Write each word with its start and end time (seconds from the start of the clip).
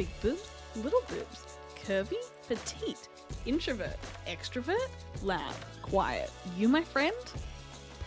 Big 0.00 0.20
boobs, 0.22 0.50
little 0.76 1.02
boobs, 1.10 1.58
curvy, 1.84 2.16
petite, 2.48 3.06
introvert, 3.44 3.98
extrovert, 4.26 4.88
loud, 5.22 5.52
quiet. 5.82 6.30
You, 6.56 6.70
my 6.70 6.82
friend? 6.82 7.14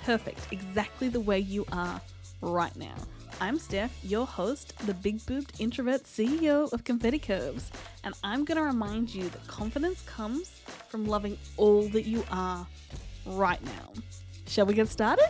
Perfect, 0.04 0.48
exactly 0.50 1.08
the 1.08 1.20
way 1.20 1.38
you 1.38 1.68
are 1.72 2.02
right 2.42 2.76
now. 2.76 2.96
I'm 3.40 3.60
Steff, 3.60 3.92
your 4.02 4.26
host, 4.26 4.74
the 4.88 4.96
big 4.96 5.24
boobed 5.28 5.62
introvert 5.62 6.06
CEO 6.06 6.74
of 6.74 6.84
Confetti 6.84 7.20
Curves, 7.20 7.70
and 8.04 8.16
I'm 8.24 8.44
going 8.44 8.58
to 8.58 8.64
remind 8.64 9.14
you 9.14 9.30
that 9.30 9.46
confidence 9.46 10.02
comes 10.08 10.50
from 10.90 11.06
loving 11.06 11.38
all 11.58 11.88
that 11.90 12.08
you 12.08 12.26
are 12.32 12.66
right 13.28 13.64
now. 13.64 13.94
Shall 14.48 14.66
we 14.66 14.74
get 14.74 14.90
started? 14.90 15.30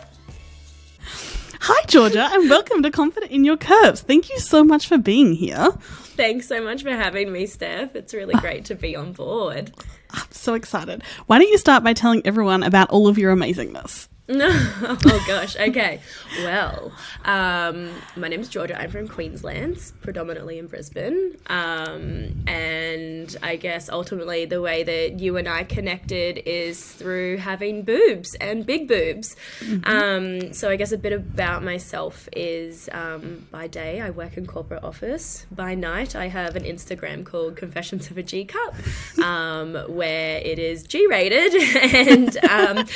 Georgia, 1.94 2.28
and 2.32 2.50
welcome 2.50 2.82
to 2.82 2.90
Confident 2.90 3.30
in 3.30 3.44
Your 3.44 3.56
Curves. 3.56 4.00
Thank 4.00 4.28
you 4.28 4.40
so 4.40 4.64
much 4.64 4.88
for 4.88 4.98
being 4.98 5.32
here. 5.32 5.70
Thanks 6.16 6.48
so 6.48 6.60
much 6.60 6.82
for 6.82 6.90
having 6.90 7.30
me, 7.30 7.46
Steff. 7.46 7.94
It's 7.94 8.12
really 8.12 8.34
great 8.34 8.64
to 8.64 8.74
be 8.74 8.96
on 8.96 9.12
board. 9.12 9.72
I'm 10.10 10.26
so 10.32 10.54
excited. 10.54 11.04
Why 11.26 11.38
don't 11.38 11.46
you 11.46 11.56
start 11.56 11.84
by 11.84 11.92
telling 11.92 12.26
everyone 12.26 12.64
about 12.64 12.90
all 12.90 13.06
of 13.06 13.16
your 13.16 13.32
amazingness? 13.32 14.08
No, 14.26 14.48
oh 14.82 15.24
gosh. 15.26 15.54
Okay. 15.54 16.00
Well, 16.38 16.92
um, 17.26 17.90
my 18.16 18.28
name 18.28 18.40
is 18.40 18.48
Georgia. 18.48 18.80
I'm 18.80 18.90
from 18.90 19.06
Queensland, 19.06 19.92
predominantly 20.00 20.58
in 20.58 20.66
Brisbane. 20.66 21.36
Um, 21.48 22.42
and 22.46 23.36
I 23.42 23.56
guess 23.56 23.90
ultimately 23.90 24.46
the 24.46 24.62
way 24.62 24.82
that 24.82 25.20
you 25.20 25.36
and 25.36 25.46
I 25.46 25.64
connected 25.64 26.38
is 26.46 26.90
through 26.90 27.36
having 27.36 27.82
boobs 27.82 28.34
and 28.36 28.64
big 28.64 28.88
boobs. 28.88 29.36
Mm-hmm. 29.60 29.90
Um, 29.90 30.52
so 30.54 30.70
I 30.70 30.76
guess 30.76 30.92
a 30.92 30.98
bit 30.98 31.12
about 31.12 31.62
myself 31.62 32.26
is 32.32 32.88
um, 32.92 33.46
by 33.50 33.66
day 33.66 34.00
I 34.00 34.08
work 34.08 34.38
in 34.38 34.46
corporate 34.46 34.84
office. 34.84 35.44
By 35.50 35.74
night 35.74 36.16
I 36.16 36.28
have 36.28 36.56
an 36.56 36.64
Instagram 36.64 37.26
called 37.26 37.56
Confessions 37.56 38.10
of 38.10 38.16
a 38.16 38.22
G 38.22 38.46
Cup, 38.46 38.74
um, 39.22 39.74
where 39.94 40.38
it 40.38 40.58
is 40.58 40.82
G 40.82 41.06
rated 41.08 41.54
and 41.94 42.36
um, 42.46 42.86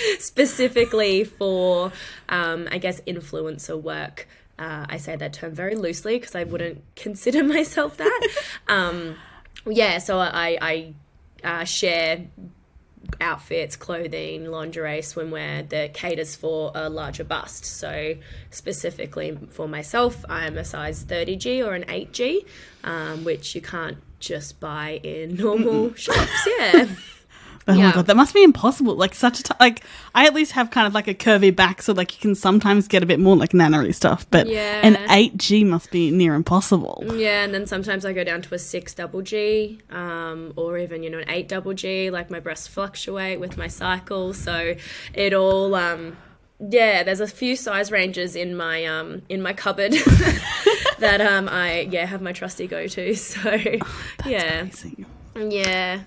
for, 1.24 1.92
um, 2.28 2.68
I 2.70 2.78
guess, 2.78 3.00
influencer 3.02 3.80
work. 3.80 4.28
Uh, 4.58 4.86
I 4.88 4.96
say 4.96 5.14
that 5.14 5.32
term 5.32 5.54
very 5.54 5.76
loosely 5.76 6.18
because 6.18 6.34
I 6.34 6.44
wouldn't 6.44 6.82
consider 6.96 7.44
myself 7.44 7.96
that. 7.96 8.28
um, 8.68 9.16
yeah, 9.66 9.98
so 9.98 10.18
I, 10.18 10.58
I 10.60 10.94
uh, 11.44 11.64
share 11.64 12.26
outfits, 13.20 13.76
clothing, 13.76 14.46
lingerie, 14.46 15.00
swimwear 15.00 15.68
that 15.68 15.94
caters 15.94 16.36
for 16.36 16.72
a 16.74 16.88
larger 16.88 17.24
bust. 17.24 17.64
So, 17.64 18.14
specifically 18.50 19.38
for 19.50 19.68
myself, 19.68 20.24
I'm 20.28 20.58
a 20.58 20.64
size 20.64 21.04
30G 21.04 21.64
or 21.64 21.74
an 21.74 21.84
8G, 21.84 22.44
um, 22.84 23.24
which 23.24 23.54
you 23.54 23.60
can't 23.60 23.98
just 24.20 24.60
buy 24.60 25.00
in 25.02 25.36
normal 25.36 25.94
shops. 25.94 26.48
Yeah. 26.58 26.88
Oh 27.68 27.74
yeah. 27.74 27.88
my 27.88 27.92
god, 27.92 28.06
that 28.06 28.16
must 28.16 28.32
be 28.32 28.42
impossible. 28.42 28.94
Like 28.96 29.14
such 29.14 29.40
a 29.40 29.42
t- 29.42 29.54
like 29.60 29.82
I 30.14 30.26
at 30.26 30.32
least 30.32 30.52
have 30.52 30.70
kind 30.70 30.86
of 30.86 30.94
like 30.94 31.06
a 31.06 31.14
curvy 31.14 31.54
back, 31.54 31.82
so 31.82 31.92
like 31.92 32.14
you 32.14 32.20
can 32.20 32.34
sometimes 32.34 32.88
get 32.88 33.02
a 33.02 33.06
bit 33.06 33.20
more 33.20 33.36
like 33.36 33.52
nannery 33.52 33.92
stuff. 33.92 34.26
But 34.30 34.46
yeah. 34.46 34.80
an 34.82 34.96
eight 35.10 35.36
G 35.36 35.64
must 35.64 35.90
be 35.90 36.10
near 36.10 36.34
impossible. 36.34 37.04
Yeah, 37.14 37.44
and 37.44 37.52
then 37.52 37.66
sometimes 37.66 38.06
I 38.06 38.14
go 38.14 38.24
down 38.24 38.40
to 38.40 38.54
a 38.54 38.58
six 38.58 38.94
double 38.94 39.20
G, 39.20 39.80
um, 39.90 40.54
or 40.56 40.78
even 40.78 41.02
you 41.02 41.10
know 41.10 41.18
an 41.18 41.28
eight 41.28 41.46
double 41.46 41.74
G. 41.74 42.10
Like 42.10 42.30
my 42.30 42.40
breasts 42.40 42.66
fluctuate 42.66 43.38
with 43.38 43.58
my 43.58 43.68
cycle, 43.68 44.32
so 44.32 44.74
it 45.12 45.34
all. 45.34 45.74
Um, 45.74 46.16
yeah, 46.60 47.02
there's 47.02 47.20
a 47.20 47.28
few 47.28 47.54
size 47.54 47.92
ranges 47.92 48.34
in 48.34 48.56
my 48.56 48.84
um 48.86 49.22
in 49.28 49.42
my 49.42 49.52
cupboard 49.52 49.92
that 50.98 51.20
um 51.20 51.48
I 51.48 51.80
yeah 51.90 52.06
have 52.06 52.22
my 52.22 52.32
trusty 52.32 52.66
go 52.66 52.86
to. 52.86 53.14
So 53.14 53.40
oh, 53.44 54.26
yeah, 54.26 54.60
amazing. 54.60 55.06
yeah. 55.36 56.00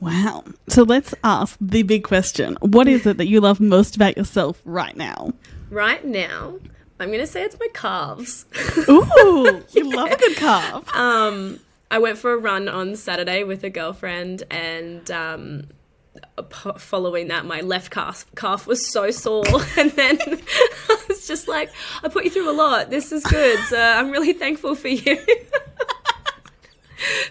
Wow. 0.00 0.44
So 0.68 0.82
let's 0.82 1.14
ask 1.24 1.56
the 1.60 1.82
big 1.82 2.04
question. 2.04 2.56
What 2.60 2.88
is 2.88 3.06
it 3.06 3.16
that 3.16 3.26
you 3.26 3.40
love 3.40 3.60
most 3.60 3.96
about 3.96 4.16
yourself 4.16 4.60
right 4.64 4.96
now? 4.96 5.32
Right 5.70 6.04
now, 6.04 6.58
I'm 7.00 7.08
going 7.08 7.20
to 7.20 7.26
say 7.26 7.42
it's 7.42 7.58
my 7.58 7.68
calves. 7.72 8.44
Ooh, 8.88 9.64
you 9.72 9.88
yeah. 9.88 9.96
love 9.96 10.12
a 10.12 10.16
good 10.16 10.36
calf. 10.36 10.94
Um, 10.94 11.60
I 11.90 11.98
went 11.98 12.18
for 12.18 12.32
a 12.32 12.36
run 12.36 12.68
on 12.68 12.96
Saturday 12.96 13.44
with 13.44 13.64
a 13.64 13.70
girlfriend 13.70 14.42
and 14.50 15.10
um, 15.10 15.68
following 16.78 17.28
that 17.28 17.44
my 17.44 17.60
left 17.60 17.90
calf 17.90 18.26
calf 18.34 18.66
was 18.66 18.90
so 18.92 19.10
sore 19.10 19.44
and 19.78 19.90
then 19.92 20.18
I 20.88 21.04
was 21.08 21.26
just 21.26 21.48
like 21.48 21.70
I 22.02 22.08
put 22.08 22.24
you 22.24 22.30
through 22.30 22.50
a 22.50 22.52
lot. 22.52 22.90
This 22.90 23.12
is 23.12 23.24
good. 23.24 23.58
So 23.68 23.80
I'm 23.80 24.10
really 24.10 24.32
thankful 24.32 24.74
for 24.74 24.88
you. 24.88 25.18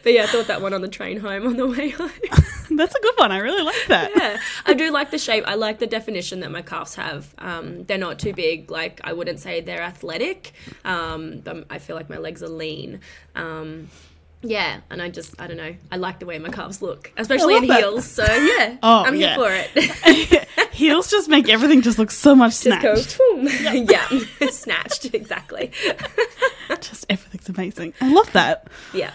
But 0.03 0.13
yeah, 0.13 0.23
I 0.23 0.27
thought 0.27 0.47
that 0.47 0.61
one 0.61 0.73
on 0.73 0.81
the 0.81 0.87
train 0.87 1.19
home 1.19 1.47
on 1.47 1.57
the 1.57 1.67
way 1.67 1.89
home. 1.89 2.11
That's 2.71 2.95
a 2.95 3.01
good 3.01 3.13
one. 3.17 3.31
I 3.31 3.37
really 3.37 3.63
like 3.63 3.87
that. 3.87 4.11
Yeah, 4.15 4.39
I 4.65 4.73
do 4.73 4.91
like 4.91 5.11
the 5.11 5.17
shape. 5.17 5.43
I 5.47 5.55
like 5.55 5.79
the 5.79 5.87
definition 5.87 6.39
that 6.41 6.51
my 6.51 6.61
calves 6.61 6.95
have. 6.95 7.33
Um, 7.37 7.83
they're 7.83 7.97
not 7.97 8.19
too 8.19 8.33
big. 8.33 8.71
Like 8.71 9.01
I 9.03 9.13
wouldn't 9.13 9.39
say 9.39 9.61
they're 9.61 9.81
athletic. 9.81 10.53
Um, 10.83 11.39
but 11.43 11.65
I 11.69 11.79
feel 11.79 11.95
like 11.95 12.09
my 12.09 12.17
legs 12.17 12.41
are 12.41 12.49
lean. 12.49 13.01
Um, 13.35 13.89
yeah, 14.43 14.81
and 14.89 15.01
I 15.01 15.09
just 15.09 15.39
I 15.39 15.47
don't 15.47 15.57
know. 15.57 15.73
I 15.91 15.95
like 15.95 16.19
the 16.19 16.25
way 16.25 16.37
my 16.37 16.49
calves 16.49 16.81
look, 16.81 17.11
especially 17.17 17.55
in 17.57 17.67
that. 17.67 17.79
heels. 17.79 18.05
So 18.05 18.23
yeah, 18.23 18.77
oh, 18.83 19.03
I'm 19.05 19.15
yeah. 19.15 19.35
here 19.35 19.37
for 19.37 19.79
it. 19.79 20.47
heels 20.73 21.09
just 21.09 21.29
make 21.29 21.47
everything 21.49 21.81
just 21.81 21.97
look 21.97 22.11
so 22.11 22.35
much 22.35 22.53
snatched. 22.53 23.17
Go, 23.17 23.41
yeah, 23.41 24.07
snatched 24.49 25.13
exactly. 25.13 25.71
just 26.81 27.05
everything's 27.09 27.49
amazing. 27.49 27.93
I 28.01 28.11
love 28.13 28.31
that. 28.33 28.67
Yeah. 28.93 29.11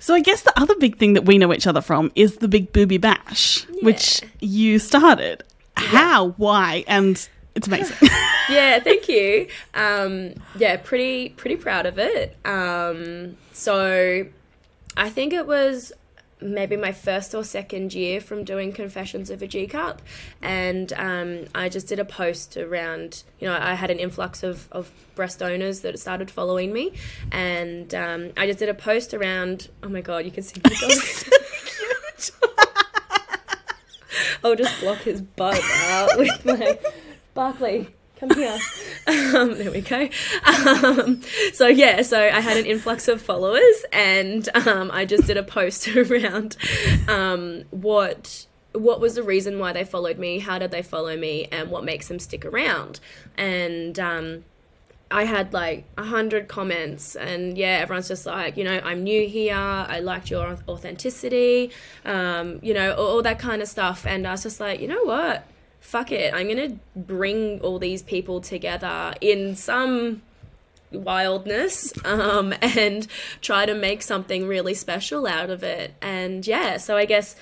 So 0.00 0.14
I 0.14 0.20
guess 0.20 0.42
the 0.42 0.58
other 0.58 0.74
big 0.76 0.98
thing 0.98 1.12
that 1.12 1.26
we 1.26 1.38
know 1.38 1.52
each 1.52 1.66
other 1.66 1.82
from 1.82 2.10
is 2.14 2.36
the 2.38 2.48
Big 2.48 2.72
Booby 2.72 2.96
Bash, 2.96 3.66
yeah. 3.70 3.84
which 3.84 4.22
you 4.40 4.78
started. 4.78 5.44
Yeah. 5.78 5.86
How? 5.86 6.28
Why? 6.30 6.84
And 6.88 7.28
it's 7.54 7.66
amazing. 7.66 7.96
yeah, 8.48 8.80
thank 8.80 9.08
you. 9.08 9.46
Um, 9.74 10.34
yeah, 10.56 10.78
pretty 10.78 11.28
pretty 11.30 11.56
proud 11.56 11.84
of 11.84 11.98
it. 11.98 12.36
Um, 12.46 13.36
so 13.52 14.26
I 14.96 15.10
think 15.10 15.34
it 15.34 15.46
was 15.46 15.92
maybe 16.40 16.76
my 16.76 16.92
first 16.92 17.34
or 17.34 17.44
second 17.44 17.94
year 17.94 18.20
from 18.20 18.44
doing 18.44 18.72
Confessions 18.72 19.30
of 19.30 19.42
a 19.42 19.46
G 19.46 19.66
Cup. 19.66 20.02
And 20.42 20.92
um, 20.94 21.44
I 21.54 21.68
just 21.68 21.86
did 21.88 21.98
a 21.98 22.04
post 22.04 22.56
around, 22.56 23.22
you 23.38 23.48
know, 23.48 23.58
I 23.60 23.74
had 23.74 23.90
an 23.90 23.98
influx 23.98 24.42
of, 24.42 24.68
of 24.72 24.90
breast 25.14 25.42
owners 25.42 25.80
that 25.80 25.98
started 25.98 26.30
following 26.30 26.72
me. 26.72 26.92
And 27.32 27.94
um, 27.94 28.30
I 28.36 28.46
just 28.46 28.58
did 28.58 28.68
a 28.68 28.74
post 28.74 29.14
around, 29.14 29.68
oh 29.82 29.88
my 29.88 30.00
God, 30.00 30.24
you 30.24 30.30
can 30.30 30.42
see 30.42 30.60
my 30.64 30.70
dog. 30.80 30.92
I'll 34.42 34.56
just 34.56 34.80
block 34.80 34.98
his 34.98 35.20
butt 35.20 35.60
out 35.84 36.18
with 36.18 36.44
my 36.44 36.78
Barkley 37.34 37.88
come 38.20 38.30
here. 38.30 38.58
Um, 39.30 39.56
there 39.58 39.70
we 39.70 39.80
go. 39.80 40.08
Um, 40.44 41.22
so 41.52 41.66
yeah, 41.66 42.02
so 42.02 42.18
I 42.20 42.40
had 42.40 42.56
an 42.56 42.66
influx 42.66 43.08
of 43.08 43.22
followers, 43.22 43.84
and 43.92 44.48
um, 44.66 44.90
I 44.92 45.04
just 45.04 45.26
did 45.26 45.36
a 45.36 45.42
post 45.42 45.88
around 45.96 46.56
um, 47.08 47.64
what 47.70 48.46
what 48.72 49.00
was 49.00 49.14
the 49.14 49.22
reason 49.22 49.58
why 49.58 49.72
they 49.72 49.84
followed 49.84 50.18
me, 50.18 50.38
how 50.38 50.58
did 50.58 50.70
they 50.70 50.82
follow 50.82 51.16
me, 51.16 51.46
and 51.50 51.70
what 51.70 51.84
makes 51.84 52.08
them 52.08 52.18
stick 52.18 52.44
around. 52.44 53.00
And 53.36 53.98
um, 53.98 54.44
I 55.10 55.24
had 55.24 55.52
like 55.52 55.84
a 55.98 56.04
hundred 56.04 56.46
comments, 56.48 57.16
and 57.16 57.58
yeah, 57.58 57.78
everyone's 57.82 58.08
just 58.08 58.26
like, 58.26 58.56
you 58.56 58.64
know, 58.64 58.80
I'm 58.84 59.02
new 59.02 59.26
here. 59.26 59.56
I 59.56 59.98
liked 60.00 60.30
your 60.30 60.56
authenticity, 60.68 61.72
um, 62.04 62.60
you 62.62 62.74
know, 62.74 62.94
all, 62.94 63.06
all 63.06 63.22
that 63.22 63.38
kind 63.38 63.60
of 63.60 63.68
stuff. 63.68 64.06
And 64.06 64.26
I 64.26 64.32
was 64.32 64.44
just 64.44 64.60
like, 64.60 64.80
you 64.80 64.88
know 64.88 65.02
what? 65.04 65.44
Fuck 65.90 66.12
it, 66.12 66.32
I'm 66.32 66.46
gonna 66.46 66.76
bring 66.94 67.60
all 67.62 67.80
these 67.80 68.00
people 68.00 68.40
together 68.40 69.12
in 69.20 69.56
some 69.56 70.22
wildness 70.92 71.92
um, 72.04 72.54
and 72.62 73.08
try 73.40 73.66
to 73.66 73.74
make 73.74 74.02
something 74.02 74.46
really 74.46 74.74
special 74.74 75.26
out 75.26 75.50
of 75.50 75.64
it. 75.64 75.94
And 76.00 76.46
yeah, 76.46 76.76
so 76.76 76.96
I 76.96 77.06
guess 77.06 77.34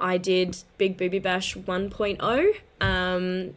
I 0.00 0.18
did 0.18 0.56
Big 0.78 0.96
Booby 0.96 1.20
Bash 1.20 1.54
1.0 1.54 2.54
um, 2.80 3.54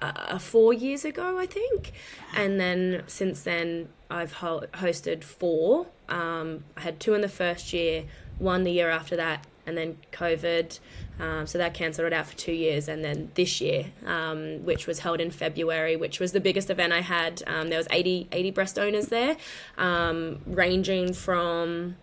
uh, 0.00 0.38
four 0.38 0.72
years 0.72 1.04
ago, 1.04 1.36
I 1.36 1.46
think. 1.46 1.92
And 2.36 2.60
then 2.60 3.02
since 3.08 3.42
then, 3.42 3.88
I've 4.08 4.34
ho- 4.34 4.66
hosted 4.74 5.24
four. 5.24 5.88
Um, 6.08 6.62
I 6.76 6.82
had 6.82 7.00
two 7.00 7.14
in 7.14 7.20
the 7.20 7.28
first 7.28 7.72
year, 7.72 8.04
one 8.38 8.62
the 8.62 8.70
year 8.70 8.90
after 8.90 9.16
that, 9.16 9.44
and 9.66 9.76
then 9.76 9.98
COVID. 10.12 10.78
Um, 11.18 11.46
so 11.46 11.58
that 11.58 11.72
cancelled 11.72 12.06
it 12.06 12.12
out 12.12 12.26
for 12.26 12.36
two 12.36 12.52
years, 12.52 12.88
and 12.88 13.02
then 13.02 13.30
this 13.34 13.60
year, 13.60 13.86
um, 14.04 14.64
which 14.64 14.86
was 14.86 14.98
held 14.98 15.20
in 15.20 15.30
February, 15.30 15.96
which 15.96 16.20
was 16.20 16.32
the 16.32 16.40
biggest 16.40 16.68
event 16.68 16.92
I 16.92 17.00
had. 17.00 17.42
Um, 17.46 17.68
there 17.68 17.78
was 17.78 17.88
80, 17.90 18.28
80 18.32 18.50
breast 18.50 18.78
owners 18.78 19.06
there, 19.06 19.36
um, 19.78 20.40
ranging 20.46 21.14
from 21.14 21.96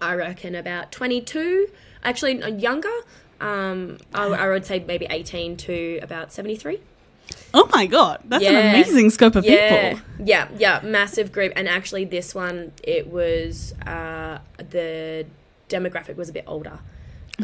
I 0.00 0.14
reckon 0.14 0.54
about 0.54 0.92
twenty 0.92 1.20
two, 1.20 1.68
actually 2.02 2.42
uh, 2.42 2.48
younger. 2.48 2.92
Um, 3.40 3.98
I, 4.14 4.26
I, 4.26 4.48
would 4.48 4.66
say 4.66 4.80
maybe 4.80 5.06
eighteen 5.10 5.56
to 5.58 5.98
about 6.02 6.32
seventy 6.32 6.56
three. 6.56 6.80
Oh 7.54 7.68
my 7.72 7.86
god, 7.86 8.20
that's 8.24 8.44
an 8.44 8.56
amazing 8.56 9.10
scope 9.10 9.36
of 9.36 9.44
yeah, 9.44 9.90
people. 9.90 10.26
yeah, 10.26 10.48
yeah, 10.56 10.80
massive 10.82 11.32
group. 11.32 11.52
And 11.56 11.68
actually, 11.68 12.04
this 12.04 12.34
one 12.34 12.72
it 12.82 13.10
was 13.10 13.74
uh, 13.86 14.38
the 14.56 15.26
demographic 15.68 16.16
was 16.16 16.28
a 16.28 16.32
bit 16.32 16.44
older. 16.46 16.78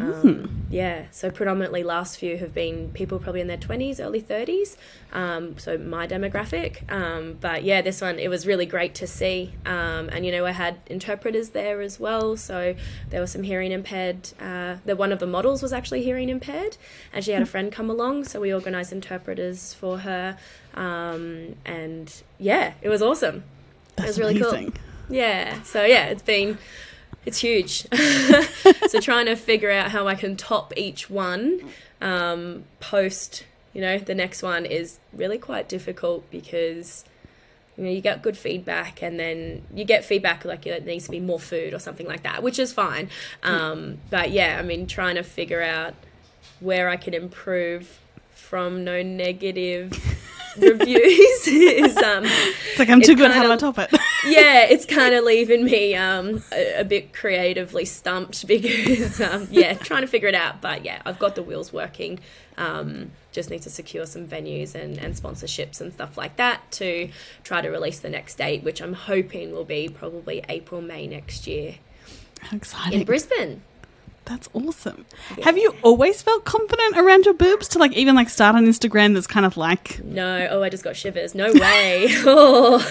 Um, 0.01 0.65
yeah, 0.69 1.05
so 1.11 1.31
predominantly 1.31 1.83
last 1.83 2.17
few 2.17 2.37
have 2.37 2.53
been 2.53 2.91
people 2.91 3.19
probably 3.19 3.41
in 3.41 3.47
their 3.47 3.57
twenties, 3.57 3.99
early 3.99 4.19
thirties. 4.19 4.77
Um, 5.13 5.57
so 5.57 5.77
my 5.77 6.07
demographic. 6.07 6.89
Um, 6.91 7.37
but 7.39 7.63
yeah, 7.63 7.81
this 7.81 8.01
one 8.01 8.19
it 8.19 8.29
was 8.29 8.45
really 8.45 8.65
great 8.65 8.95
to 8.95 9.07
see. 9.07 9.53
Um, 9.65 10.09
and 10.09 10.25
you 10.25 10.31
know, 10.31 10.45
I 10.45 10.51
had 10.51 10.77
interpreters 10.87 11.49
there 11.49 11.81
as 11.81 11.99
well. 11.99 12.37
So 12.37 12.75
there 13.09 13.21
was 13.21 13.31
some 13.31 13.43
hearing 13.43 13.71
impaired. 13.71 14.29
Uh, 14.39 14.77
the 14.85 14.95
one 14.95 15.11
of 15.11 15.19
the 15.19 15.27
models 15.27 15.61
was 15.61 15.73
actually 15.73 16.03
hearing 16.03 16.29
impaired, 16.29 16.77
and 17.13 17.23
she 17.23 17.31
had 17.31 17.41
a 17.41 17.45
friend 17.45 17.71
come 17.71 17.89
along. 17.89 18.25
So 18.25 18.39
we 18.39 18.53
organised 18.53 18.91
interpreters 18.91 19.73
for 19.73 19.99
her. 19.99 20.37
Um, 20.73 21.55
and 21.65 22.13
yeah, 22.37 22.73
it 22.81 22.89
was 22.89 23.01
awesome. 23.01 23.43
That's 23.95 24.09
was 24.09 24.19
really 24.19 24.39
cool. 24.39 24.69
Yeah. 25.09 25.61
So 25.63 25.83
yeah, 25.83 26.07
it's 26.07 26.21
been 26.21 26.57
it's 27.27 27.39
huge. 27.39 27.85
so 28.89 29.01
trying 29.01 29.25
to 29.25 29.35
figure 29.35 29.69
out 29.69 29.91
how 29.91 30.07
I 30.07 30.15
can 30.15 30.37
top 30.37 30.71
each 30.77 31.09
one 31.09 31.59
um, 31.99 32.63
post, 32.79 33.43
you 33.73 33.81
know, 33.81 33.97
the 33.99 34.15
next 34.15 34.41
one 34.41 34.65
is 34.65 34.99
really 35.11 35.37
quite 35.37 35.67
difficult 35.67 36.29
because 36.31 37.03
you 37.75 37.83
know 37.83 37.89
you 37.89 37.99
get 37.99 38.23
good 38.23 38.37
feedback 38.37 39.03
and 39.03 39.19
then 39.19 39.63
you 39.73 39.83
get 39.83 40.05
feedback 40.05 40.45
like 40.45 40.65
it 40.65 40.85
needs 40.85 41.03
to 41.05 41.11
be 41.11 41.19
more 41.19 41.39
food 41.39 41.73
or 41.73 41.79
something 41.79 42.07
like 42.07 42.23
that, 42.23 42.43
which 42.43 42.59
is 42.59 42.71
fine. 42.71 43.09
Um, 43.43 43.97
but 44.09 44.31
yeah, 44.31 44.57
I 44.57 44.61
mean, 44.63 44.87
trying 44.87 45.15
to 45.15 45.23
figure 45.23 45.61
out 45.61 45.95
where 46.61 46.87
I 46.87 46.95
can 46.95 47.13
improve 47.13 47.99
from 48.31 48.85
no 48.85 49.03
negative 49.03 49.91
reviews 50.57 51.47
is 51.47 51.97
um 51.97 52.23
It's 52.25 52.79
like 52.79 52.89
I'm 52.89 53.01
too 53.01 53.15
good. 53.15 53.31
How 53.31 53.43
do 53.43 53.51
I 53.51 53.57
top 53.57 53.77
it? 53.79 53.89
yeah, 54.25 54.65
it's 54.65 54.85
kind 54.99 55.13
of 55.15 55.23
leaving 55.23 55.65
me 55.65 55.95
um, 55.95 56.43
a, 56.51 56.81
a 56.81 56.83
bit 56.83 57.13
creatively 57.13 57.85
stumped 57.85 58.47
because, 58.47 59.21
um, 59.21 59.47
yeah, 59.51 59.73
trying 59.73 60.01
to 60.01 60.07
figure 60.07 60.27
it 60.27 60.35
out. 60.35 60.61
But 60.61 60.83
yeah, 60.85 61.01
I've 61.05 61.19
got 61.19 61.35
the 61.35 61.43
wheels 61.43 61.71
working. 61.71 62.19
Um, 62.57 63.11
just 63.31 63.49
need 63.49 63.61
to 63.63 63.69
secure 63.69 64.05
some 64.05 64.27
venues 64.27 64.73
and, 64.73 64.97
and 64.97 65.13
sponsorships 65.13 65.79
and 65.79 65.93
stuff 65.93 66.17
like 66.17 66.37
that 66.37 66.71
to 66.71 67.09
try 67.43 67.61
to 67.61 67.69
release 67.69 67.99
the 67.99 68.09
next 68.09 68.35
date, 68.35 68.63
which 68.63 68.81
I'm 68.81 68.93
hoping 68.93 69.51
will 69.51 69.65
be 69.65 69.89
probably 69.89 70.43
April, 70.49 70.81
May 70.81 71.05
next 71.05 71.45
year 71.45 71.75
How 72.41 72.57
exciting! 72.57 73.01
in 73.01 73.05
Brisbane. 73.05 73.61
That's 74.27 74.49
awesome. 74.53 75.05
Have 75.43 75.57
you 75.57 75.73
always 75.83 76.21
felt 76.21 76.43
confident 76.43 76.97
around 76.97 77.23
your 77.23 77.33
boobs 77.33 77.69
to 77.69 77.79
like 77.79 77.93
even 77.93 78.13
like 78.13 78.27
start 78.27 78.57
on 78.57 78.65
Instagram? 78.65 79.13
That's 79.13 79.25
kind 79.25 79.45
of 79.45 79.55
like 79.55 80.03
No, 80.03 80.47
oh, 80.51 80.61
I 80.61 80.69
just 80.69 80.83
got 80.83 80.97
shivers. 80.97 81.33
No 81.33 81.53
way. 81.53 82.07
oh, 82.25 82.83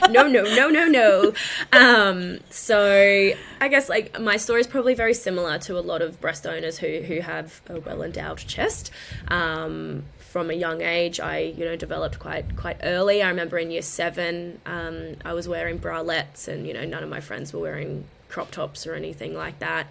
no, 0.10 0.26
no, 0.26 0.42
no, 0.42 0.68
no, 0.70 0.86
no. 0.86 1.32
Um, 1.72 2.38
so 2.48 3.32
I 3.60 3.68
guess 3.68 3.90
like 3.90 4.18
my 4.18 4.38
story 4.38 4.62
is 4.62 4.66
probably 4.66 4.94
very 4.94 5.12
similar 5.12 5.58
to 5.58 5.78
a 5.78 5.82
lot 5.82 6.00
of 6.00 6.22
breast 6.22 6.46
owners 6.46 6.78
who 6.78 7.02
who 7.02 7.20
have 7.20 7.60
a 7.68 7.80
well 7.80 8.02
endowed 8.02 8.38
chest. 8.38 8.90
Um, 9.28 10.04
from 10.16 10.50
a 10.50 10.54
young 10.54 10.80
age, 10.80 11.20
I 11.20 11.40
you 11.40 11.66
know 11.66 11.76
developed 11.76 12.18
quite 12.18 12.56
quite 12.56 12.78
early. 12.82 13.22
I 13.22 13.28
remember 13.28 13.58
in 13.58 13.70
year 13.70 13.82
seven, 13.82 14.58
um, 14.64 15.16
I 15.22 15.34
was 15.34 15.46
wearing 15.46 15.78
bralettes, 15.78 16.48
and 16.48 16.66
you 16.66 16.72
know 16.72 16.86
none 16.86 17.02
of 17.02 17.10
my 17.10 17.20
friends 17.20 17.52
were 17.52 17.60
wearing 17.60 18.04
crop 18.28 18.50
tops 18.50 18.86
or 18.86 18.94
anything 18.94 19.34
like 19.34 19.58
that. 19.58 19.86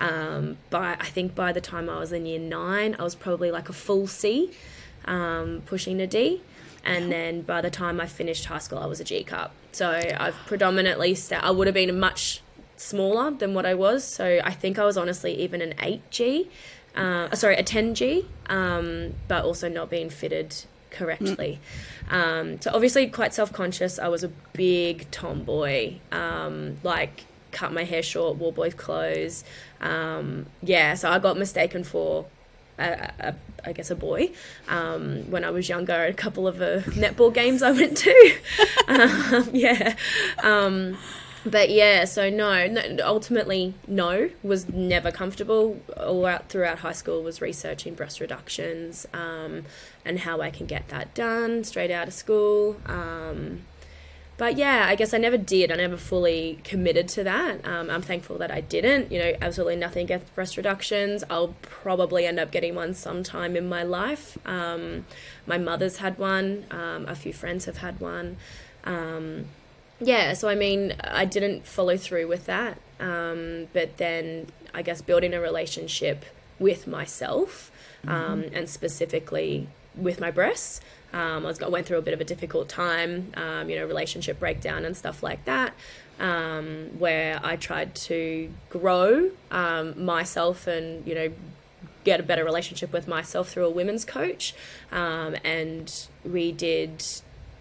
Um, 0.00 0.56
but 0.70 1.00
I 1.00 1.06
think 1.06 1.34
by 1.34 1.52
the 1.52 1.60
time 1.60 1.88
I 1.88 2.00
was 2.00 2.10
in 2.10 2.26
year 2.26 2.40
nine, 2.40 2.96
I 2.98 3.04
was 3.04 3.14
probably 3.14 3.52
like 3.52 3.68
a 3.68 3.72
full 3.72 4.06
C, 4.06 4.50
um, 5.04 5.62
pushing 5.66 6.00
a 6.00 6.06
D. 6.06 6.42
And 6.84 7.12
then 7.12 7.42
by 7.42 7.60
the 7.60 7.70
time 7.70 8.00
I 8.00 8.06
finished 8.06 8.46
high 8.46 8.58
school, 8.58 8.78
I 8.78 8.86
was 8.86 9.00
a 9.00 9.04
G 9.04 9.22
cup. 9.22 9.52
So 9.72 9.88
I've 9.88 10.34
predominantly, 10.46 11.14
sta- 11.14 11.40
I 11.42 11.50
would 11.50 11.66
have 11.66 11.74
been 11.74 12.00
much 12.00 12.40
smaller 12.76 13.30
than 13.30 13.52
what 13.52 13.66
I 13.66 13.74
was. 13.74 14.02
So 14.04 14.40
I 14.42 14.52
think 14.52 14.78
I 14.78 14.84
was 14.84 14.96
honestly 14.96 15.34
even 15.42 15.60
an 15.60 15.74
8G, 15.74 16.48
uh, 16.96 17.34
sorry, 17.36 17.56
a 17.56 17.62
10G, 17.62 18.24
um, 18.46 19.14
but 19.28 19.44
also 19.44 19.68
not 19.68 19.90
being 19.90 20.08
fitted 20.08 20.56
correctly. 20.90 21.60
Um, 22.10 22.60
so 22.60 22.72
obviously 22.72 23.06
quite 23.08 23.32
self-conscious. 23.34 23.98
I 23.98 24.08
was 24.08 24.24
a 24.24 24.28
big 24.54 25.08
tomboy, 25.10 25.98
um, 26.10 26.78
like 26.82 27.24
cut 27.50 27.72
my 27.72 27.84
hair 27.84 28.02
short, 28.02 28.36
wore 28.36 28.52
boys' 28.52 28.74
clothes. 28.74 29.44
Um, 29.80 30.46
yeah, 30.62 30.94
so 30.94 31.10
I 31.10 31.18
got 31.18 31.38
mistaken 31.38 31.84
for, 31.84 32.26
a, 32.78 33.12
a, 33.18 33.34
I 33.64 33.72
guess, 33.72 33.90
a 33.90 33.96
boy 33.96 34.30
um, 34.68 35.30
when 35.30 35.44
I 35.44 35.50
was 35.50 35.68
younger. 35.68 35.92
at 35.92 36.10
A 36.10 36.14
couple 36.14 36.46
of 36.46 36.60
uh, 36.60 36.80
netball 36.90 37.32
games 37.32 37.62
I 37.62 37.72
went 37.72 37.96
to. 37.98 38.36
um, 38.88 39.50
yeah. 39.52 39.94
Um, 40.42 40.98
but 41.44 41.70
yeah, 41.70 42.04
so 42.04 42.28
no, 42.28 42.66
no, 42.66 42.82
ultimately 43.02 43.72
no, 43.86 44.30
was 44.42 44.68
never 44.68 45.10
comfortable. 45.10 45.80
All 45.96 46.26
out 46.26 46.50
throughout 46.50 46.80
high 46.80 46.92
school 46.92 47.22
was 47.22 47.40
researching 47.40 47.94
breast 47.94 48.20
reductions 48.20 49.06
um, 49.14 49.64
and 50.04 50.18
how 50.18 50.42
I 50.42 50.50
can 50.50 50.66
get 50.66 50.88
that 50.88 51.14
done 51.14 51.64
straight 51.64 51.90
out 51.90 52.08
of 52.08 52.14
school. 52.14 52.76
But 54.40 54.56
yeah, 54.56 54.86
I 54.88 54.94
guess 54.94 55.12
I 55.12 55.18
never 55.18 55.36
did. 55.36 55.70
I 55.70 55.74
never 55.74 55.98
fully 55.98 56.60
committed 56.64 57.08
to 57.08 57.24
that. 57.24 57.62
Um, 57.62 57.90
I'm 57.90 58.00
thankful 58.00 58.38
that 58.38 58.50
I 58.50 58.62
didn't. 58.62 59.12
You 59.12 59.18
know, 59.18 59.34
absolutely 59.42 59.76
nothing 59.76 60.04
against 60.04 60.34
breast 60.34 60.56
reductions. 60.56 61.22
I'll 61.28 61.54
probably 61.60 62.24
end 62.24 62.40
up 62.40 62.50
getting 62.50 62.74
one 62.74 62.94
sometime 62.94 63.54
in 63.54 63.68
my 63.68 63.82
life. 63.82 64.38
Um, 64.46 65.04
my 65.46 65.58
mother's 65.58 65.98
had 65.98 66.16
one. 66.16 66.64
Um, 66.70 67.04
a 67.06 67.14
few 67.14 67.34
friends 67.34 67.66
have 67.66 67.76
had 67.76 68.00
one. 68.00 68.38
Um, 68.84 69.44
yeah, 70.00 70.32
so 70.32 70.48
I 70.48 70.54
mean, 70.54 70.94
I 71.04 71.26
didn't 71.26 71.66
follow 71.66 71.98
through 71.98 72.26
with 72.26 72.46
that. 72.46 72.78
Um, 72.98 73.68
but 73.74 73.98
then 73.98 74.46
I 74.72 74.80
guess 74.80 75.02
building 75.02 75.34
a 75.34 75.40
relationship 75.42 76.24
with 76.58 76.86
myself 76.86 77.70
um, 78.08 78.44
and 78.54 78.70
specifically 78.70 79.68
with 79.94 80.18
my 80.18 80.30
breasts. 80.30 80.80
Um, 81.12 81.44
I 81.44 81.48
was 81.48 81.62
I 81.62 81.68
went 81.68 81.86
through 81.86 81.98
a 81.98 82.02
bit 82.02 82.14
of 82.14 82.20
a 82.20 82.24
difficult 82.24 82.68
time, 82.68 83.32
um, 83.34 83.68
you 83.68 83.76
know, 83.76 83.86
relationship 83.86 84.38
breakdown 84.38 84.84
and 84.84 84.96
stuff 84.96 85.22
like 85.22 85.44
that, 85.44 85.74
um, 86.18 86.90
where 86.98 87.40
I 87.42 87.56
tried 87.56 87.94
to 87.96 88.50
grow 88.68 89.30
um, 89.50 90.04
myself 90.04 90.66
and 90.66 91.06
you 91.06 91.14
know 91.14 91.32
get 92.04 92.20
a 92.20 92.22
better 92.22 92.44
relationship 92.44 92.92
with 92.92 93.06
myself 93.06 93.50
through 93.50 93.66
a 93.66 93.70
women's 93.70 94.04
coach, 94.04 94.54
um, 94.92 95.36
and 95.44 96.06
we 96.24 96.52
did 96.52 97.04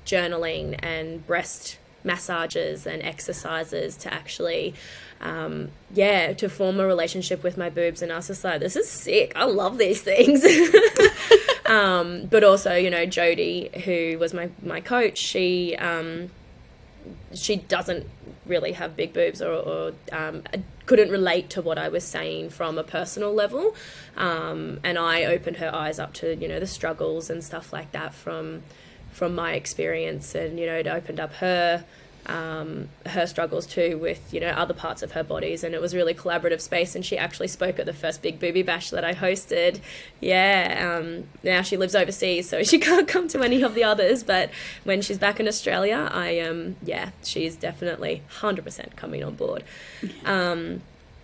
journaling 0.06 0.80
and 0.84 1.25
breast 1.25 1.78
massages 2.04 2.88
and 2.88 3.04
exercises 3.04 3.98
to 3.98 4.13
actually 4.13 4.74
um, 5.22 5.69
yeah 5.94 6.31
to 6.33 6.47
form 6.47 6.80
a 6.80 6.88
relationship 6.88 7.44
with 7.44 7.57
my 7.57 7.69
boobs 7.69 8.02
and 8.02 8.12
I 8.12 8.16
was 8.16 8.28
just 8.28 8.44
like 8.44 8.59
this 8.59 8.76
is 8.76 8.90
sick. 8.90 9.33
I 9.35 9.45
love 9.45 9.78
these 9.78 10.02
things 10.02 10.44
um, 11.69 12.26
but 12.26 12.44
also 12.44 12.76
you 12.76 12.90
know 12.90 13.06
Jody 13.06 13.69
who 13.85 14.18
was 14.19 14.33
my 14.33 14.49
my 14.61 14.81
coach 14.81 15.18
she 15.18 15.76
um, 15.78 16.31
she 17.33 17.56
doesn't 17.56 18.07
really 18.45 18.73
have 18.73 18.95
big 18.95 19.14
boobs 19.14 19.42
or, 19.42 19.54
or 19.54 19.94
um, 20.11 20.44
couldn't 20.85 21.11
relate 21.11 21.49
to 21.52 21.61
what 21.61 21.78
I 21.78 21.88
was 21.88 22.04
saying 22.04 22.49
from 22.49 22.78
a 22.78 22.83
personal 22.83 23.33
level. 23.33 23.76
Um, 24.18 24.80
and 24.83 24.97
I 24.97 25.26
opened 25.26 25.57
her 25.57 25.73
eyes 25.73 25.99
up 25.99 26.14
to 26.16 26.35
you 26.35 26.47
know 26.47 26.59
the 26.59 26.68
struggles 26.68 27.30
and 27.30 27.44
stuff 27.44 27.71
like 27.71 27.92
that 27.92 28.14
from 28.14 28.64
from 29.11 29.35
my 29.35 29.54
experience 29.54 30.35
and 30.35 30.59
you 30.59 30.66
know 30.66 30.76
it 30.76 30.88
opened 30.88 31.19
up 31.19 31.33
her 31.33 31.83
um, 32.30 32.90
her 33.06 33.26
struggles 33.26 33.66
too 33.66 33.98
with 33.98 34.33
you 34.33 34.40
know 34.40 34.50
other 34.50 34.74
parts 34.74 35.02
of 35.02 35.14
her 35.14 35.24
bodies 35.24 35.64
and 35.64 35.74
it 35.74 35.81
was 35.81 35.95
really 35.95 36.14
collaborative 36.14 36.62
space 36.62 36.95
and 36.95 37.06
she 37.06 37.18
actually 37.18 37.48
spoke 37.48 37.80
at 37.80 37.86
the 37.86 37.94
first 37.94 38.21
big 38.21 38.40
booby 38.40 38.62
bash 38.62 38.90
that 38.92 39.04
I 39.04 39.14
hosted. 39.14 39.80
Yeah 40.19 41.00
um, 41.00 41.28
now 41.44 41.62
she 41.62 41.78
lives 41.78 41.95
overseas 41.95 42.48
so 42.50 42.64
she 42.69 42.80
can't 42.80 43.07
come 43.07 43.28
to 43.30 43.42
any 43.42 43.62
of 43.62 43.74
the 43.74 43.83
others 43.83 44.24
but 44.24 44.50
when 44.83 45.02
she's 45.02 45.18
back 45.18 45.40
in 45.40 45.48
Australia 45.48 46.09
I 46.12 46.40
um 46.40 46.76
yeah 46.83 47.09
she's 47.24 47.56
definitely 47.56 48.21
100% 48.40 48.95
coming 48.95 49.24
on 49.24 49.36
board. 49.36 49.64
Um, 50.26 50.81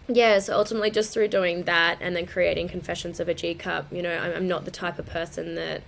yeah, 0.07 0.39
so 0.39 0.55
ultimately, 0.55 0.91
just 0.91 1.13
through 1.13 1.29
doing 1.29 1.63
that 1.63 1.97
and 1.99 2.15
then 2.15 2.27
creating 2.27 2.67
Confessions 2.67 3.19
of 3.19 3.27
a 3.27 3.33
G 3.33 3.55
Cup, 3.55 3.91
you 3.91 4.01
know, 4.01 4.15
I'm, 4.15 4.33
I'm 4.33 4.47
not 4.47 4.65
the 4.65 4.71
type 4.71 4.99
of 4.99 5.07
person 5.07 5.55
that 5.55 5.81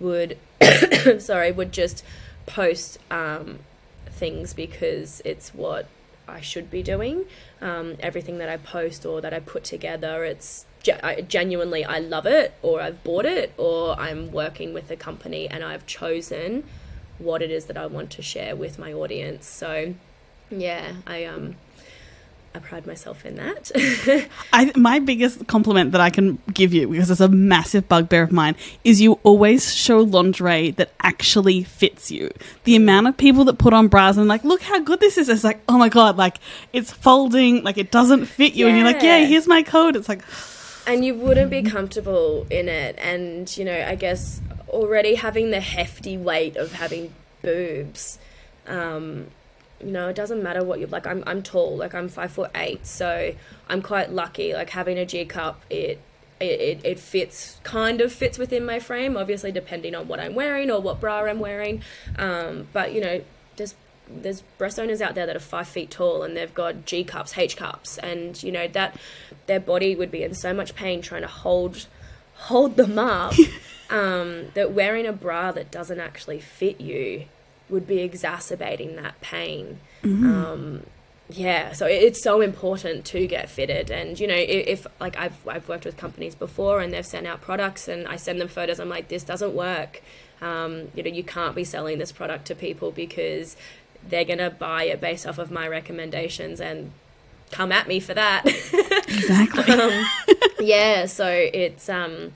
would, 0.00 0.38
sorry, 1.18 1.52
would 1.52 1.72
just 1.72 2.02
post 2.46 2.98
um, 3.10 3.58
things 4.22 4.54
because 4.54 5.20
it's 5.24 5.52
what 5.52 5.88
I 6.28 6.40
should 6.40 6.70
be 6.70 6.80
doing. 6.80 7.24
Um, 7.60 7.96
everything 7.98 8.38
that 8.38 8.48
I 8.48 8.56
post 8.56 9.04
or 9.04 9.20
that 9.20 9.34
I 9.34 9.40
put 9.40 9.64
together, 9.64 10.24
it's 10.24 10.64
I, 11.02 11.22
genuinely 11.22 11.84
I 11.84 11.98
love 11.98 12.26
it, 12.26 12.54
or 12.62 12.80
I've 12.80 13.02
bought 13.02 13.26
it, 13.26 13.52
or 13.56 13.98
I'm 13.98 14.30
working 14.30 14.72
with 14.72 14.88
a 14.92 14.96
company 14.96 15.48
and 15.48 15.64
I've 15.64 15.86
chosen 15.86 16.62
what 17.18 17.42
it 17.42 17.50
is 17.50 17.64
that 17.64 17.76
I 17.76 17.86
want 17.86 18.10
to 18.12 18.22
share 18.22 18.54
with 18.54 18.78
my 18.78 18.92
audience. 18.92 19.46
So, 19.46 19.94
yeah, 20.50 20.94
I 21.04 21.24
um 21.24 21.56
I 22.54 22.58
pride 22.58 22.86
myself 22.86 23.24
in 23.24 23.36
that. 23.36 23.70
I, 24.52 24.70
my 24.76 24.98
biggest 24.98 25.46
compliment 25.46 25.92
that 25.92 26.02
I 26.02 26.10
can 26.10 26.38
give 26.52 26.74
you, 26.74 26.86
because 26.88 27.10
it's 27.10 27.20
a 27.20 27.28
massive 27.28 27.88
bugbear 27.88 28.22
of 28.22 28.30
mine, 28.32 28.56
is 28.84 29.00
you 29.00 29.14
always 29.22 29.74
show 29.74 30.00
lingerie 30.00 30.70
that 30.72 30.92
actually 31.00 31.62
fits 31.62 32.10
you. 32.10 32.30
The 32.64 32.76
amount 32.76 33.06
of 33.06 33.16
people 33.16 33.44
that 33.46 33.54
put 33.58 33.72
on 33.72 33.88
bras 33.88 34.18
and 34.18 34.28
like, 34.28 34.44
look 34.44 34.60
how 34.60 34.80
good 34.80 35.00
this 35.00 35.16
is. 35.16 35.30
It's 35.30 35.44
like, 35.44 35.60
oh 35.66 35.78
my 35.78 35.88
god, 35.88 36.18
like 36.18 36.36
it's 36.74 36.92
folding, 36.92 37.62
like 37.64 37.78
it 37.78 37.90
doesn't 37.90 38.26
fit 38.26 38.52
you, 38.52 38.68
and 38.68 38.76
you're 38.76 38.86
like, 38.86 39.02
yeah, 39.02 39.18
Yeah. 39.18 39.26
here's 39.26 39.46
my 39.46 39.62
code. 39.62 39.96
It's 39.96 40.08
like, 40.08 40.22
and 40.86 41.04
you 41.04 41.14
wouldn't 41.14 41.50
be 41.50 41.62
comfortable 41.62 42.44
in 42.50 42.68
it 42.68 42.98
and 42.98 43.56
you 43.56 43.64
know 43.64 43.84
i 43.86 43.94
guess 43.94 44.40
already 44.68 45.14
having 45.14 45.52
the 45.52 45.60
hefty 45.60 46.16
weight 46.18 46.56
of 46.56 46.72
having 46.72 47.14
boobs 47.40 48.18
um, 48.66 49.28
you 49.82 49.90
know 49.90 50.08
it 50.08 50.16
doesn't 50.16 50.42
matter 50.42 50.64
what 50.64 50.78
you're 50.78 50.88
like 50.88 51.06
I'm, 51.06 51.22
I'm 51.26 51.42
tall 51.42 51.76
like 51.76 51.94
i'm 51.94 52.08
five 52.08 52.32
foot 52.32 52.50
eight 52.54 52.86
so 52.86 53.34
i'm 53.68 53.82
quite 53.82 54.10
lucky 54.10 54.52
like 54.54 54.70
having 54.70 54.98
a 54.98 55.06
g 55.06 55.24
cup 55.24 55.62
it 55.70 56.00
it, 56.40 56.60
it, 56.60 56.80
it 56.84 56.98
fits 56.98 57.60
kind 57.62 58.00
of 58.00 58.12
fits 58.12 58.36
within 58.38 58.64
my 58.64 58.80
frame 58.80 59.16
obviously 59.16 59.52
depending 59.52 59.94
on 59.94 60.08
what 60.08 60.18
i'm 60.18 60.34
wearing 60.34 60.70
or 60.70 60.80
what 60.80 61.00
bra 61.00 61.24
i'm 61.24 61.38
wearing 61.38 61.82
um, 62.18 62.68
but 62.72 62.92
you 62.92 63.00
know 63.00 63.22
there's 63.56 63.74
there's 64.08 64.42
breast 64.58 64.78
owners 64.78 65.00
out 65.00 65.14
there 65.14 65.26
that 65.26 65.36
are 65.36 65.40
five 65.40 65.68
feet 65.68 65.90
tall 65.90 66.22
and 66.22 66.36
they've 66.36 66.52
got 66.52 66.84
G 66.84 67.04
cups, 67.04 67.38
H 67.38 67.56
cups, 67.56 67.98
and 67.98 68.40
you 68.42 68.52
know 68.52 68.68
that 68.68 68.96
their 69.46 69.60
body 69.60 69.94
would 69.94 70.10
be 70.10 70.22
in 70.22 70.34
so 70.34 70.52
much 70.52 70.74
pain 70.74 71.00
trying 71.00 71.22
to 71.22 71.28
hold 71.28 71.86
hold 72.34 72.76
them 72.76 72.98
up. 72.98 73.34
um, 73.90 74.46
that 74.54 74.72
wearing 74.72 75.06
a 75.06 75.12
bra 75.12 75.52
that 75.52 75.70
doesn't 75.70 76.00
actually 76.00 76.40
fit 76.40 76.80
you 76.80 77.26
would 77.72 77.86
be 77.86 77.98
exacerbating 78.00 78.94
that 78.96 79.20
pain. 79.20 79.80
Um, 80.04 80.82
yeah, 81.30 81.72
so 81.72 81.86
it- 81.86 82.02
it's 82.02 82.22
so 82.22 82.40
important 82.40 83.04
to 83.06 83.26
get 83.26 83.48
fitted, 83.48 83.90
and 83.90 84.18
you 84.20 84.26
know, 84.26 84.34
if, 84.34 84.66
if 84.74 84.86
like 85.00 85.16
I've 85.16 85.36
I've 85.48 85.68
worked 85.68 85.84
with 85.86 85.96
companies 85.96 86.34
before 86.34 86.80
and 86.80 86.92
they've 86.92 87.06
sent 87.06 87.26
out 87.26 87.40
products, 87.40 87.88
and 87.88 88.06
I 88.06 88.16
send 88.16 88.40
them 88.40 88.48
photos, 88.48 88.78
I'm 88.78 88.88
like, 88.88 89.08
this 89.08 89.24
doesn't 89.24 89.54
work. 89.54 90.02
Um, 90.40 90.88
you 90.94 91.02
know, 91.02 91.10
you 91.10 91.22
can't 91.24 91.54
be 91.54 91.64
selling 91.64 91.98
this 91.98 92.12
product 92.12 92.46
to 92.48 92.54
people 92.54 92.90
because 92.90 93.56
they're 94.08 94.24
gonna 94.24 94.50
buy 94.50 94.84
it 94.84 95.00
based 95.00 95.26
off 95.26 95.38
of 95.38 95.50
my 95.50 95.66
recommendations 95.68 96.60
and 96.60 96.90
come 97.52 97.70
at 97.72 97.86
me 97.86 98.00
for 98.00 98.14
that. 98.14 98.42
exactly. 99.08 99.72
um, 99.80 100.04
yeah, 100.60 101.06
so 101.06 101.26
it's 101.28 101.88
um, 101.88 102.32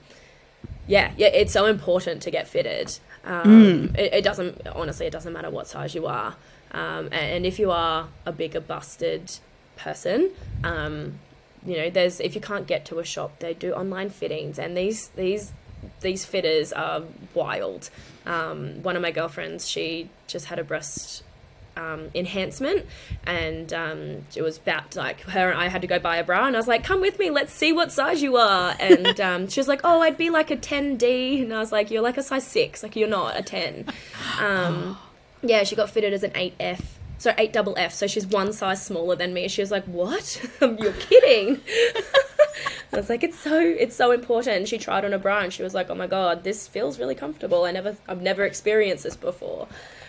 yeah, 0.87 1.11
yeah, 1.17 1.27
it's 1.27 1.51
so 1.51 1.65
important 1.65 2.21
to 2.23 2.31
get 2.31 2.47
fitted. 2.47 2.97
Um, 3.27 3.93
it, 3.95 4.13
it 4.13 4.23
doesn't 4.23 4.65
honestly, 4.69 5.05
it 5.05 5.11
doesn't 5.11 5.33
matter 5.33 5.49
what 5.49 5.67
size 5.67 5.93
you 5.93 6.07
are, 6.07 6.35
um, 6.71 7.05
and, 7.07 7.13
and 7.13 7.45
if 7.45 7.59
you 7.59 7.71
are 7.71 8.07
a 8.25 8.31
bigger 8.31 8.61
busted 8.61 9.37
person, 9.75 10.31
um, 10.63 11.19
you 11.65 11.75
know, 11.75 11.89
there's 11.89 12.21
if 12.21 12.35
you 12.35 12.41
can't 12.41 12.67
get 12.67 12.85
to 12.85 12.99
a 12.99 13.03
shop, 13.03 13.39
they 13.39 13.53
do 13.53 13.73
online 13.73 14.09
fittings, 14.09 14.57
and 14.57 14.77
these 14.77 15.09
these 15.09 15.51
these 16.01 16.25
fitters 16.25 16.71
are 16.71 17.03
wild. 17.33 17.89
Um, 18.25 18.81
one 18.81 18.95
of 18.95 19.01
my 19.01 19.11
girlfriends, 19.11 19.67
she 19.67 20.09
just 20.27 20.45
had 20.45 20.59
a 20.59 20.63
breast 20.63 21.23
um, 21.77 22.09
enhancement, 22.15 22.85
and 23.25 23.71
um, 23.71 24.25
it 24.35 24.41
was 24.41 24.57
about 24.57 24.95
like 24.95 25.21
her 25.21 25.51
and 25.51 25.59
I 25.59 25.67
had 25.67 25.81
to 25.81 25.87
go 25.87 25.99
buy 25.99 26.17
a 26.17 26.23
bra, 26.23 26.47
and 26.47 26.55
I 26.55 26.59
was 26.59 26.67
like, 26.67 26.83
"Come 26.83 26.99
with 26.99 27.19
me, 27.19 27.29
let's 27.29 27.53
see 27.53 27.71
what 27.71 27.91
size 27.91 28.21
you 28.21 28.35
are." 28.37 28.75
And 28.87 29.19
um, 29.19 29.47
she 29.49 29.59
was 29.59 29.67
like, 29.67 29.81
"Oh, 29.83 30.01
I'd 30.01 30.17
be 30.17 30.29
like 30.29 30.49
a 30.49 30.55
10D," 30.55 31.43
and 31.43 31.53
I 31.53 31.59
was 31.59 31.71
like, 31.71 31.91
"You're 31.91 32.01
like 32.01 32.17
a 32.17 32.23
size 32.23 32.47
six, 32.47 32.83
like 32.83 32.95
you're 32.95 33.07
not 33.07 33.37
a 33.37 33.43
10." 33.43 33.85
Um, 34.39 34.97
yeah, 35.41 35.63
she 35.63 35.75
got 35.75 35.89
fitted 35.89 36.13
as 36.13 36.23
an 36.23 36.31
8F. 36.31 36.81
So 37.19 37.33
eight 37.37 37.51
double 37.51 37.73
F, 37.77 37.93
so 37.93 38.05
she's 38.05 38.27
one 38.27 38.53
size 38.53 38.85
smaller 38.85 39.15
than 39.15 39.33
me. 39.33 39.47
She 39.47 39.61
was 39.61 39.71
like, 39.71 39.85
"What? 39.85 40.39
You're 40.61 40.93
kidding!" 40.93 41.59
I 42.93 42.97
was 42.97 43.09
like, 43.09 43.23
"It's 43.23 43.39
so, 43.39 43.59
it's 43.59 43.95
so 43.95 44.11
important." 44.11 44.57
And 44.57 44.67
she 44.67 44.77
tried 44.77 45.03
on 45.03 45.13
a 45.13 45.19
bra, 45.19 45.39
and 45.39 45.51
she 45.51 45.63
was 45.63 45.73
like, 45.73 45.89
"Oh 45.89 45.95
my 45.95 46.05
god, 46.05 46.43
this 46.43 46.67
feels 46.67 46.99
really 46.99 47.15
comfortable. 47.15 47.63
I 47.63 47.71
never, 47.71 47.97
I've 48.07 48.21
never 48.21 48.45
experienced 48.45 49.03
this 49.03 49.17
before." 49.17 49.67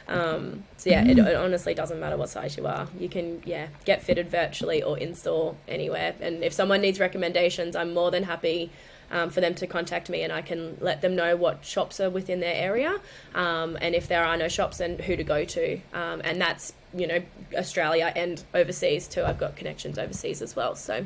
Um, 0.08 0.64
so 0.76 0.90
yeah, 0.90 1.04
it, 1.04 1.18
it 1.18 1.36
honestly 1.36 1.74
doesn't 1.74 2.00
matter 2.00 2.16
what 2.16 2.30
size 2.30 2.56
you 2.56 2.66
are. 2.66 2.88
You 2.98 3.08
can 3.08 3.42
yeah 3.44 3.68
get 3.84 4.02
fitted 4.02 4.30
virtually 4.30 4.82
or 4.82 4.98
in 4.98 5.14
store 5.14 5.54
anywhere. 5.66 6.14
And 6.20 6.42
if 6.42 6.52
someone 6.52 6.80
needs 6.80 6.98
recommendations, 6.98 7.76
I'm 7.76 7.92
more 7.92 8.10
than 8.10 8.22
happy 8.22 8.70
um, 9.10 9.30
for 9.30 9.40
them 9.40 9.54
to 9.56 9.66
contact 9.66 10.10
me, 10.10 10.22
and 10.22 10.32
I 10.32 10.42
can 10.42 10.76
let 10.80 11.00
them 11.00 11.16
know 11.16 11.36
what 11.36 11.64
shops 11.64 12.00
are 12.00 12.10
within 12.10 12.40
their 12.40 12.54
area, 12.54 12.98
um, 13.34 13.78
and 13.80 13.94
if 13.94 14.08
there 14.08 14.24
are 14.24 14.36
no 14.36 14.48
shops, 14.48 14.78
then 14.78 14.98
who 14.98 15.16
to 15.16 15.24
go 15.24 15.44
to. 15.44 15.80
Um, 15.92 16.20
and 16.24 16.40
that's 16.40 16.72
you 16.94 17.06
know 17.06 17.22
Australia 17.54 18.12
and 18.14 18.42
overseas 18.54 19.08
too. 19.08 19.22
I've 19.24 19.38
got 19.38 19.56
connections 19.56 19.98
overseas 19.98 20.42
as 20.42 20.56
well, 20.56 20.74
so 20.74 21.04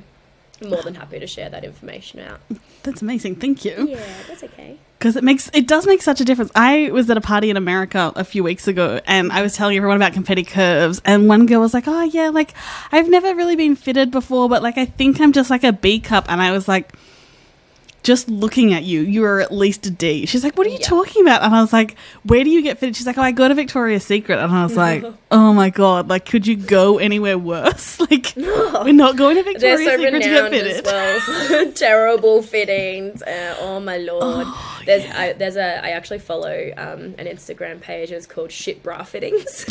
I'm 0.61 0.71
more 0.71 0.82
than 0.82 0.94
happy 0.94 1.18
to 1.18 1.26
share 1.26 1.49
that 1.50 1.64
information 1.64 2.21
out. 2.21 2.40
That's 2.82 3.02
amazing. 3.02 3.37
Thank 3.37 3.64
you. 3.64 3.88
Yeah, 3.88 4.04
that's 4.28 4.42
okay. 4.44 4.76
because 4.99 5.16
it 5.16 5.25
makes 5.25 5.50
it 5.54 5.66
does 5.66 5.87
make 5.87 6.02
such 6.02 6.21
a 6.21 6.25
difference. 6.25 6.50
I 6.54 6.90
was 6.92 7.09
at 7.11 7.16
a 7.16 7.21
party 7.21 7.50
in 7.50 7.56
America 7.56 8.12
a 8.14 8.25
few 8.25 8.44
weeks 8.44 8.68
ago, 8.68 9.00
and 9.06 9.32
I 9.32 9.42
was 9.42 9.54
telling 9.56 9.76
everyone 9.76 9.97
about 9.97 10.12
confetti 10.12 10.44
curves, 10.44 11.00
and 11.04 11.28
one 11.28 11.47
girl 11.47 11.61
was 11.61 11.75
like, 11.75 11.85
"Oh 11.88 12.02
yeah, 12.02 12.28
like 12.28 12.54
I've 12.92 13.09
never 13.09 13.35
really 13.35 13.56
been 13.56 13.75
fitted 13.76 14.11
before, 14.11 14.49
but 14.49 14.62
like 14.62 14.78
I 14.78 14.85
think 14.85 15.21
I'm 15.21 15.32
just 15.32 15.50
like 15.50 15.64
a 15.64 15.73
B 15.73 15.99
cup," 16.00 16.26
and 16.28 16.40
I 16.42 16.52
was 16.52 16.68
like. 16.68 16.92
Just 18.02 18.28
looking 18.28 18.75
at 18.75 18.82
you, 18.82 19.02
you 19.02 19.25
are 19.25 19.40
at 19.40 19.52
least 19.52 19.87
a 19.87 19.90
D. 19.90 20.26
She's 20.26 20.42
like, 20.42 20.56
"What 20.59 20.66
are 20.66 20.71
you 20.71 20.78
Yeah. 20.80 20.87
talking 20.88 21.23
about?" 21.23 21.42
And 21.42 21.54
I 21.54 21.61
was 21.61 21.73
like, 21.73 21.97
"Where 22.25 22.42
do 22.42 22.50
you 22.50 22.61
get 22.62 22.78
fitted?" 22.78 22.97
She's 22.97 23.06
like, 23.06 23.16
"Oh, 23.16 23.23
I 23.23 23.30
go 23.30 23.47
to 23.47 23.54
Victoria's 23.54 24.04
Secret." 24.04 24.38
And 24.40 24.52
I 24.52 24.64
was 24.64 24.76
like, 24.76 25.04
"Oh 25.30 25.52
my 25.52 25.71
god! 25.71 26.09
Like, 26.09 26.25
could 26.26 26.47
you 26.47 26.56
go 26.56 26.99
anywhere 26.99 27.38
worse? 27.38 28.00
Like, 28.12 28.32
we're 28.37 28.92
not 28.92 29.16
going 29.16 29.37
to 29.37 29.42
Victoria's 29.52 29.85
so 29.85 29.97
Secret 29.97 30.11
to 30.11 30.18
get 30.18 30.50
fitted." 30.50 30.85
well. 30.85 31.73
Terrible 31.73 32.42
fittings. 32.42 33.23
Uh, 33.23 33.56
oh 33.61 33.78
my 33.80 33.99
lord. 33.99 34.47
there's 34.85 35.04
I, 35.12 35.32
there's 35.35 35.56
a 35.56 35.85
I 35.85 35.90
actually 35.90 36.18
follow 36.18 36.73
um, 36.76 37.14
an 37.18 37.26
Instagram 37.26 37.80
page. 37.80 38.11
It's 38.11 38.26
called 38.26 38.50
Shit 38.50 38.82
Bra 38.82 39.04
Fittings, 39.04 39.64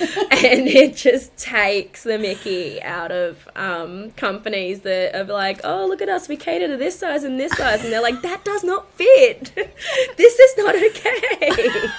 and 0.00 0.68
it 0.68 0.96
just 0.96 1.36
takes 1.38 2.02
the 2.02 2.18
Mickey 2.18 2.82
out 2.82 3.10
of 3.10 3.48
um, 3.56 4.10
companies 4.12 4.80
that 4.82 5.14
are 5.16 5.24
like, 5.24 5.60
oh 5.64 5.86
look 5.86 6.02
at 6.02 6.08
us, 6.10 6.28
we 6.28 6.36
cater 6.36 6.68
to 6.68 6.76
this 6.76 6.98
size 6.98 7.24
and 7.24 7.40
this 7.40 7.53
size, 7.56 7.82
and 7.84 7.92
they're 7.92 8.02
like, 8.02 8.22
that 8.22 8.44
does 8.44 8.64
not 8.64 8.90
fit. 8.92 9.52
this 10.16 10.38
is 10.38 10.56
not 10.58 10.74
okay. 10.74 11.88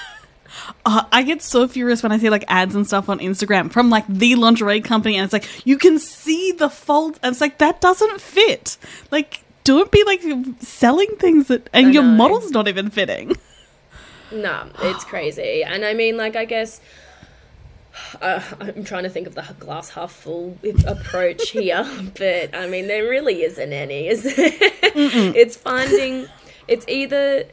Uh, 0.85 1.03
I 1.11 1.23
get 1.23 1.41
so 1.41 1.67
furious 1.67 2.01
when 2.01 2.11
I 2.11 2.17
see 2.17 2.29
like 2.29 2.45
ads 2.47 2.75
and 2.75 2.87
stuff 2.87 3.09
on 3.09 3.19
Instagram 3.19 3.71
from 3.71 3.89
like 3.89 4.05
the 4.07 4.35
lingerie 4.35 4.81
company, 4.81 5.17
and 5.17 5.23
it's 5.23 5.33
like 5.33 5.47
you 5.65 5.77
can 5.77 5.99
see 5.99 6.53
the 6.53 6.69
fold, 6.69 7.19
and 7.21 7.33
it's 7.33 7.41
like 7.41 7.57
that 7.57 7.81
doesn't 7.81 8.21
fit. 8.21 8.77
Like, 9.11 9.43
don't 9.63 9.91
be 9.91 10.03
like 10.05 10.21
selling 10.59 11.09
things 11.17 11.47
that, 11.47 11.69
and 11.73 11.93
your 11.93 12.03
model's 12.03 12.51
not 12.51 12.67
even 12.67 12.89
fitting. 12.89 13.35
No, 14.31 14.69
it's 14.81 15.03
crazy. 15.03 15.63
And 15.63 15.83
I 15.85 15.93
mean, 15.93 16.17
like, 16.17 16.35
I 16.35 16.45
guess 16.45 16.79
uh, 18.21 18.41
I'm 18.59 18.83
trying 18.83 19.03
to 19.03 19.09
think 19.09 19.27
of 19.27 19.35
the 19.35 19.45
glass 19.59 19.89
half 19.89 20.11
full 20.11 20.57
approach 20.87 21.49
here, 21.49 21.85
but 22.17 22.55
I 22.55 22.67
mean, 22.67 22.87
there 22.87 23.03
really 23.09 23.43
isn't 23.43 23.73
any, 23.73 24.07
is 24.07 24.23
there? 24.23 24.33
it's 25.35 25.55
finding, 25.55 26.27
it's 26.67 26.85
either 26.87 27.45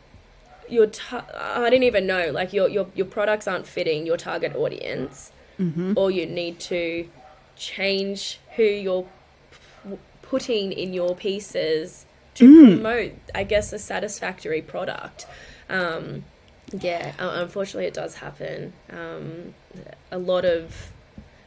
your, 0.69 0.87
ta- 0.87 1.27
I 1.35 1.69
didn't 1.71 1.85
even 1.85 2.07
know, 2.07 2.31
like, 2.31 2.53
your, 2.53 2.69
your, 2.69 2.87
your 2.95 3.07
products 3.07 3.47
aren't 3.47 3.67
fitting 3.67 4.07
your 4.07 4.17
target 4.17 4.55
audience, 4.57 5.33
or 5.97 6.11
you 6.11 6.27
need 6.27 6.59
to 6.61 7.09
change 7.55 8.41
who 8.57 8.65
you're 8.65 9.07
p- 9.85 9.97
putting 10.23 10.73
in 10.73 10.93
your 10.93 11.15
pieces 11.15 12.05
to 12.35 12.65
promote, 12.75 13.13
I 13.35 13.45
guess, 13.45 13.73
a 13.73 13.79
satisfactory 13.79 14.61
product. 14.63 15.27
Um, 15.69 16.25
yeah, 16.81 17.13
unfortunately, 17.19 17.87
it 17.87 17.95
does 17.95 18.15
happen. 18.15 18.73
Um, 18.91 19.55
a 20.11 20.19
lot 20.19 20.45
of 20.45 20.91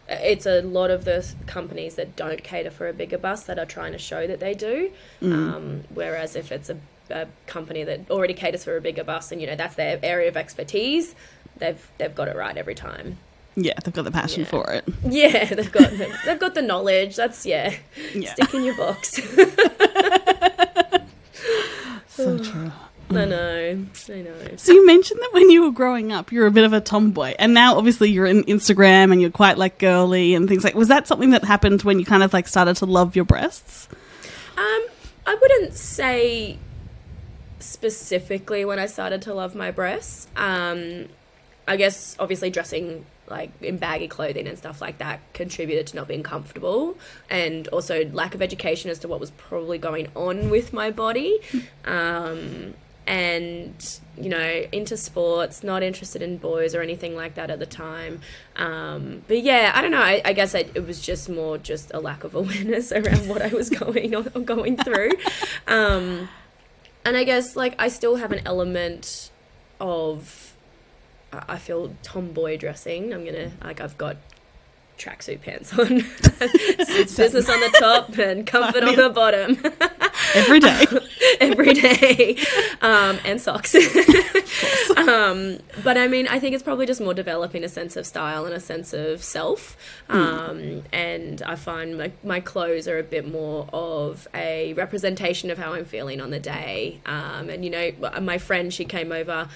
it's 0.07 0.45
a 0.45 0.61
lot 0.61 0.91
of 0.91 1.03
the 1.03 1.25
companies 1.47 1.95
that 1.95 2.15
don't 2.15 2.43
cater 2.43 2.69
for 2.69 2.87
a 2.87 2.93
bigger 2.93 3.17
bus 3.17 3.43
that 3.45 3.57
are 3.57 3.65
trying 3.65 3.91
to 3.93 3.97
show 3.97 4.27
that 4.27 4.39
they 4.39 4.53
do. 4.53 4.91
Um, 5.21 5.83
whereas 5.93 6.35
if 6.35 6.51
it's 6.51 6.69
a, 6.69 6.77
a 7.09 7.25
company 7.47 7.83
that 7.83 8.01
already 8.11 8.35
caters 8.35 8.63
for 8.63 8.77
a 8.77 8.81
bigger 8.81 9.03
bus 9.03 9.31
and 9.31 9.41
you 9.41 9.47
know 9.47 9.55
that's 9.55 9.75
their 9.75 9.99
area 10.03 10.27
of 10.29 10.37
expertise, 10.37 11.15
they've 11.57 11.83
they've 11.97 12.13
got 12.13 12.27
it 12.27 12.35
right 12.35 12.55
every 12.55 12.75
time. 12.75 13.17
Yeah, 13.55 13.73
they've 13.83 13.93
got 13.93 14.03
the 14.03 14.11
passion 14.11 14.41
Yeah. 14.41 14.49
for 14.49 14.69
it. 14.73 14.83
Yeah, 15.09 15.45
they've 15.45 15.71
got 15.71 15.89
they've 16.25 16.39
got 16.39 16.53
the 16.55 16.61
knowledge. 16.61 17.15
That's 17.15 17.45
yeah, 17.45 17.73
Yeah, 18.13 18.33
stick 18.33 18.53
in 18.53 18.63
your 18.63 18.77
box. 18.77 19.13
so 22.09 22.37
true. 22.37 22.71
I 23.09 23.25
know, 23.25 23.85
I 24.09 24.21
know. 24.21 24.35
So 24.57 24.73
you 24.73 24.85
mentioned 24.85 25.19
that 25.21 25.29
when 25.31 25.49
you 25.49 25.63
were 25.63 25.71
growing 25.71 26.11
up, 26.11 26.31
you 26.31 26.39
were 26.39 26.47
a 26.47 26.51
bit 26.51 26.63
of 26.63 26.73
a 26.73 26.81
tomboy, 26.81 27.35
and 27.37 27.53
now 27.53 27.77
obviously 27.77 28.09
you're 28.09 28.25
in 28.25 28.43
Instagram 28.45 29.11
and 29.11 29.21
you're 29.21 29.29
quite 29.29 29.57
like 29.57 29.77
girly 29.77 30.33
and 30.33 30.49
things 30.49 30.63
like. 30.63 30.75
Was 30.75 30.87
that 30.87 31.07
something 31.07 31.29
that 31.29 31.43
happened 31.43 31.83
when 31.83 31.99
you 31.99 32.05
kind 32.05 32.23
of 32.23 32.33
like 32.33 32.47
started 32.47 32.77
to 32.77 32.85
love 32.85 33.15
your 33.15 33.25
breasts? 33.25 33.87
Um, 34.57 34.85
I 35.27 35.37
wouldn't 35.39 35.73
say 35.75 36.57
specifically 37.59 38.65
when 38.65 38.79
I 38.79 38.85
started 38.85 39.21
to 39.23 39.33
love 39.33 39.55
my 39.55 39.71
breasts. 39.71 40.27
Um, 40.35 41.07
I 41.67 41.77
guess 41.77 42.15
obviously 42.19 42.49
dressing 42.49 43.05
like 43.27 43.51
in 43.61 43.77
baggy 43.77 44.07
clothing 44.07 44.47
and 44.47 44.57
stuff 44.57 44.81
like 44.81 44.99
that 44.99 45.19
contributed 45.33 45.87
to 45.87 45.95
not 45.95 46.07
being 46.07 46.21
comfortable 46.21 46.95
and 47.29 47.67
also 47.69 48.05
lack 48.11 48.35
of 48.35 48.41
education 48.41 48.91
as 48.91 48.99
to 48.99 49.07
what 49.07 49.19
was 49.19 49.31
probably 49.31 49.79
going 49.79 50.07
on 50.15 50.51
with 50.51 50.73
my 50.73 50.91
body 50.91 51.39
um, 51.85 52.75
and 53.07 53.99
you 54.17 54.29
know 54.29 54.63
into 54.71 54.97
sports 54.97 55.63
not 55.63 55.83
interested 55.83 56.21
in 56.21 56.37
boys 56.37 56.73
or 56.73 56.81
anything 56.81 57.15
like 57.15 57.35
that 57.35 57.49
at 57.49 57.59
the 57.59 57.65
time. 57.65 58.21
Um, 58.55 59.23
but 59.27 59.41
yeah 59.41 59.71
i 59.75 59.81
don't 59.81 59.91
know. 59.91 60.01
I, 60.01 60.21
I 60.25 60.33
guess 60.33 60.55
I, 60.55 60.59
it 60.73 60.85
was 60.85 61.01
just 61.01 61.29
more 61.29 61.57
just 61.57 61.91
a 61.93 61.99
lack 61.99 62.23
of 62.23 62.35
awareness 62.41 62.91
around 62.91 63.27
what 63.27 63.41
i 63.41 63.47
was 63.47 63.69
going 63.69 64.15
on 64.15 64.43
going 64.43 64.77
through. 64.77 65.11
Um, 65.67 66.29
and 67.03 67.17
i 67.17 67.23
guess 67.23 67.55
like 67.55 67.75
i 67.79 67.87
still 67.87 68.17
have 68.17 68.31
an 68.31 68.41
element 68.45 69.31
of 69.79 70.55
I 71.47 71.57
feel 71.57 71.95
tomboy 72.03 72.57
dressing. 72.57 73.13
I'm 73.13 73.25
gonna 73.25 73.51
like 73.63 73.81
I've 73.81 73.97
got 73.97 74.17
tracksuit 74.97 75.41
pants 75.41 75.77
on. 75.77 75.87
it's 76.41 77.15
business 77.15 77.49
on 77.49 77.59
the 77.59 77.77
top 77.79 78.17
and 78.17 78.45
comfort 78.45 78.83
on 78.83 78.95
the 78.95 79.09
bottom. 79.09 79.57
Every 80.35 80.59
day. 80.59 80.85
Every 81.39 81.73
day. 81.73 82.37
Um, 82.81 83.19
and 83.25 83.39
socks. 83.39 83.75
um, 84.95 85.59
but 85.83 85.97
I 85.97 86.07
mean, 86.07 86.27
I 86.27 86.39
think 86.39 86.53
it's 86.53 86.63
probably 86.63 86.85
just 86.85 87.01
more 87.01 87.13
developing 87.13 87.63
a 87.63 87.69
sense 87.69 87.95
of 87.95 88.05
style 88.05 88.45
and 88.45 88.53
a 88.53 88.59
sense 88.59 88.93
of 88.93 89.23
self. 89.23 89.77
Hmm. 90.09 90.17
Um, 90.17 90.57
mm. 90.57 90.83
And 90.93 91.41
I 91.43 91.55
find 91.55 91.97
my, 91.97 92.11
my 92.23 92.39
clothes 92.39 92.87
are 92.87 92.99
a 92.99 93.03
bit 93.03 93.29
more 93.29 93.67
of 93.73 94.27
a 94.33 94.73
representation 94.73 95.51
of 95.51 95.57
how 95.57 95.73
I'm 95.73 95.85
feeling 95.85 96.21
on 96.21 96.29
the 96.29 96.39
day. 96.39 97.01
Um, 97.05 97.49
and, 97.49 97.63
you 97.63 97.71
know, 97.71 97.91
my 98.21 98.37
friend, 98.37 98.73
she 98.73 98.85
came 98.85 99.11
over 99.11 99.49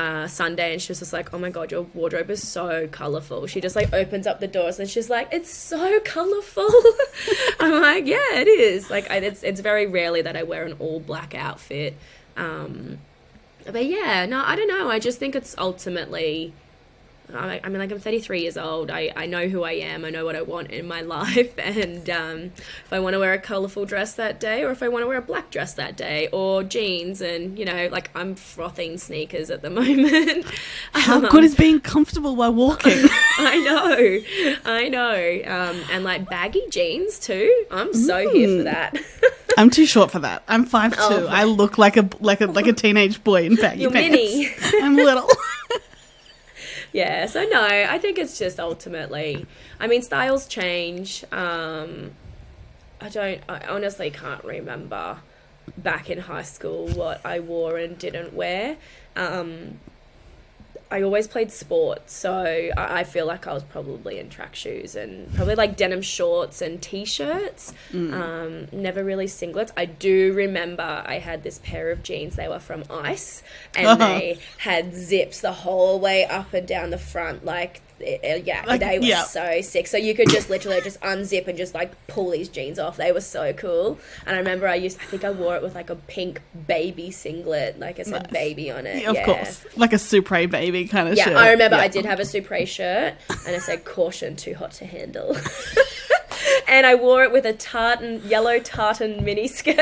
uh, 0.00 0.26
Sunday 0.26 0.72
and 0.72 0.80
she 0.80 0.90
was 0.90 1.00
just 1.00 1.12
like, 1.12 1.34
oh 1.34 1.38
my 1.38 1.50
god, 1.50 1.70
your 1.70 1.82
wardrobe 1.82 2.30
is 2.30 2.46
so 2.46 2.88
colorful. 2.88 3.46
She 3.46 3.60
just 3.60 3.76
like 3.76 3.92
opens 3.92 4.26
up 4.26 4.40
the 4.40 4.46
doors 4.46 4.80
and 4.80 4.88
she's 4.88 5.10
like, 5.10 5.28
it's 5.30 5.52
so 5.52 6.00
colorful. 6.00 6.70
I'm 7.60 7.82
like, 7.82 8.06
yeah, 8.06 8.36
it 8.36 8.48
is. 8.48 8.88
Like, 8.88 9.10
I, 9.10 9.16
it's 9.16 9.42
it's 9.42 9.60
very 9.60 9.86
rarely 9.86 10.22
that 10.22 10.36
I 10.38 10.42
wear 10.44 10.64
an 10.64 10.72
all 10.78 11.00
black 11.00 11.34
outfit. 11.34 11.98
Um, 12.38 12.96
but 13.66 13.84
yeah, 13.84 14.24
no, 14.24 14.42
I 14.42 14.56
don't 14.56 14.68
know. 14.68 14.88
I 14.88 15.00
just 15.00 15.18
think 15.18 15.34
it's 15.34 15.54
ultimately 15.58 16.54
I, 17.36 17.68
mean, 17.68 17.78
like 17.78 17.90
I'm 17.90 18.00
33 18.00 18.42
years 18.42 18.56
old. 18.56 18.90
I, 18.90 19.12
I 19.16 19.26
know 19.26 19.48
who 19.48 19.62
I 19.62 19.72
am. 19.72 20.04
I 20.04 20.10
know 20.10 20.24
what 20.24 20.36
I 20.36 20.42
want 20.42 20.70
in 20.70 20.86
my 20.86 21.00
life. 21.10 21.58
And 21.58 22.08
um, 22.10 22.40
if 22.84 22.92
I 22.92 23.00
want 23.00 23.14
to 23.14 23.20
wear 23.20 23.32
a 23.32 23.38
colorful 23.38 23.84
dress 23.84 24.14
that 24.14 24.40
day, 24.40 24.62
or 24.64 24.70
if 24.70 24.82
I 24.82 24.88
want 24.88 25.04
to 25.04 25.08
wear 25.08 25.18
a 25.18 25.22
black 25.22 25.50
dress 25.50 25.74
that 25.74 25.96
day, 25.96 26.28
or 26.32 26.62
jeans, 26.62 27.20
and 27.20 27.58
you 27.58 27.64
know, 27.64 27.88
like 27.90 28.10
I'm 28.14 28.34
frothing 28.34 28.98
sneakers 28.98 29.50
at 29.50 29.62
the 29.62 29.70
moment. 29.80 30.46
How 30.92 31.18
um, 31.18 31.26
good 31.26 31.44
is 31.44 31.54
being 31.54 31.80
comfortable 31.80 32.36
while 32.36 32.54
walking? 32.54 32.92
I 33.38 33.58
know, 34.64 34.70
I 34.70 34.88
know. 34.88 35.42
Um, 35.46 35.82
and 35.90 36.04
like 36.04 36.28
baggy 36.28 36.62
jeans 36.70 37.18
too. 37.18 37.64
I'm 37.70 37.94
so 37.94 38.26
mm. 38.26 38.32
here 38.32 38.58
for 38.58 38.64
that. 38.64 38.96
I'm 39.56 39.70
too 39.70 39.86
short 39.86 40.10
for 40.10 40.20
that. 40.20 40.42
I'm 40.48 40.64
five 40.64 40.92
two. 40.92 41.00
Oh, 41.00 41.26
I 41.26 41.44
look 41.44 41.76
like 41.76 41.96
a 41.96 42.08
like 42.20 42.40
a 42.40 42.46
like 42.46 42.66
a 42.66 42.72
teenage 42.72 43.22
boy 43.22 43.44
in 43.44 43.56
baggy 43.56 43.82
You're 43.82 43.90
pants. 43.90 44.16
Mini. 44.16 44.48
I'm 44.82 44.96
little 44.96 45.28
yeah, 46.92 47.26
so 47.26 47.44
no, 47.44 47.62
I 47.62 47.98
think 47.98 48.18
it's 48.18 48.38
just 48.38 48.58
ultimately, 48.58 49.46
I 49.78 49.86
mean, 49.86 50.02
styles 50.02 50.46
change. 50.46 51.24
Um, 51.32 52.12
I 53.00 53.08
don't, 53.08 53.40
I 53.48 53.66
honestly 53.68 54.10
can't 54.10 54.44
remember 54.44 55.18
back 55.78 56.10
in 56.10 56.18
high 56.18 56.42
school 56.42 56.88
what 56.88 57.24
I 57.24 57.40
wore 57.40 57.76
and 57.78 57.96
didn't 57.98 58.34
wear. 58.34 58.76
Um, 59.16 59.78
I 60.92 61.02
always 61.02 61.28
played 61.28 61.52
sports, 61.52 62.12
so 62.12 62.70
I, 62.76 63.04
feel 63.04 63.24
like 63.24 63.46
I 63.46 63.52
was 63.52 63.62
probably 63.62 64.18
in 64.18 64.28
track 64.28 64.56
shoes 64.56 64.96
and 64.96 65.32
probably 65.34 65.54
like 65.54 65.76
denim 65.76 66.02
shorts 66.02 66.60
and 66.62 66.82
t-shirts. 66.82 67.72
Mm. 67.92 68.12
Um, 68.12 68.68
never 68.72 69.04
really 69.04 69.26
singlets. 69.26 69.70
I 69.76 69.84
do 69.84 70.32
remember 70.32 71.04
I 71.06 71.18
had 71.18 71.44
this 71.44 71.60
pair 71.62 71.92
of 71.92 72.02
jeans. 72.02 72.34
They 72.34 72.48
were 72.48 72.58
from 72.58 72.82
Ice, 72.90 73.44
and 73.76 73.86
uh-huh. 73.86 73.96
they 74.18 74.38
had 74.58 74.94
zips 74.94 75.40
the 75.40 75.52
whole 75.52 76.00
way 76.00 76.24
up 76.24 76.52
and 76.52 76.66
down 76.66 76.90
the 76.90 76.98
front, 76.98 77.44
like 77.44 77.82
yeah, 78.00 78.64
like, 78.66 78.80
they 78.80 78.98
were 78.98 79.04
yeah. 79.04 79.24
so 79.24 79.60
sick. 79.60 79.86
So 79.86 79.96
you 79.96 80.14
could 80.14 80.28
just 80.30 80.50
literally 80.50 80.80
just 80.80 81.00
unzip 81.00 81.46
and 81.48 81.56
just 81.56 81.74
like 81.74 81.92
pull 82.06 82.30
these 82.30 82.48
jeans 82.48 82.78
off. 82.78 82.96
They 82.96 83.12
were 83.12 83.20
so 83.20 83.52
cool. 83.52 83.98
And 84.26 84.36
I 84.36 84.38
remember 84.38 84.68
I 84.68 84.76
used, 84.76 84.98
I 85.00 85.04
think 85.04 85.24
I 85.24 85.30
wore 85.30 85.56
it 85.56 85.62
with 85.62 85.74
like 85.74 85.90
a 85.90 85.96
pink 85.96 86.40
baby 86.66 87.10
singlet, 87.10 87.78
like 87.78 87.98
it 87.98 88.06
said 88.06 88.24
nice. 88.24 88.32
baby 88.32 88.70
on 88.70 88.86
it. 88.86 89.02
Yeah, 89.02 89.10
of 89.10 89.16
yeah. 89.16 89.24
course, 89.24 89.64
like 89.76 89.92
a 89.92 89.96
Supre 89.96 90.50
baby 90.50 90.86
kind 90.86 91.08
of. 91.08 91.16
Yeah, 91.16 91.24
shirt. 91.24 91.36
I 91.36 91.50
remember 91.50 91.76
I 91.76 91.88
did 91.88 92.04
have 92.06 92.20
a 92.20 92.24
Supre 92.24 92.66
shirt, 92.66 93.14
and 93.46 93.54
it 93.54 93.62
said 93.62 93.84
"caution, 93.84 94.36
too 94.36 94.54
hot 94.54 94.72
to 94.72 94.86
handle." 94.86 95.36
and 96.68 96.86
I 96.86 96.94
wore 96.94 97.24
it 97.24 97.32
with 97.32 97.44
a 97.44 97.52
tartan, 97.52 98.22
yellow 98.26 98.58
tartan 98.58 99.24
mini 99.24 99.48
skirt. 99.48 99.76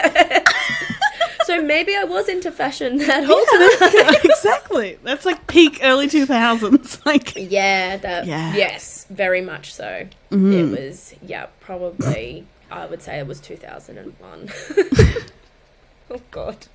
So 1.49 1.63
maybe 1.63 1.97
I 1.97 2.05
was 2.05 2.29
into 2.29 2.53
fashion 2.53 2.99
that 3.09 3.25
whole 3.25 3.45
yeah, 3.53 4.13
time. 4.13 4.21
exactly. 4.25 4.99
That's 5.03 5.25
like 5.25 5.47
peak 5.47 5.81
early 5.83 6.07
2000s. 6.07 7.01
Like 7.07 7.33
Yeah, 7.37 7.97
that 7.97 8.27
yeah. 8.27 8.55
yes, 8.55 9.07
very 9.09 9.41
much 9.41 9.73
so. 9.73 10.07
Mm-hmm. 10.31 10.53
It 10.53 10.79
was 10.79 11.15
yeah, 11.23 11.47
probably 11.61 12.47
I 12.71 12.85
would 12.85 13.01
say 13.01 13.19
it 13.19 13.27
was 13.27 13.41
2001. 13.41 14.51
oh 16.11 16.21
god 16.31 16.67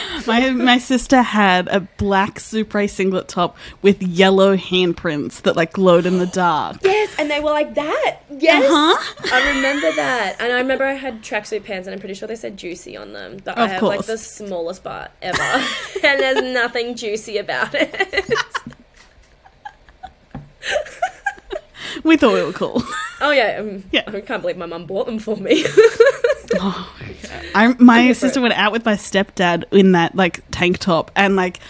my 0.26 0.50
my 0.50 0.78
sister 0.78 1.22
had 1.22 1.68
a 1.68 1.80
black 1.80 2.38
Supre 2.38 2.88
singlet 2.88 3.28
top 3.28 3.56
with 3.82 4.02
yellow 4.02 4.56
handprints 4.56 5.42
that 5.42 5.56
like 5.56 5.72
glowed 5.72 6.06
in 6.06 6.18
the 6.18 6.26
dark. 6.26 6.78
Yes, 6.82 7.14
and 7.18 7.30
they 7.30 7.40
were 7.40 7.50
like 7.50 7.74
that. 7.74 8.20
Yes, 8.30 8.64
uh-huh. 8.64 9.34
I 9.34 9.54
remember 9.54 9.92
that, 9.92 10.36
and 10.40 10.52
I 10.52 10.56
remember 10.58 10.84
I 10.84 10.94
had 10.94 11.22
tracksuit 11.22 11.64
pants, 11.64 11.86
and 11.86 11.94
I'm 11.94 12.00
pretty 12.00 12.14
sure 12.14 12.28
they 12.28 12.36
said 12.36 12.56
juicy 12.56 12.96
on 12.96 13.12
them. 13.12 13.38
But 13.44 13.58
of 13.58 13.64
I 13.64 13.66
have 13.68 13.80
course. 13.80 13.96
like 13.98 14.06
the 14.06 14.18
smallest 14.18 14.84
butt 14.84 15.12
ever, 15.20 15.42
and 16.04 16.20
there's 16.20 16.42
nothing 16.42 16.94
juicy 16.94 17.38
about 17.38 17.74
it. 17.74 18.28
we 22.04 22.16
thought 22.16 22.34
we 22.34 22.42
were 22.42 22.52
cool. 22.52 22.82
Oh 23.20 23.30
yeah, 23.30 23.58
um, 23.60 23.84
yeah. 23.92 24.02
I 24.06 24.20
can't 24.20 24.42
believe 24.42 24.56
my 24.56 24.66
mum 24.66 24.86
bought 24.86 25.06
them 25.06 25.18
for 25.18 25.36
me. 25.36 25.64
oh, 26.54 26.92
I, 27.54 27.74
my 27.78 28.12
sister 28.12 28.40
went 28.40 28.54
out 28.54 28.72
with 28.72 28.84
my 28.84 28.94
stepdad 28.94 29.64
in 29.72 29.92
that 29.92 30.14
like 30.14 30.40
tank 30.50 30.78
top, 30.78 31.10
and 31.16 31.36
like, 31.36 31.60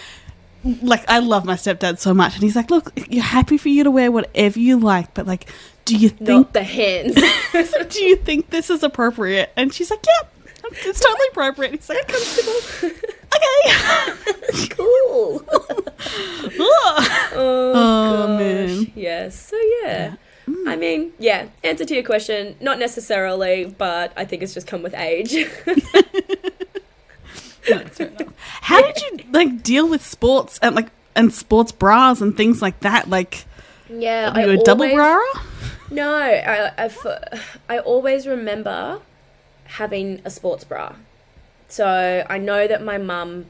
like 0.64 1.08
I 1.08 1.18
love 1.18 1.44
my 1.44 1.54
stepdad 1.54 1.98
so 1.98 2.14
much, 2.14 2.34
and 2.34 2.42
he's 2.42 2.56
like, 2.56 2.70
"Look, 2.70 2.92
you're 3.08 3.22
happy 3.22 3.58
for 3.58 3.68
you 3.68 3.84
to 3.84 3.90
wear 3.90 4.10
whatever 4.10 4.58
you 4.58 4.78
like, 4.78 5.12
but 5.14 5.26
like, 5.26 5.50
do 5.84 5.96
you 5.96 6.08
think 6.08 6.28
Not 6.28 6.52
the 6.52 6.62
hands? 6.62 7.14
do 7.88 8.02
you 8.02 8.16
think 8.16 8.50
this 8.50 8.70
is 8.70 8.82
appropriate?" 8.82 9.52
And 9.56 9.72
she's 9.72 9.90
like, 9.90 10.04
"Yep, 10.04 10.34
yeah, 10.46 10.88
it's 10.88 11.00
totally 11.00 11.26
appropriate." 11.30 11.72
He's 11.72 11.88
like, 11.88 12.08
"Comfortable." 12.08 12.98
okay. 13.34 14.68
cool. 14.70 15.44
oh, 16.58 17.30
oh 17.34 18.38
man. 18.38 18.92
Yes. 18.94 19.38
So 19.38 19.56
yeah. 19.56 19.86
yeah. 19.86 20.14
Mm. 20.48 20.68
I 20.68 20.76
mean, 20.76 21.12
yeah, 21.18 21.46
answer 21.62 21.84
to 21.84 21.94
your 21.94 22.02
question, 22.02 22.56
not 22.60 22.78
necessarily, 22.78 23.74
but 23.78 24.12
I 24.16 24.24
think 24.24 24.42
it's 24.42 24.54
just 24.54 24.66
come 24.66 24.82
with 24.82 24.94
age. 24.94 25.34
How 28.62 28.82
did 28.82 29.00
you 29.00 29.18
like 29.32 29.62
deal 29.62 29.88
with 29.88 30.04
sports 30.04 30.58
and 30.62 30.74
like 30.74 30.88
and 31.14 31.32
sports 31.32 31.70
bras 31.72 32.20
and 32.20 32.36
things 32.36 32.60
like 32.60 32.80
that? 32.80 33.08
Like, 33.08 33.44
yeah, 33.88 34.32
you 34.34 34.40
I 34.40 34.42
a 34.42 34.46
always, 34.46 34.62
double 34.64 34.92
bra? 34.92 35.20
No, 35.90 36.12
I, 36.14 36.72
I, 36.86 36.90
I 37.68 37.78
always 37.78 38.26
remember 38.26 39.00
having 39.64 40.20
a 40.24 40.30
sports 40.30 40.64
bra. 40.64 40.94
So 41.68 42.26
I 42.28 42.38
know 42.38 42.66
that 42.66 42.82
my 42.82 42.98
mum 42.98 43.46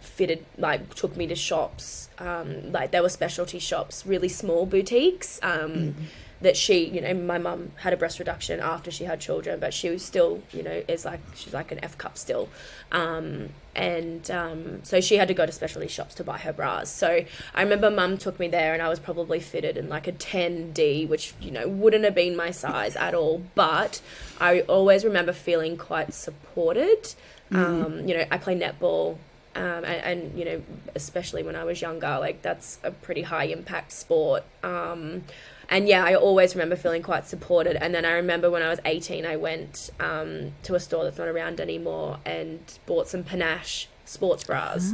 fitted 0.00 0.44
like 0.56 0.94
took 0.94 1.16
me 1.16 1.26
to 1.26 1.34
shops 1.34 2.07
um, 2.20 2.72
like 2.72 2.90
there 2.90 3.02
were 3.02 3.08
specialty 3.08 3.58
shops 3.58 4.04
really 4.06 4.28
small 4.28 4.66
boutiques 4.66 5.38
um, 5.42 5.70
mm-hmm 5.70 6.04
that 6.40 6.56
she, 6.56 6.84
you 6.84 7.00
know, 7.00 7.12
my 7.14 7.38
mum 7.38 7.72
had 7.76 7.92
a 7.92 7.96
breast 7.96 8.18
reduction 8.18 8.60
after 8.60 8.90
she 8.90 9.04
had 9.04 9.20
children, 9.20 9.58
but 9.58 9.74
she 9.74 9.90
was 9.90 10.04
still, 10.04 10.40
you 10.52 10.62
know, 10.62 10.82
is 10.86 11.04
like 11.04 11.20
she's 11.34 11.52
like 11.52 11.72
an 11.72 11.80
F 11.82 11.98
cup 11.98 12.16
still, 12.16 12.48
um, 12.92 13.48
and 13.74 14.30
um, 14.30 14.84
so 14.84 15.00
she 15.00 15.16
had 15.16 15.28
to 15.28 15.34
go 15.34 15.46
to 15.46 15.52
specialty 15.52 15.88
shops 15.88 16.14
to 16.14 16.24
buy 16.24 16.38
her 16.38 16.52
bras. 16.52 16.90
So 16.90 17.24
I 17.54 17.62
remember 17.62 17.90
mum 17.90 18.18
took 18.18 18.38
me 18.38 18.46
there, 18.48 18.72
and 18.72 18.80
I 18.80 18.88
was 18.88 19.00
probably 19.00 19.40
fitted 19.40 19.76
in 19.76 19.88
like 19.88 20.06
a 20.06 20.12
10D, 20.12 21.08
which 21.08 21.34
you 21.40 21.50
know 21.50 21.66
wouldn't 21.66 22.04
have 22.04 22.14
been 22.14 22.36
my 22.36 22.52
size 22.52 22.94
at 22.94 23.14
all, 23.14 23.42
but 23.54 24.00
I 24.40 24.60
always 24.60 25.04
remember 25.04 25.32
feeling 25.32 25.76
quite 25.76 26.14
supported. 26.14 27.14
Mm. 27.50 27.84
Um, 27.84 28.08
you 28.08 28.16
know, 28.16 28.24
I 28.30 28.38
play 28.38 28.58
netball. 28.58 29.18
Um, 29.58 29.84
and, 29.84 29.86
and, 29.86 30.38
you 30.38 30.44
know, 30.44 30.62
especially 30.94 31.42
when 31.42 31.56
I 31.56 31.64
was 31.64 31.82
younger, 31.82 32.18
like 32.20 32.42
that's 32.42 32.78
a 32.84 32.92
pretty 32.92 33.22
high 33.22 33.44
impact 33.44 33.90
sport. 33.90 34.44
Um, 34.62 35.24
and 35.68 35.88
yeah, 35.88 36.04
I 36.04 36.14
always 36.14 36.54
remember 36.54 36.76
feeling 36.76 37.02
quite 37.02 37.26
supported. 37.26 37.76
And 37.76 37.94
then 37.94 38.04
I 38.04 38.12
remember 38.12 38.50
when 38.50 38.62
I 38.62 38.68
was 38.68 38.78
18, 38.84 39.26
I 39.26 39.36
went 39.36 39.90
um, 39.98 40.52
to 40.62 40.76
a 40.76 40.80
store 40.80 41.04
that's 41.04 41.18
not 41.18 41.28
around 41.28 41.60
anymore 41.60 42.18
and 42.24 42.60
bought 42.86 43.08
some 43.08 43.24
Panache 43.24 43.88
sports 44.04 44.44
bras. 44.44 44.92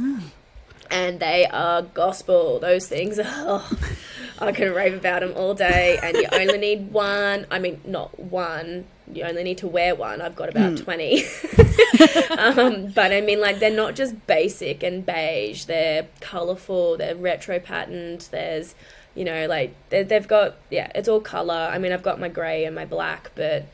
and 0.89 1.19
they 1.19 1.45
are 1.45 1.81
gospel. 1.81 2.59
Those 2.59 2.87
things, 2.87 3.19
oh, 3.23 3.69
I 4.39 4.51
can 4.51 4.73
rave 4.73 4.93
about 4.93 5.21
them 5.21 5.33
all 5.35 5.53
day. 5.53 5.99
And 6.01 6.17
you 6.17 6.27
only 6.31 6.57
need 6.57 6.91
one. 6.91 7.45
I 7.51 7.59
mean, 7.59 7.81
not 7.85 8.19
one. 8.19 8.85
You 9.13 9.23
only 9.23 9.43
need 9.43 9.59
to 9.59 9.67
wear 9.67 9.93
one. 9.95 10.21
I've 10.21 10.35
got 10.35 10.49
about 10.49 10.71
hmm. 10.71 10.83
twenty. 10.83 11.23
um, 12.37 12.87
but 12.87 13.11
I 13.11 13.21
mean, 13.21 13.39
like 13.39 13.59
they're 13.59 13.69
not 13.69 13.95
just 13.95 14.25
basic 14.25 14.83
and 14.83 15.05
beige. 15.05 15.65
They're 15.65 16.07
colorful. 16.21 16.97
They're 16.97 17.15
retro 17.15 17.59
patterned. 17.59 18.27
There's, 18.31 18.73
you 19.13 19.23
know, 19.23 19.45
like 19.47 19.75
they, 19.89 20.03
they've 20.03 20.27
got 20.27 20.55
yeah, 20.69 20.91
it's 20.95 21.07
all 21.07 21.21
color. 21.21 21.69
I 21.71 21.77
mean, 21.77 21.91
I've 21.91 22.03
got 22.03 22.19
my 22.19 22.29
gray 22.29 22.65
and 22.65 22.73
my 22.73 22.85
black, 22.85 23.31
but 23.35 23.65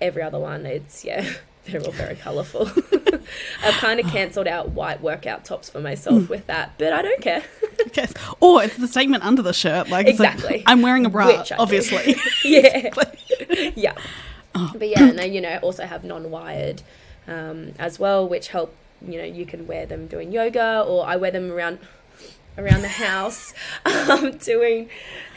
every 0.00 0.22
other 0.22 0.38
one, 0.38 0.66
it's 0.66 1.04
yeah. 1.04 1.28
They're 1.66 1.82
all 1.82 1.92
very 1.92 2.16
colourful. 2.16 2.68
I've 3.62 3.74
kind 3.74 4.00
of 4.00 4.06
ah. 4.06 4.10
cancelled 4.10 4.46
out 4.46 4.70
white 4.70 5.02
workout 5.02 5.44
tops 5.44 5.68
for 5.68 5.78
myself 5.78 6.22
hmm. 6.22 6.28
with 6.28 6.46
that, 6.46 6.72
but 6.78 6.92
I 6.92 7.02
don't 7.02 7.20
care. 7.20 7.44
Yes. 7.92 8.14
Or 8.40 8.62
it's 8.64 8.78
the 8.78 8.88
statement 8.88 9.24
under 9.24 9.42
the 9.42 9.52
shirt. 9.52 9.90
Like, 9.90 10.06
it's 10.06 10.18
like, 10.18 10.34
Exactly. 10.34 10.64
I'm 10.66 10.80
wearing 10.80 11.04
a 11.04 11.10
bra, 11.10 11.26
Which 11.26 11.52
I 11.52 11.56
do. 11.56 11.62
obviously. 11.62 12.16
yeah. 12.44 12.90
yeah. 13.76 13.94
Oh. 14.54 14.72
But 14.76 14.88
yeah, 14.88 15.04
and 15.04 15.34
you 15.34 15.40
know, 15.40 15.58
also 15.62 15.84
have 15.84 16.04
non-wired 16.04 16.82
um, 17.28 17.72
as 17.78 17.98
well, 17.98 18.28
which 18.28 18.48
help, 18.48 18.74
you 19.00 19.18
know, 19.18 19.24
you 19.24 19.46
can 19.46 19.66
wear 19.66 19.86
them 19.86 20.06
doing 20.06 20.32
yoga 20.32 20.84
or 20.86 21.06
I 21.06 21.16
wear 21.16 21.30
them 21.30 21.50
around 21.50 21.78
around 22.58 22.82
the 22.82 22.88
house 22.88 23.54
um, 23.86 24.32
doing 24.38 24.90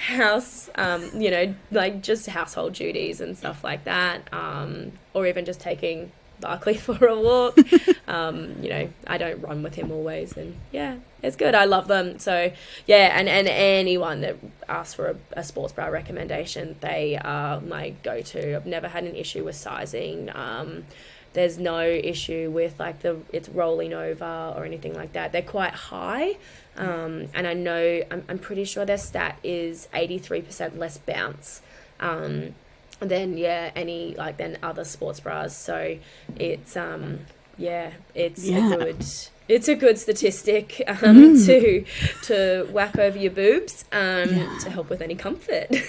house 0.08 0.70
um, 0.76 1.10
you 1.14 1.30
know 1.30 1.54
like 1.72 2.02
just 2.02 2.26
household 2.28 2.74
duties 2.74 3.22
and 3.22 3.38
stuff 3.38 3.64
like 3.64 3.84
that 3.84 4.22
um, 4.34 4.92
or 5.14 5.28
even 5.28 5.46
just 5.46 5.60
taking 5.60 6.12
Barkley 6.44 6.76
for 6.88 7.06
a 7.06 7.20
walk. 7.20 7.58
Um, 8.06 8.58
you 8.62 8.70
know 8.70 8.90
I 9.08 9.18
don't 9.18 9.42
run 9.42 9.64
with 9.64 9.76
him 9.76 9.90
always 9.90 10.36
and 10.36 10.56
yeah 10.72 10.98
it's 11.24 11.38
good. 11.38 11.56
I 11.56 11.64
love 11.66 11.88
them. 11.88 12.20
So 12.20 12.52
yeah 12.86 13.18
and, 13.18 13.30
and 13.30 13.48
anyone 13.48 14.22
that 14.22 14.36
asks 14.68 14.94
for 14.94 15.12
a, 15.12 15.16
a 15.32 15.44
sports 15.44 15.74
bra 15.74 15.88
recommendation 15.88 16.76
they 16.82 17.18
are 17.18 17.62
my 17.62 17.92
go-to. 18.04 18.56
I've 18.58 18.66
never 18.66 18.90
had 18.90 19.06
an 19.06 19.16
issue 19.16 19.46
with 19.46 19.56
sizing. 19.56 20.30
Um, 20.36 20.84
there's 21.32 21.58
no 21.58 21.82
issue 21.82 22.52
with 22.52 22.78
like 22.78 23.00
the 23.00 23.18
it's 23.32 23.50
rolling 23.50 23.94
over 23.94 24.54
or 24.56 24.66
anything 24.66 24.94
like 24.94 25.14
that. 25.14 25.32
They're 25.32 25.42
quite 25.42 25.74
high 25.74 26.36
um, 26.76 27.28
and 27.34 27.48
I 27.48 27.54
know 27.54 28.02
I'm, 28.10 28.24
I'm 28.28 28.40
pretty 28.40 28.66
sure 28.66 28.86
their 28.86 28.98
stat 28.98 29.38
is 29.44 29.88
83% 29.94 30.78
less 30.78 30.98
bounce. 30.98 31.62
Um, 32.00 32.56
than 33.00 33.38
yeah 33.38 33.72
any 33.76 34.16
like 34.16 34.38
then 34.38 34.58
other 34.64 34.86
sports 34.86 35.20
bras 35.20 35.56
so 35.58 35.98
it's 36.38 36.78
um 36.78 37.20
yeah 37.58 37.92
it's 38.16 38.44
Yeah. 38.48 38.74
a 38.74 38.78
good 38.78 39.06
it's 39.50 39.68
a 39.68 39.76
good 39.76 39.98
statistic 40.00 40.82
um, 40.88 41.36
to 41.46 41.84
to 42.24 42.68
whack 42.72 42.98
over 42.98 43.18
your 43.18 43.32
boobs 43.32 43.84
um, 43.92 44.30
Yeah. 44.30 44.58
to 44.60 44.70
help 44.70 44.90
with 44.90 45.02
any 45.02 45.16
comfort 45.16 45.68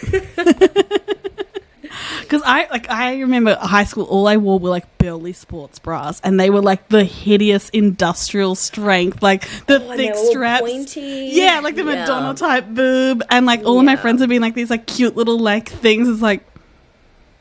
Because 2.23 2.43
I 2.45 2.67
like 2.71 2.91
I 2.91 3.21
remember 3.21 3.55
high 3.55 3.85
school, 3.85 4.05
all 4.05 4.27
I 4.27 4.39
wore 4.39 4.59
were 4.59 4.71
like 4.71 4.99
burly 4.99 5.33
sports 5.35 5.79
bras, 5.79 6.21
and 6.25 6.41
they 6.41 6.49
were 6.51 6.63
like 6.63 6.89
the 6.89 7.05
hideous 7.05 7.69
industrial 7.69 8.55
strength, 8.55 9.23
like 9.23 9.43
the 9.67 9.81
Oh, 9.81 9.97
thick 9.97 10.17
straps. 10.17 10.63
pointy. 10.63 11.29
Yeah, 11.33 11.61
like 11.63 11.77
the 11.77 11.85
Yeah. 11.85 12.01
Madonna 12.01 12.35
type 12.35 12.67
boob, 12.69 13.23
and 13.31 13.47
like 13.47 13.63
all 13.65 13.79
of 13.79 13.85
my 13.85 13.97
friends 13.97 14.21
would 14.21 14.31
be 14.31 14.39
like 14.39 14.55
these 14.55 14.71
like 14.71 14.87
cute 14.87 15.17
little 15.17 15.39
like 15.39 15.69
things. 15.69 16.09
It's 16.09 16.23
like 16.23 16.43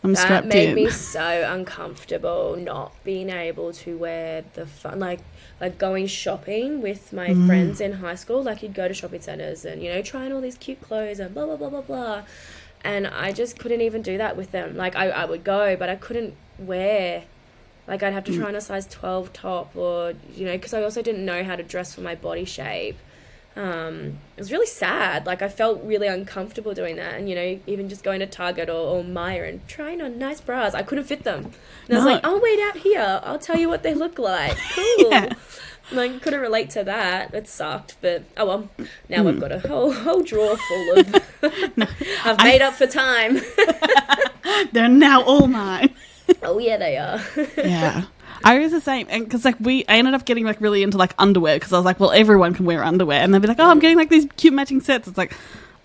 I'm 0.04 0.14
That 0.14 0.22
strapped 0.22 0.48
made 0.48 0.70
in. 0.70 0.76
me 0.76 0.90
so 0.90 1.48
uncomfortable 1.50 2.58
not 2.58 2.92
being 3.06 3.30
able 3.30 3.72
to 3.74 3.98
wear 3.98 4.44
the 4.54 4.66
fun 4.66 5.00
like 5.00 5.20
like 5.62 5.78
going 5.78 6.08
shopping 6.08 6.82
with 6.82 7.14
my 7.14 7.30
Mm. 7.30 7.48
friends 7.48 7.80
in 7.80 7.94
high 7.94 8.16
school. 8.16 8.44
Like 8.44 8.62
you'd 8.62 8.74
go 8.74 8.88
to 8.88 8.94
shopping 8.94 9.22
centers 9.22 9.64
and 9.64 9.82
you 9.82 9.90
know 9.94 10.02
trying 10.02 10.34
all 10.34 10.42
these 10.42 10.58
cute 10.58 10.82
clothes 10.82 11.20
and 11.20 11.34
blah 11.34 11.46
blah 11.46 11.56
blah 11.56 11.70
blah 11.70 11.82
blah, 11.82 12.24
and 12.84 13.08
I 13.08 13.32
just 13.32 13.58
couldn't 13.60 13.82
even 13.82 14.02
do 14.02 14.18
that 14.18 14.36
with 14.36 14.52
them. 14.52 14.76
Like 14.76 14.96
I 14.96 15.10
I 15.10 15.26
would 15.26 15.44
go, 15.46 15.76
but 15.78 15.90
I 15.90 15.96
couldn't 15.96 16.34
wear. 16.60 17.24
Like 17.88 18.02
I'd 18.04 18.14
have 18.14 18.24
to 18.26 18.34
try 18.36 18.48
on 18.48 18.56
a 18.56 18.62
size 18.62 18.88
twelve 18.88 19.32
top 19.34 19.76
or 19.76 20.14
you 20.36 20.46
know 20.46 20.54
because 20.54 20.74
I 20.74 20.84
also 20.84 21.02
didn't 21.02 21.26
know 21.26 21.44
how 21.46 21.56
to 21.56 21.64
dress 21.64 21.94
for 21.96 22.02
my 22.02 22.16
body 22.16 22.46
shape. 22.46 22.98
Um, 23.56 24.18
it 24.36 24.42
was 24.42 24.52
really 24.52 24.66
sad. 24.66 25.26
Like 25.26 25.42
I 25.42 25.48
felt 25.48 25.84
really 25.84 26.08
uncomfortable 26.08 26.74
doing 26.74 26.96
that, 26.96 27.16
and 27.16 27.30
you 27.30 27.36
know, 27.36 27.60
even 27.68 27.88
just 27.88 28.04
going 28.04 28.20
to 28.20 28.26
Target 28.26 28.70
or, 28.70 28.74
or 28.74 29.04
and 29.04 29.68
trying 29.68 30.02
on 30.02 30.18
nice 30.18 30.42
bras, 30.42 30.74
I 30.74 30.82
couldn't 30.82 31.04
fit 31.04 31.24
them. 31.24 31.52
And 31.88 31.98
I 31.98 31.98
was 31.98 32.06
like, 32.06 32.26
"I'll 32.26 32.42
wait 32.42 32.60
out 32.60 32.78
here. 32.78 33.22
I'll 33.24 33.40
tell 33.40 33.58
you 33.60 33.70
what 33.70 33.84
they 33.84 33.94
look 33.94 34.18
like." 34.20 34.58
Cool. 34.74 35.12
Yeah. 35.12 35.34
Like 35.92 36.22
couldn't 36.22 36.40
relate 36.40 36.70
to 36.72 36.84
that. 36.86 37.34
It 37.34 37.48
sucked, 37.48 37.98
but 38.02 38.24
oh 38.38 38.46
well. 38.46 38.70
Now 39.10 39.28
I've 39.28 39.40
got 39.40 39.52
a 39.52 39.60
whole 39.60 39.92
whole 39.92 40.24
drawer 40.24 40.58
full 40.58 41.00
of. 41.00 41.16
I've 42.26 42.38
made 42.40 42.62
up 42.62 42.74
for 42.74 42.88
time. 42.88 43.40
They're 44.72 44.88
now 44.90 45.22
all 45.24 45.48
mine. 45.48 45.94
oh 46.42 46.58
yeah, 46.58 46.78
they 46.78 46.98
are. 46.98 47.22
yeah. 47.58 48.06
I 48.44 48.60
was 48.60 48.72
the 48.72 48.82
same, 48.82 49.08
and 49.10 49.24
because 49.24 49.46
like 49.46 49.56
we, 49.60 49.86
I 49.88 49.98
ended 49.98 50.14
up 50.14 50.26
getting 50.26 50.46
like 50.46 50.60
really 50.62 50.84
into 50.84 50.98
like 50.98 51.14
underwear 51.18 51.56
because 51.56 51.74
I 51.74 51.78
was 51.78 51.86
like, 51.86 52.00
well, 52.00 52.12
everyone 52.12 52.54
can 52.54 52.66
wear 52.66 52.84
underwear, 52.84 53.22
and 53.22 53.34
they'd 53.34 53.42
be 53.42 53.48
like, 53.48 53.60
oh, 53.60 53.70
I'm 53.70 53.80
getting 53.80 53.98
like 53.98 54.10
these 54.10 54.28
cute 54.38 54.54
matching 54.54 54.82
sets. 54.82 55.08
It's 55.08 55.18
like, 55.18 55.34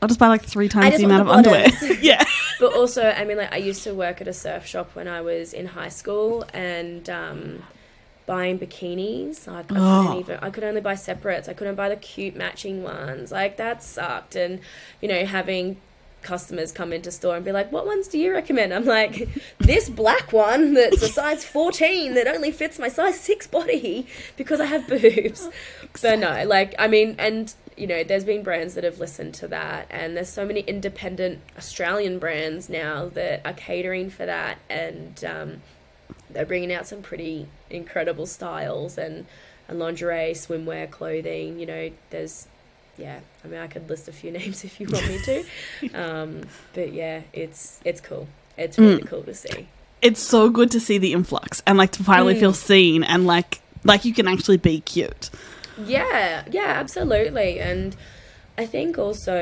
I'll 0.03 0.09
just 0.09 0.21
buy 0.21 0.29
like 0.29 0.43
three 0.45 0.69
times 0.69 0.97
the 0.97 1.05
amount 1.05 1.23
of 1.23 1.29
underwear. 1.29 1.69
yeah, 2.01 2.25
but 2.61 2.73
also, 2.75 3.03
I 3.09 3.25
mean, 3.25 3.37
like 3.37 3.53
I 3.53 3.57
used 3.59 3.83
to 3.85 3.95
work 3.95 4.21
at 4.21 4.29
a 4.29 4.33
surf 4.33 4.67
shop 4.67 4.91
when 4.95 5.09
I 5.09 5.21
was 5.21 5.53
in 5.53 5.67
high 5.67 5.89
school, 5.91 6.45
and 6.53 7.09
um, 7.11 7.63
buying 8.27 8.59
bikinis, 8.59 9.47
like 9.47 9.57
I 9.57 9.63
couldn't 9.63 9.83
Oh. 9.83 10.19
even. 10.21 10.39
I 10.43 10.51
could 10.51 10.65
only 10.65 10.81
buy 10.81 10.95
separates. 10.95 11.49
I 11.49 11.55
couldn't 11.55 11.77
buy 11.77 11.89
the 11.89 11.97
cute 11.97 12.37
matching 12.37 12.83
ones. 12.83 13.33
Like 13.33 13.57
that 13.57 13.83
sucked. 13.83 14.37
And 14.37 14.61
you 15.01 15.09
know, 15.09 15.25
having 15.25 15.79
customers 16.23 16.73
come 16.73 16.93
into 16.93 17.11
store 17.11 17.37
and 17.37 17.45
be 17.45 17.53
like, 17.53 17.71
"What 17.73 17.87
ones 17.87 18.09
do 18.09 18.19
you 18.19 18.33
recommend?" 18.33 18.75
I'm 18.75 18.85
like, 18.85 19.29
"This 19.59 19.89
black 19.89 20.33
one 20.33 20.75
that's 20.75 21.03
a 21.03 21.09
size 21.09 21.45
14 21.45 22.15
that 22.15 22.27
only 22.27 22.51
fits 22.51 22.79
my 22.79 22.89
size 22.89 23.19
six 23.21 23.47
body 23.47 24.07
because 24.37 24.61
I 24.61 24.67
have 24.67 24.87
boobs." 24.89 25.49
So 25.95 26.15
no, 26.15 26.45
like 26.45 26.75
I 26.79 26.89
mean, 26.89 27.17
and 27.19 27.53
you 27.79 27.87
know, 27.87 28.03
there's 28.03 28.25
been 28.25 28.43
brands 28.43 28.75
that 28.75 28.85
have 28.85 28.99
listened 28.99 29.35
to 29.35 29.49
that, 29.49 29.87
and 29.91 30.17
there's 30.17 30.29
so 30.29 30.45
many 30.45 30.61
independent 30.61 31.41
Australian 31.57 32.19
brands 32.19 32.69
now 32.69 33.09
that 33.11 33.41
are 33.45 33.53
catering 33.53 34.11
for 34.11 34.27
that, 34.27 34.59
and 34.69 35.25
um, 35.25 35.63
they're 36.29 36.47
bringing 36.47 36.73
out 36.73 36.87
some 36.87 37.03
pretty 37.03 37.47
incredible 37.71 38.27
styles 38.27 38.99
and, 38.99 39.27
and 39.69 39.79
lingerie, 39.79 40.33
swimwear, 40.33 40.91
clothing. 40.91 41.61
You 41.61 41.67
know, 41.67 41.91
there's 42.11 42.49
yeah. 42.99 43.21
I 43.45 43.49
mean, 43.49 43.61
I 43.61 43.67
could 43.69 43.89
list 43.89 44.09
a 44.09 44.13
few 44.13 44.31
names 44.39 44.65
if 44.65 44.81
you 44.81 44.89
want 44.89 45.07
me 45.09 45.19
to, 45.25 45.45
um, 45.95 46.43
but 46.75 46.93
yeah, 46.93 47.23
it's 47.33 47.81
it's 47.85 48.01
cool. 48.01 48.27
It's 48.57 48.77
really 48.79 49.03
cool 49.03 49.23
to 49.23 49.35
see. 49.35 49.69
it's 50.03 50.21
so 50.21 50.51
good 50.51 50.71
to 50.73 50.81
see 50.81 50.99
the 50.99 51.13
influx 51.13 51.63
and 51.67 51.79
like 51.79 51.93
to 51.93 52.03
finally 52.05 52.35
Mm. 52.35 52.41
feel 52.41 52.53
seen 52.53 53.03
and 53.05 53.27
like 53.27 53.61
like 53.85 54.05
you 54.05 54.13
can 54.13 54.27
actually 54.29 54.57
be 54.59 54.81
cute. 54.81 55.31
Yeah, 55.85 56.45
yeah, 56.51 56.73
absolutely. 56.83 57.61
And 57.61 57.95
I 58.57 58.67
think 58.67 58.99
also, 58.99 59.39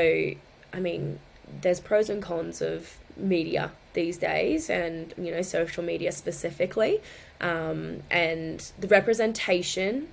I 0.72 0.80
mean, 0.80 1.18
there's 1.62 1.80
pros 1.80 2.10
and 2.10 2.22
cons 2.22 2.60
of 2.60 2.98
media 3.16 3.70
these 3.94 4.18
days 4.18 4.68
and, 4.68 5.14
you 5.16 5.30
know, 5.30 5.40
social 5.40 5.82
media 5.82 6.12
specifically. 6.12 7.00
Um, 7.40 8.02
and 8.10 8.60
the 8.78 8.88
representation 8.88 10.08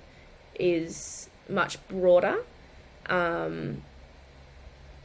is 0.58 1.28
much 1.48 1.76
broader. 1.88 2.36
Um, 3.06 3.82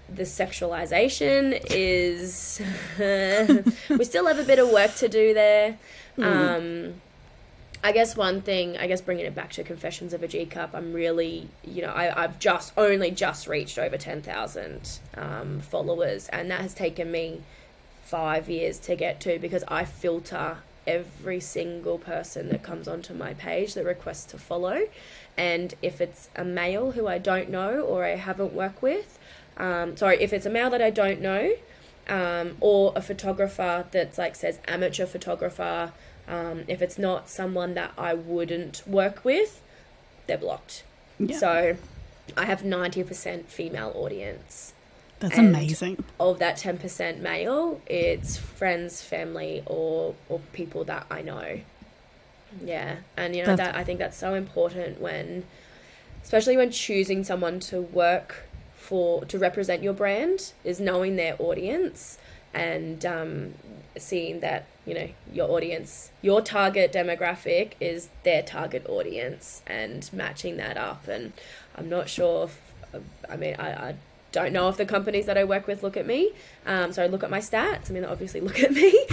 the 0.08 0.24
sexualization 0.24 1.62
is. 1.70 2.62
we 3.90 4.04
still 4.04 4.26
have 4.26 4.40
a 4.40 4.44
bit 4.44 4.60
of 4.60 4.70
work 4.70 4.96
to 4.96 5.08
do 5.08 5.34
there. 5.34 5.78
Um, 6.18 6.96
I 7.82 7.94
guess 7.94 8.18
one 8.18 8.42
thing, 8.42 8.78
I 8.78 8.88
guess 8.88 9.00
bringing 9.00 9.26
it 9.26 9.34
back 9.34 9.52
to 9.54 9.64
Confessions 9.64 10.14
of 10.14 10.22
a 10.22 10.28
G 10.28 10.46
Cup, 10.46 10.72
I'm 10.74 10.92
really, 10.92 11.48
you 11.64 11.82
know, 11.82 11.90
I, 11.90 12.24
I've 12.24 12.38
just 12.38 12.74
only 12.76 13.10
just 13.12 13.48
reached 13.48 13.78
over 13.78 13.98
10,000 13.98 15.00
um, 15.16 15.62
followers, 15.62 16.28
and 16.30 16.52
that 16.52 16.60
has 16.60 16.74
taken 16.74 17.10
me 17.10 17.42
five 18.04 18.50
years 18.50 18.80
to 18.80 18.96
get 18.96 19.22
to 19.22 19.40
because 19.40 19.64
I 19.68 19.86
filter 19.86 20.58
every 20.88 21.40
single 21.40 21.98
person 21.98 22.50
that 22.50 22.64
comes 22.64 22.88
onto 22.88 23.14
my 23.14 23.34
page 23.36 23.76
that 23.76 23.86
requests 23.86 24.26
to 24.26 24.38
follow. 24.38 24.82
And 25.40 25.74
if 25.82 26.02
it's 26.02 26.28
a 26.36 26.44
male 26.44 26.92
who 26.92 27.08
I 27.08 27.18
don't 27.18 27.50
know 27.50 27.80
or 27.80 28.04
I 28.04 28.18
haven't 28.18 28.52
worked 28.52 28.82
with, 28.82 29.18
um, 29.56 29.96
sorry, 29.96 30.22
if 30.22 30.34
it's 30.34 30.46
a 30.46 30.50
male 30.50 30.70
that 30.70 30.82
I 30.82 30.90
don't 30.90 31.22
know, 31.22 31.54
um, 32.10 32.58
or 32.60 32.92
a 32.94 33.02
photographer 33.02 33.86
that's 33.90 34.18
like 34.18 34.36
says 34.36 34.60
amateur 34.68 35.06
photographer, 35.06 35.94
um, 36.28 36.66
if 36.68 36.82
it's 36.82 36.98
not 36.98 37.30
someone 37.30 37.74
that 37.76 37.94
I 37.98 38.16
wouldn't 38.16 38.84
work 38.86 39.24
with, 39.24 39.62
they're 40.28 40.38
blocked. 40.38 40.84
Yeah. 41.18 41.38
So 41.38 41.78
I 42.36 42.46
have 42.46 42.64
90% 42.64 43.46
female 43.46 43.94
audience. 43.96 44.74
That's 45.22 45.38
and- 45.38 45.56
amazing. 45.56 46.04
Of 46.20 46.40
that 46.40 46.58
10% 46.58 47.22
male, 47.22 47.80
it's 47.88 48.36
friends, 48.36 49.02
family, 49.02 49.64
or, 49.66 50.16
or 50.28 50.42
people 50.52 50.84
that 50.84 51.06
I 51.10 51.22
know. 51.22 51.62
Yeah. 52.64 52.98
And, 53.18 53.36
you 53.36 53.44
know, 53.44 53.56
That's- 53.56 53.74
that 53.74 53.76
I 53.80 53.84
think 53.84 54.00
that's 54.00 54.18
so 54.18 54.34
important 54.34 55.00
when 55.00 55.46
especially 56.24 56.58
when 56.58 56.72
choosing 56.72 57.24
someone 57.24 57.60
to 57.60 57.82
work 57.82 58.44
for 58.76 59.24
to 59.26 59.38
represent 59.38 59.84
your 59.84 59.94
brand 59.94 60.52
is 60.64 60.80
knowing 60.80 61.16
their 61.16 61.36
audience 61.40 62.18
and 62.54 63.06
um, 63.06 63.54
seeing 63.98 64.40
that 64.40 64.66
you 64.86 64.94
know 64.94 65.08
your 65.32 65.50
audience 65.52 66.12
your 66.22 66.42
target 66.42 66.92
demographic 66.92 67.74
is 67.80 68.10
their 68.24 68.42
target 68.42 68.86
audience 68.90 69.62
and 69.68 70.10
matching 70.12 70.58
that 70.58 70.78
up 70.78 71.08
and 71.08 71.32
i'm 71.76 71.88
not 71.90 72.10
sure 72.10 72.46
if 72.46 72.60
i 73.30 73.36
mean 73.36 73.56
i, 73.60 73.70
I 73.90 73.96
don't 74.32 74.54
know 74.54 74.70
if 74.70 74.78
the 74.78 74.86
companies 74.86 75.26
that 75.26 75.38
I 75.38 75.44
work 75.44 75.68
with 75.68 75.82
look 75.82 75.98
at 75.98 76.06
me. 76.06 76.32
Um, 76.66 76.94
so 76.94 77.04
I 77.04 77.08
look 77.08 77.24
at 77.24 77.30
my 77.30 77.40
stats. 77.40 77.90
I 77.90 77.94
mean, 77.94 78.04
they 78.04 78.08
obviously 78.08 78.42
look 78.42 78.60
at 78.60 78.72
me. 78.72 78.92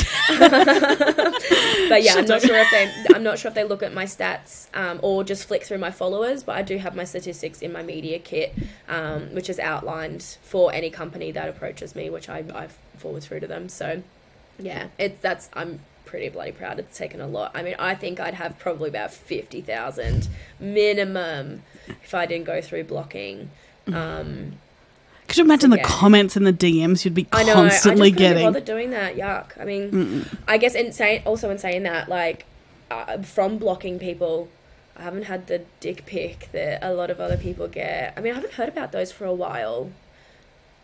but 1.89 2.03
yeah, 2.03 2.15
I'm 2.17 2.27
not 2.27 2.43
sure 2.43 2.57
if 2.57 2.71
they. 2.71 2.93
I'm 3.15 3.23
not 3.23 3.39
sure 3.39 3.49
if 3.49 3.55
they 3.55 3.65
look 3.65 3.83
at 3.83 3.95
my 3.95 4.05
stats 4.05 4.67
um, 4.75 5.01
or 5.03 5.25
just 5.25 5.49
flick 5.49 5.65
through 5.65 5.79
my 5.79 5.91
followers. 5.91 6.43
But 6.43 6.57
I 6.57 6.63
do 6.63 6.79
have 6.79 6.95
my 6.95 7.05
statistics 7.05 7.63
in 7.63 7.73
my 7.73 7.83
media 7.83 8.19
kit, 8.19 8.55
um, 8.89 9.35
which 9.35 9.49
is 9.49 9.59
outlined 9.59 10.23
for 10.43 10.73
any 10.73 10.91
company 10.91 11.33
that 11.33 11.49
approaches 11.49 11.95
me, 11.95 12.11
which 12.11 12.29
I 12.29 12.45
I 12.55 12.69
forward 12.99 13.23
through 13.23 13.41
to 13.41 13.47
them. 13.47 13.69
So 13.69 14.03
yeah, 14.59 14.89
it's 14.99 15.21
that's 15.21 15.49
I'm 15.55 15.81
pretty 16.05 16.29
bloody 16.29 16.53
proud. 16.53 16.79
It's 16.79 16.97
taken 16.97 17.21
a 17.21 17.27
lot. 17.27 17.53
I 17.55 17.63
mean, 17.63 17.77
I 17.79 17.95
think 17.95 18.21
I'd 18.21 18.35
have 18.35 18.59
probably 18.59 18.89
about 18.89 19.13
fifty 19.13 19.61
thousand 19.61 20.29
minimum 20.61 21.63
if 22.03 22.15
I 22.15 22.27
didn't 22.27 22.47
go 22.47 22.61
through 22.61 22.85
blocking. 22.85 23.51
Um, 23.87 24.59
Could 25.29 25.39
you 25.39 25.45
imagine 25.45 25.71
So, 25.71 25.77
the 25.77 25.83
comments 25.83 26.37
in 26.37 26.45
the 26.45 26.53
DMs 26.53 27.05
you'd 27.05 27.15
be 27.15 27.25
constantly 27.25 27.49
I 27.51 27.55
know. 27.55 28.05
I 28.05 28.09
just 28.11 28.19
getting? 28.19 28.47
bothered 28.47 28.65
doing 28.65 28.91
that. 28.91 29.17
Yuck. 29.17 29.61
I 29.61 29.65
mean, 29.65 30.27
I 30.47 30.59
guess 30.59 30.75
in 30.75 30.93
saying 30.93 31.23
also 31.25 31.51
in 31.51 31.59
saying 31.59 31.83
that, 31.85 32.09
like 32.09 32.45
uh, 32.91 33.23
from 33.23 33.59
blocking 33.59 33.99
people, 33.99 34.49
I 34.97 35.03
haven't 35.03 35.25
had 35.25 35.47
the 35.47 35.63
dick 35.81 36.07
pic 36.07 36.51
that 36.53 36.79
a 36.83 36.93
lot 36.95 37.11
of 37.11 37.21
other 37.21 37.37
people 37.37 37.69
get. 37.69 38.15
I 38.17 38.21
mean, 38.21 38.33
I 38.33 38.37
haven't 38.37 38.55
heard 38.55 38.69
about 38.69 38.93
those 38.93 39.13
for 39.13 39.25
a 39.25 39.35
while. 39.35 39.91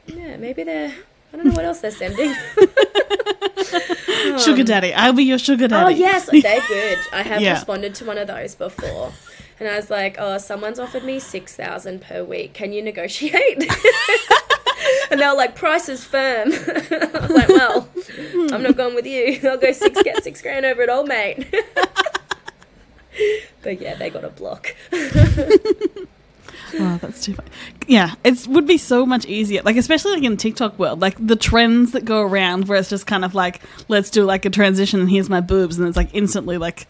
Yeah, 0.07 0.37
maybe 0.37 0.65
they're. 0.65 0.95
I 1.33 1.37
don't 1.37 1.47
know 1.47 1.53
what 1.55 1.65
else 1.65 1.81
they're 1.81 1.91
sending. 1.91 2.35
Sugar 4.39 4.61
um, 4.61 4.67
daddy. 4.67 4.95
I'll 4.95 5.13
be 5.13 5.25
your 5.25 5.39
sugar 5.39 5.65
oh, 5.65 5.69
daddy. 5.69 5.95
oh 5.95 5.99
yes, 5.99 6.27
they're 6.33 6.61
good. 6.69 6.99
I 7.13 7.23
have 7.23 7.41
Yeah. 7.41 7.55
responded 7.55 7.95
to 7.97 8.05
one 8.05 8.19
of 8.19 8.27
those 8.27 8.55
before. 8.55 9.13
And 9.59 9.69
I 9.69 9.77
was 9.77 9.91
like, 9.91 10.17
oh, 10.19 10.39
someone's 10.39 10.79
offered 10.79 11.05
me 11.05 11.19
6000 11.19 12.01
per 12.03 12.25
week. 12.25 12.53
Can 12.53 12.73
you 12.73 12.83
negotiate? 12.83 13.59
and 15.11 15.21
they 15.21 15.27
were 15.27 15.35
like, 15.35 15.55
price 15.55 15.89
is 15.89 16.05
firm. 16.05 16.53
I 16.53 17.19
was 17.21 17.31
like, 17.31 17.49
well, 17.49 17.83
hmm. 17.83 18.53
I'm 18.53 18.63
not 18.63 18.77
going 18.77 18.95
with 18.95 19.07
you. 19.07 19.39
I'll 19.45 19.59
go 19.59 19.73
six, 19.73 20.03
get 20.03 20.23
six 20.25 20.43
grand 20.43 20.67
over 20.67 20.83
it 20.83 20.89
all, 20.89 21.05
mate. 21.07 21.47
but 23.63 23.81
yeah, 23.81 23.95
they 23.95 24.11
got 24.11 24.25
a 24.25 24.31
block. 24.31 24.75
Oh, 26.79 26.99
that's 27.01 27.25
too 27.25 27.35
funny. 27.35 27.51
Yeah, 27.87 28.15
it 28.25 28.47
would 28.49 28.67
be 28.67 28.79
so 28.79 29.05
much 29.07 29.27
easier. 29.27 29.63
Like, 29.63 29.77
especially 29.77 30.13
like 30.13 30.23
in 30.25 30.37
TikTok 30.37 30.79
world, 30.79 31.01
like 31.01 31.17
the 31.25 31.37
trends 31.37 31.93
that 31.93 32.05
go 32.05 32.21
around 32.23 32.69
where 32.69 32.79
it's 32.79 32.89
just 32.91 33.07
kind 33.07 33.25
of 33.25 33.35
like, 33.35 33.61
let's 33.89 34.11
do 34.11 34.25
like 34.25 34.45
a 34.45 34.51
transition 34.51 35.01
and 35.01 35.11
here's 35.11 35.29
my 35.29 35.41
boobs, 35.41 35.79
and 35.79 35.87
it's 35.89 35.97
like 35.97 36.11
instantly 36.15 36.59
like 36.59 36.87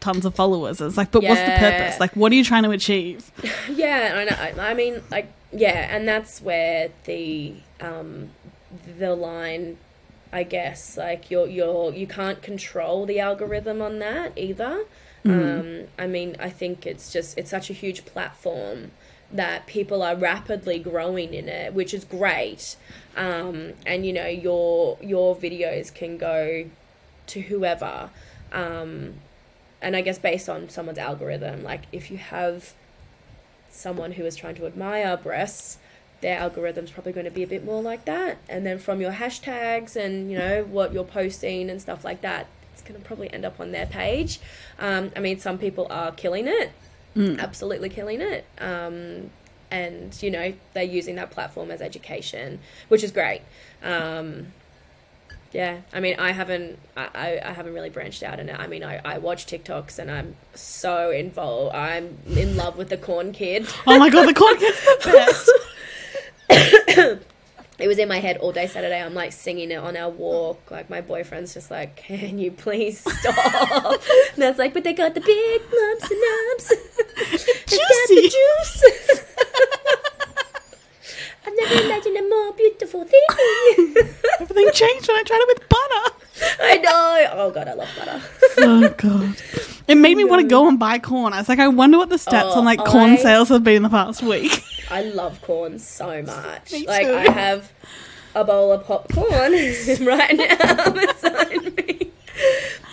tons 0.00 0.24
of 0.24 0.34
followers. 0.34 0.80
It's 0.80 0.96
like, 0.96 1.10
but 1.12 1.22
what's 1.22 1.40
the 1.40 1.46
purpose? 1.58 2.00
Like, 2.00 2.16
what 2.16 2.32
are 2.32 2.34
you 2.34 2.44
trying 2.44 2.64
to 2.64 2.70
achieve? 2.70 3.30
Yeah, 3.70 4.12
I 4.16 4.24
know. 4.24 4.62
I- 4.64 4.70
I 4.70 4.74
mean, 4.74 5.02
like, 5.10 5.32
yeah, 5.52 5.94
and 5.94 6.06
that's 6.08 6.40
where 6.42 6.90
the 7.04 7.54
um, 7.80 8.30
the 8.98 9.14
line, 9.14 9.76
I 10.32 10.42
guess, 10.44 10.96
like 10.96 11.30
you're 11.30 11.46
you're 11.46 11.92
you 11.92 12.06
can't 12.06 12.40
control 12.42 13.06
the 13.06 13.20
algorithm 13.20 13.80
on 13.82 13.98
that 14.00 14.32
either. 14.36 14.84
Um, 15.24 15.84
I 15.98 16.08
mean, 16.08 16.34
I 16.40 16.50
think 16.50 16.84
it's 16.84 17.12
just 17.12 17.38
it's 17.38 17.50
such 17.50 17.70
a 17.70 17.72
huge 17.72 18.04
platform 18.04 18.90
that 19.32 19.66
people 19.66 20.02
are 20.02 20.14
rapidly 20.14 20.78
growing 20.78 21.32
in 21.34 21.48
it, 21.48 21.72
which 21.74 21.94
is 21.94 22.04
great. 22.04 22.76
Um, 23.16 23.72
and 23.86 24.04
you 24.06 24.12
know, 24.12 24.26
your 24.26 24.98
your 25.00 25.34
videos 25.36 25.92
can 25.92 26.18
go 26.18 26.66
to 27.28 27.40
whoever. 27.40 28.10
Um, 28.52 29.14
and 29.80 29.96
I 29.96 30.00
guess 30.00 30.18
based 30.18 30.48
on 30.48 30.68
someone's 30.68 30.98
algorithm, 30.98 31.62
like 31.62 31.82
if 31.92 32.10
you 32.10 32.18
have 32.18 32.74
someone 33.70 34.12
who 34.12 34.24
is 34.24 34.36
trying 34.36 34.54
to 34.56 34.66
admire 34.66 35.16
breasts, 35.16 35.78
their 36.20 36.38
algorithm's 36.38 36.90
probably 36.90 37.12
going 37.12 37.24
to 37.24 37.30
be 37.30 37.42
a 37.42 37.46
bit 37.46 37.64
more 37.64 37.82
like 37.82 38.04
that. 38.04 38.38
And 38.48 38.64
then 38.64 38.78
from 38.78 39.00
your 39.00 39.12
hashtags 39.12 39.96
and 39.96 40.30
you 40.30 40.38
know 40.38 40.64
what 40.64 40.92
you're 40.92 41.04
posting 41.04 41.68
and 41.68 41.80
stuff 41.80 42.04
like 42.04 42.20
that, 42.20 42.46
it's 42.72 42.82
going 42.82 43.00
to 43.00 43.06
probably 43.06 43.32
end 43.32 43.44
up 43.44 43.58
on 43.60 43.72
their 43.72 43.86
page. 43.86 44.40
Um, 44.78 45.10
I 45.16 45.20
mean, 45.20 45.38
some 45.38 45.58
people 45.58 45.86
are 45.90 46.12
killing 46.12 46.46
it, 46.46 46.70
absolutely 47.16 47.88
killing 47.88 48.20
it. 48.20 48.44
Um, 48.58 49.30
and 49.70 50.22
you 50.22 50.30
know 50.30 50.52
they're 50.74 50.82
using 50.82 51.16
that 51.16 51.30
platform 51.30 51.70
as 51.70 51.80
education, 51.80 52.60
which 52.88 53.02
is 53.02 53.10
great. 53.10 53.42
Um, 53.82 54.48
yeah, 55.52 55.80
I 55.92 56.00
mean, 56.00 56.16
I 56.18 56.32
haven't, 56.32 56.78
I, 56.96 57.38
I, 57.44 57.52
haven't 57.52 57.74
really 57.74 57.90
branched 57.90 58.22
out 58.22 58.40
in 58.40 58.48
it. 58.48 58.58
I 58.58 58.66
mean, 58.66 58.82
I, 58.82 59.00
I 59.04 59.18
watch 59.18 59.44
TikToks 59.44 59.98
and 59.98 60.10
I'm 60.10 60.34
so 60.54 61.10
involved. 61.10 61.74
I'm 61.74 62.16
in 62.26 62.56
love 62.56 62.78
with 62.78 62.88
the 62.88 62.96
corn 62.96 63.32
kid. 63.32 63.66
Oh 63.86 63.98
my 63.98 64.08
god, 64.08 64.26
the 64.28 64.34
corn 64.34 64.56
kid! 64.56 64.74
best. 65.04 65.50
It 67.82 67.88
was 67.88 67.98
in 67.98 68.08
my 68.08 68.20
head 68.20 68.36
all 68.36 68.52
day 68.52 68.68
Saturday. 68.68 69.02
I'm 69.02 69.12
like 69.12 69.32
singing 69.32 69.72
it 69.72 69.76
on 69.76 69.96
our 69.96 70.08
walk. 70.08 70.70
Like 70.70 70.88
my 70.88 71.00
boyfriend's 71.00 71.52
just 71.52 71.68
like, 71.68 71.96
"Can 71.96 72.38
you 72.38 72.52
please 72.52 73.00
stop?" 73.00 73.34
and 74.34 74.44
I 74.44 74.48
was 74.50 74.58
like, 74.58 74.72
"But 74.72 74.84
they 74.84 74.92
got 74.92 75.14
the 75.14 75.20
big 75.20 75.62
lumps 75.62 76.10
and 76.10 76.20
nubs. 76.20 76.72
The 78.14 78.22
Juicy. 78.22 78.88
juice." 79.08 79.20
I've 81.44 81.52
never 81.56 81.84
imagined 81.84 82.16
a 82.16 82.28
more 82.28 82.52
beautiful 82.52 83.04
thing. 83.04 83.20
Everything 84.40 84.70
changed 84.72 85.08
when 85.08 85.16
I 85.18 85.22
tried 85.26 85.40
it 85.40 85.48
with 85.48 85.68
butter. 85.68 86.16
I 86.62 86.78
know. 86.78 87.28
Oh 87.32 87.50
god, 87.50 87.68
I 87.68 87.74
love 87.74 87.88
butter. 87.98 88.22
Oh 88.58 88.88
god. 88.96 89.36
It 89.88 89.96
made 89.96 90.16
me 90.16 90.24
want 90.24 90.42
to 90.42 90.48
go 90.48 90.68
and 90.68 90.78
buy 90.78 90.98
corn. 91.00 91.32
I 91.32 91.38
was 91.38 91.48
like, 91.48 91.58
I 91.58 91.66
wonder 91.68 91.98
what 91.98 92.08
the 92.10 92.16
stats 92.16 92.52
Oh, 92.54 92.58
on 92.60 92.64
like 92.64 92.78
oh, 92.80 92.84
corn 92.84 93.10
I- 93.12 93.16
sales 93.16 93.48
have 93.48 93.64
been 93.64 93.76
in 93.76 93.82
the 93.82 93.88
past 93.90 94.22
week. 94.22 94.62
I 94.90 95.02
love 95.02 95.40
corn 95.42 95.78
so 95.78 96.22
much. 96.22 96.72
Like. 96.86 97.06
I 97.06 97.30
have 97.32 97.72
a 98.34 98.44
bowl 98.44 98.72
of 98.72 98.84
popcorn 98.86 99.26
right 100.06 100.36
now 100.36 100.90
beside 100.90 101.76
me. 101.76 102.10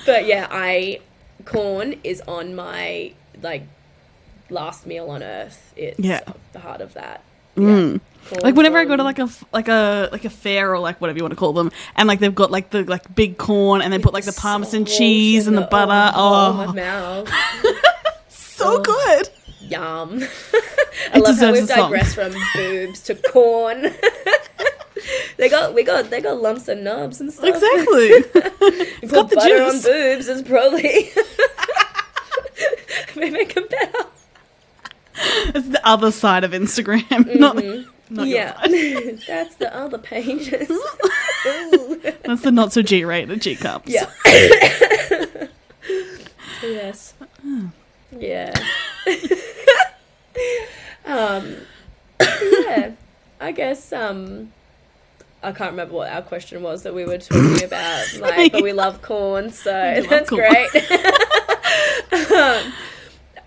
But 0.06 0.26
yeah, 0.26 0.48
I 0.50 1.02
corn 1.46 1.96
is 2.04 2.22
on 2.28 2.56
my 2.56 3.14
like 3.42 3.64
last 4.50 4.86
meal 4.86 5.10
on 5.10 5.24
earth. 5.24 5.74
It's 5.76 6.00
Yeah. 6.00 6.22
the 6.54 6.60
heart 6.60 6.82
of 6.82 6.94
that. 6.96 7.24
Mm. 7.58 8.00
Corn 8.30 8.42
Like 8.44 8.56
whenever 8.56 8.78
I 8.78 8.86
go 8.86 8.96
to 8.96 9.04
like 9.04 9.20
a 9.20 9.30
like 9.52 9.68
a 9.68 10.10
like 10.12 10.24
a 10.26 10.30
fair 10.30 10.72
or 10.74 10.80
like 10.80 11.02
whatever 11.02 11.18
you 11.18 11.24
want 11.24 11.32
to 11.34 11.36
call 11.40 11.52
them, 11.54 11.72
and 11.96 12.08
like 12.08 12.20
they've 12.20 12.34
got 12.34 12.52
like 12.52 12.70
the 12.70 12.84
like 12.84 13.14
big 13.16 13.38
corn, 13.38 13.82
and 13.82 13.92
they 13.92 14.00
put 14.00 14.14
like 14.14 14.26
the 14.26 14.34
parmesan 14.34 14.86
cheese 14.86 15.48
and 15.48 15.58
the 15.58 15.62
butter. 15.64 16.12
Oh, 16.16 16.50
Oh, 16.50 16.54
my 16.54 16.72
mouth. 16.74 17.30
so 18.30 18.78
Oh. 18.78 18.82
good. 18.82 19.30
Yum. 19.62 20.22
I 21.14 21.18
It 21.18 21.24
love 21.24 21.38
how 21.38 21.52
we've 21.52 21.68
digressed 21.68 22.16
from 22.16 22.34
boobs 22.56 23.02
to 23.02 23.16
corn. 23.16 23.94
they 25.38 25.50
got 25.50 25.74
we 25.74 25.84
got 25.84 26.10
they 26.10 26.22
got 26.22 26.42
lumps 26.42 26.68
and 26.68 26.84
nubs 26.84 27.20
and 27.22 27.32
stuff. 27.34 27.46
Exactly. 27.46 28.08
You 28.08 29.08
got 29.10 29.30
the 29.30 29.36
butter 29.36 29.58
juice. 29.58 29.86
on 29.86 29.92
boobs 29.92 30.28
is 30.28 30.42
probably 30.44 31.12
may 33.16 33.30
make 33.30 33.54
them 33.54 33.66
better. 33.70 34.06
it's 35.56 35.68
the 35.68 35.86
other 35.86 36.12
side 36.12 36.44
of 36.44 36.52
Instagram, 36.52 37.36
not 37.40 37.56
not 38.10 38.28
your 38.28 38.38
yeah, 38.38 38.62
side. 38.62 39.22
that's 39.28 39.56
the 39.56 39.76
other 39.76 39.98
pages. 39.98 40.70
That's 42.24 42.42
the 42.42 42.52
not 42.52 42.72
so 42.74 42.82
G 42.82 43.04
rated 43.04 43.42
G 43.42 43.56
cups. 43.56 43.92
yeah. 43.92 44.10
yes. 46.64 47.14
Yeah. 48.18 48.54
um. 51.06 51.56
Yeah. 52.20 52.92
I 53.42 53.52
guess. 53.52 53.92
Um. 53.92 54.52
I 55.42 55.54
can't 55.54 55.72
remember 55.72 55.96
what 55.96 56.12
our 56.12 56.22
question 56.22 56.62
was 56.62 56.84
that 56.84 56.94
we 56.94 57.06
were 57.06 57.18
talking 57.18 57.64
about. 57.66 58.14
Like, 58.20 58.52
but 58.52 58.64
we 58.64 58.74
love 58.74 59.02
corn, 59.02 59.52
so 59.52 59.72
love 59.72 60.10
that's 60.10 60.30
corn. 60.30 60.44
great. 60.50 60.92
um, 62.32 62.74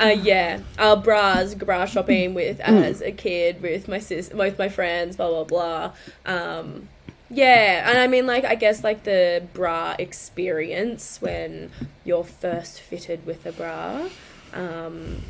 uh, 0.03 0.09
yeah, 0.09 0.61
our 0.79 0.97
bras, 0.97 1.55
bra 1.55 1.87
shopping 1.87 2.35
with 2.35 2.61
as 2.61 3.01
a 3.01 3.12
kid 3.12 3.62
with 3.62 3.88
my 3.88 3.99
sis, 3.99 4.31
with 4.33 4.59
my 4.59 4.69
friends, 4.69 5.17
blah 5.17 5.29
blah 5.29 5.45
blah. 5.45 5.93
Um, 6.27 6.88
yeah, 7.31 7.88
and 7.88 7.99
I 7.99 8.09
mean, 8.09 8.27
like, 8.27 8.45
I 8.45 8.55
guess 8.57 8.85
like 8.85 9.05
the 9.05 9.43
bra 9.55 9.95
experience 9.99 11.21
when 11.21 11.71
you're 12.05 12.25
first 12.25 12.81
fitted 12.81 13.25
with 13.25 13.47
a 13.47 13.53
bra. 13.53 14.09
Um, 14.53 15.23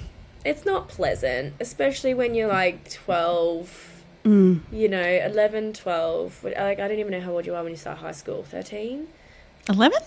it's 0.45 0.65
not 0.65 0.89
pleasant, 0.89 1.55
especially 1.61 2.15
when 2.15 2.35
you're 2.35 2.49
like 2.49 2.91
twelve 2.91 3.89
Mm. 4.25 4.61
you 4.71 4.89
know, 4.89 5.03
11, 5.03 5.73
12. 5.73 6.45
Like, 6.45 6.79
I 6.79 6.87
don't 6.87 7.01
even 7.01 7.11
know 7.11 7.21
how 7.21 7.33
old 7.33 7.45
you 7.45 7.57
are 7.57 7.63
when 7.65 7.73
you 7.73 7.77
start 7.77 7.99
high 7.99 8.13
school. 8.13 8.45
13? 8.45 9.09
Eleven? 9.69 9.99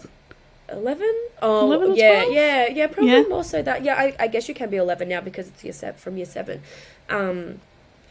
11 0.70 1.08
oh 1.42 1.66
11 1.66 1.92
or 1.92 1.96
yeah 1.96 2.22
12? 2.24 2.34
yeah 2.34 2.68
yeah 2.70 2.88
probably 2.88 3.12
Yeah. 3.12 3.24
more 3.30 3.44
so 3.44 3.62
that 3.62 3.84
yeah 3.84 3.96
I, 3.96 4.16
I 4.20 4.28
guess 4.28 4.48
you 4.50 4.56
can 4.56 4.70
be 4.70 4.78
11 4.78 5.08
now 5.08 5.22
because 5.22 5.48
it's 5.48 5.64
year 5.64 5.74
seven 5.74 6.00
from 6.00 6.18
year 6.18 6.26
7 6.26 6.62
um 7.10 7.60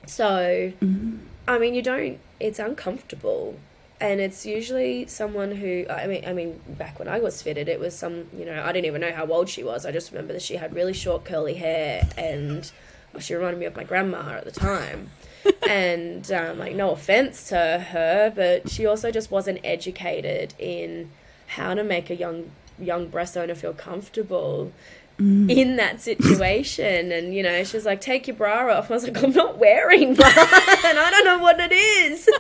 so 0.07 0.73
Mm-hmm. 0.83 1.17
i 1.49 1.59
mean 1.59 1.75
you 1.75 1.83
don't 1.83 2.19
it's 2.41 2.59
uncomfortable 2.59 3.57
and 4.01 4.21
it's 4.21 4.45
usually 4.45 5.07
someone 5.07 5.53
who 5.53 5.87
i 5.89 6.07
mean 6.07 6.25
i 6.27 6.33
mean 6.33 6.61
back 6.69 6.99
when 6.99 7.09
i 7.09 7.19
was 7.19 7.41
fitted 7.43 7.69
it 7.69 7.81
was 7.81 7.97
some 7.97 8.27
you 8.37 8.45
know 8.45 8.63
i 8.63 8.71
didn't 8.73 8.87
even 8.87 9.01
know 9.01 9.13
how 9.13 9.27
old 9.27 9.49
she 9.49 9.63
was 9.65 9.87
i 9.87 9.91
just 9.93 10.11
remember 10.13 10.33
that 10.33 10.43
she 10.43 10.57
had 10.57 10.75
really 10.75 10.93
short 10.93 11.25
curly 11.25 11.55
hair 11.55 12.07
and 12.19 12.71
well, 13.13 13.21
she 13.21 13.35
reminded 13.35 13.59
me 13.59 13.67
of 13.67 13.75
my 13.77 13.85
grandma 13.85 14.33
at 14.35 14.45
the 14.45 14.51
time 14.51 15.09
and 15.69 16.31
um, 16.33 16.59
like 16.59 16.75
no 16.75 16.91
offense 16.91 17.49
to 17.49 17.57
her 17.91 18.33
but 18.35 18.69
she 18.71 18.87
also 18.87 19.11
just 19.11 19.31
wasn't 19.31 19.59
educated 19.65 20.55
in 20.59 21.11
how 21.55 21.75
to 21.75 21.85
make 21.85 22.11
a 22.11 22.17
young 22.17 22.51
young 22.79 23.09
breast 23.09 23.37
owner 23.37 23.55
feel 23.55 23.73
comfortable 23.73 24.73
in 25.19 25.77
that 25.77 26.01
situation. 26.01 27.13
And 27.13 27.35
you 27.35 27.43
know 27.43 27.65
she's 27.65 27.87
like 27.87 28.01
take 28.01 28.27
your 28.27 28.37
bra 28.37 28.73
off. 28.77 28.91
I 28.91 28.95
was 28.95 29.05
like 29.05 29.23
i'm 29.23 29.33
not 29.33 29.59
wearing 29.59 30.15
bra 30.21 30.27
and 30.27 30.99
i 30.99 31.11
don't 31.11 31.25
know 31.25 31.39
what 31.39 31.57
it 31.61 31.73
is. 31.73 32.29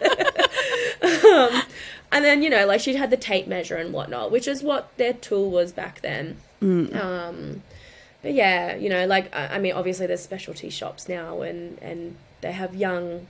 Um, 1.04 1.62
and 2.12 2.24
then 2.24 2.42
you 2.42 2.48
know 2.48 2.66
like 2.66 2.80
she 2.80 2.94
had 2.94 3.10
the 3.10 3.16
tape 3.16 3.46
measure 3.46 3.76
and 3.76 3.92
whatnot 3.92 4.30
which 4.30 4.48
is 4.48 4.62
what 4.62 4.96
their 4.96 5.12
tool 5.12 5.50
was 5.50 5.72
back 5.72 6.00
then. 6.00 6.36
Um, 6.62 7.62
but 8.24 8.32
yeah, 8.32 8.74
you 8.74 8.88
know, 8.88 9.06
like 9.06 9.34
I, 9.36 9.56
I 9.56 9.58
mean, 9.58 9.74
obviously 9.74 10.06
there's 10.06 10.22
specialty 10.22 10.70
shops 10.70 11.10
now, 11.10 11.42
and 11.42 11.78
and 11.82 12.16
they 12.40 12.52
have 12.52 12.74
young, 12.74 13.26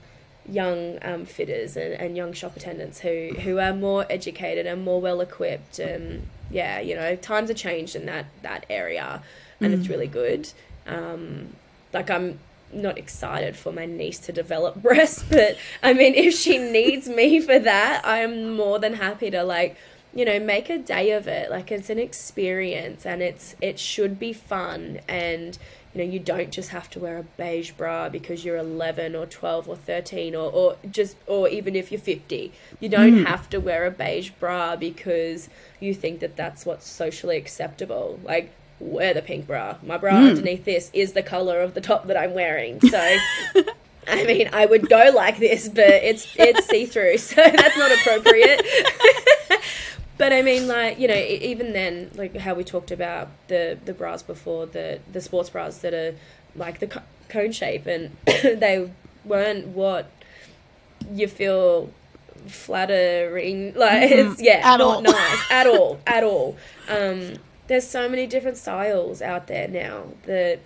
young 0.49 0.99
um, 1.01 1.25
fitters 1.25 1.75
and, 1.75 1.93
and 1.93 2.17
young 2.17 2.33
shop 2.33 2.55
attendants 2.55 2.99
who 2.99 3.29
who 3.39 3.59
are 3.59 3.73
more 3.73 4.05
educated 4.09 4.65
and 4.65 4.83
more 4.83 5.01
well 5.01 5.21
equipped, 5.21 5.79
and 5.79 6.27
yeah, 6.49 6.79
you 6.79 6.95
know, 6.95 7.15
times 7.15 7.49
are 7.49 7.55
changed 7.55 7.95
in 7.95 8.05
that 8.05 8.25
that 8.41 8.65
area, 8.69 9.21
and 9.59 9.73
it's 9.73 9.89
really 9.89 10.07
good. 10.07 10.49
Um, 10.87 11.55
like 11.93 12.09
I'm 12.09 12.39
not 12.73 12.97
excited 12.97 13.55
for 13.55 13.71
my 13.71 13.85
niece 13.85 14.19
to 14.19 14.31
develop 14.31 14.75
breasts, 14.81 15.23
but 15.29 15.57
I 15.81 15.93
mean, 15.93 16.13
if 16.13 16.33
she 16.33 16.57
needs 16.57 17.07
me 17.07 17.39
for 17.41 17.59
that, 17.59 18.01
I'm 18.03 18.55
more 18.55 18.79
than 18.79 18.93
happy 18.93 19.31
to 19.31 19.43
like 19.43 19.77
you 20.13 20.23
know 20.23 20.39
make 20.39 20.69
a 20.69 20.77
day 20.77 21.11
of 21.11 21.27
it 21.27 21.51
like 21.51 21.71
it's 21.71 21.89
an 21.89 21.99
experience 21.99 23.05
and 23.05 23.21
it's 23.21 23.53
it 23.59 23.77
should 23.77 24.17
be 24.17 24.31
fun 24.31 24.97
and 25.09 25.57
you 25.95 26.03
know 26.03 26.11
you 26.11 26.19
don't 26.19 26.51
just 26.51 26.69
have 26.69 26.89
to 26.89 26.99
wear 26.99 27.17
a 27.17 27.23
beige 27.23 27.71
bra 27.71 28.09
because 28.09 28.43
you're 28.43 28.57
11 28.57 29.15
or 29.15 29.25
12 29.25 29.69
or 29.69 29.75
13 29.77 30.35
or, 30.35 30.51
or 30.51 30.75
just 30.91 31.15
or 31.25 31.47
even 31.47 31.75
if 31.75 31.91
you're 31.91 32.01
50 32.01 32.51
you 32.79 32.89
don't 32.89 33.19
hmm. 33.19 33.23
have 33.23 33.49
to 33.49 33.59
wear 33.59 33.85
a 33.85 33.91
beige 33.91 34.29
bra 34.31 34.75
because 34.75 35.49
you 35.79 35.93
think 35.93 36.19
that 36.19 36.35
that's 36.35 36.65
what's 36.65 36.87
socially 36.87 37.37
acceptable. 37.37 38.19
Like 38.23 38.51
wear 38.79 39.13
the 39.13 39.21
pink 39.21 39.47
bra. 39.47 39.77
My 39.81 39.97
bra 39.97 40.19
hmm. 40.19 40.27
underneath 40.27 40.65
this 40.65 40.91
is 40.93 41.13
the 41.13 41.23
color 41.23 41.61
of 41.61 41.73
the 41.73 41.81
top 41.81 42.07
that 42.07 42.17
i'm 42.17 42.33
wearing. 42.33 42.81
So 42.81 42.97
I 44.07 44.23
mean, 44.23 44.49
I 44.53 44.65
would 44.65 44.87
go 44.87 45.11
like 45.15 45.39
this, 45.39 45.67
but 45.67 45.87
it's 45.87 46.27
it's 46.35 46.65
see 46.67 46.85
through, 46.85 47.17
so 47.17 47.35
that's 47.35 47.77
not 47.77 47.91
appropriate. 47.91 48.63
but 50.17 50.31
I 50.33 50.41
mean, 50.41 50.67
like 50.67 50.99
you 50.99 51.07
know, 51.07 51.15
even 51.15 51.73
then, 51.73 52.11
like 52.15 52.35
how 52.37 52.53
we 52.53 52.63
talked 52.63 52.91
about 52.91 53.29
the 53.47 53.77
the 53.85 53.93
bras 53.93 54.23
before, 54.23 54.65
the 54.65 54.99
the 55.11 55.21
sports 55.21 55.49
bras 55.49 55.79
that 55.79 55.93
are 55.93 56.15
like 56.55 56.79
the 56.79 57.01
cone 57.29 57.51
shape, 57.51 57.85
and 57.85 58.15
they 58.25 58.89
weren't 59.25 59.67
what 59.67 60.09
you 61.11 61.27
feel 61.27 61.89
flattering. 62.47 63.73
Like 63.75 64.11
it's 64.11 64.41
yeah, 64.41 64.61
At 64.63 64.77
not 64.77 64.81
all. 64.81 65.01
nice 65.01 65.45
at 65.51 65.67
all, 65.67 65.99
at 66.07 66.23
all. 66.23 66.57
Um, 66.89 67.33
there's 67.67 67.87
so 67.87 68.07
many 68.07 68.27
different 68.27 68.57
styles 68.57 69.21
out 69.21 69.47
there 69.47 69.67
now 69.67 70.03
that 70.25 70.59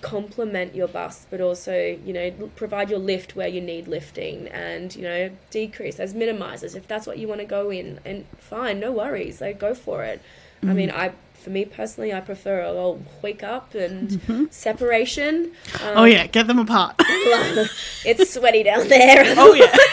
complement 0.00 0.74
your 0.74 0.88
bust, 0.88 1.28
but 1.30 1.40
also 1.40 1.98
you 2.04 2.12
know 2.12 2.30
provide 2.56 2.90
your 2.90 2.98
lift 2.98 3.34
where 3.36 3.48
you 3.48 3.60
need 3.60 3.88
lifting, 3.88 4.48
and 4.48 4.94
you 4.94 5.02
know 5.02 5.30
decrease 5.50 5.98
as 5.98 6.14
minimizers 6.14 6.76
if 6.76 6.86
that's 6.86 7.06
what 7.06 7.18
you 7.18 7.28
want 7.28 7.40
to 7.40 7.46
go 7.46 7.70
in. 7.70 8.00
And 8.04 8.26
fine, 8.38 8.80
no 8.80 8.92
worries, 8.92 9.40
like 9.40 9.58
go 9.58 9.74
for 9.74 10.04
it. 10.04 10.20
I 10.64 10.74
mean, 10.74 10.92
I 10.92 11.12
for 11.34 11.50
me 11.50 11.64
personally, 11.64 12.14
I 12.14 12.20
prefer 12.20 12.62
a 12.62 12.70
little 12.70 13.02
wake 13.20 13.42
up 13.42 13.74
and 13.74 14.48
separation. 14.52 15.52
Um, 15.82 15.96
Oh 15.96 16.04
yeah, 16.04 16.26
get 16.28 16.46
them 16.46 16.58
apart. 16.58 16.94
it's 17.00 18.32
sweaty 18.32 18.62
down 18.62 18.86
there. 18.88 19.24
oh 19.36 19.54
yeah. 19.54 19.76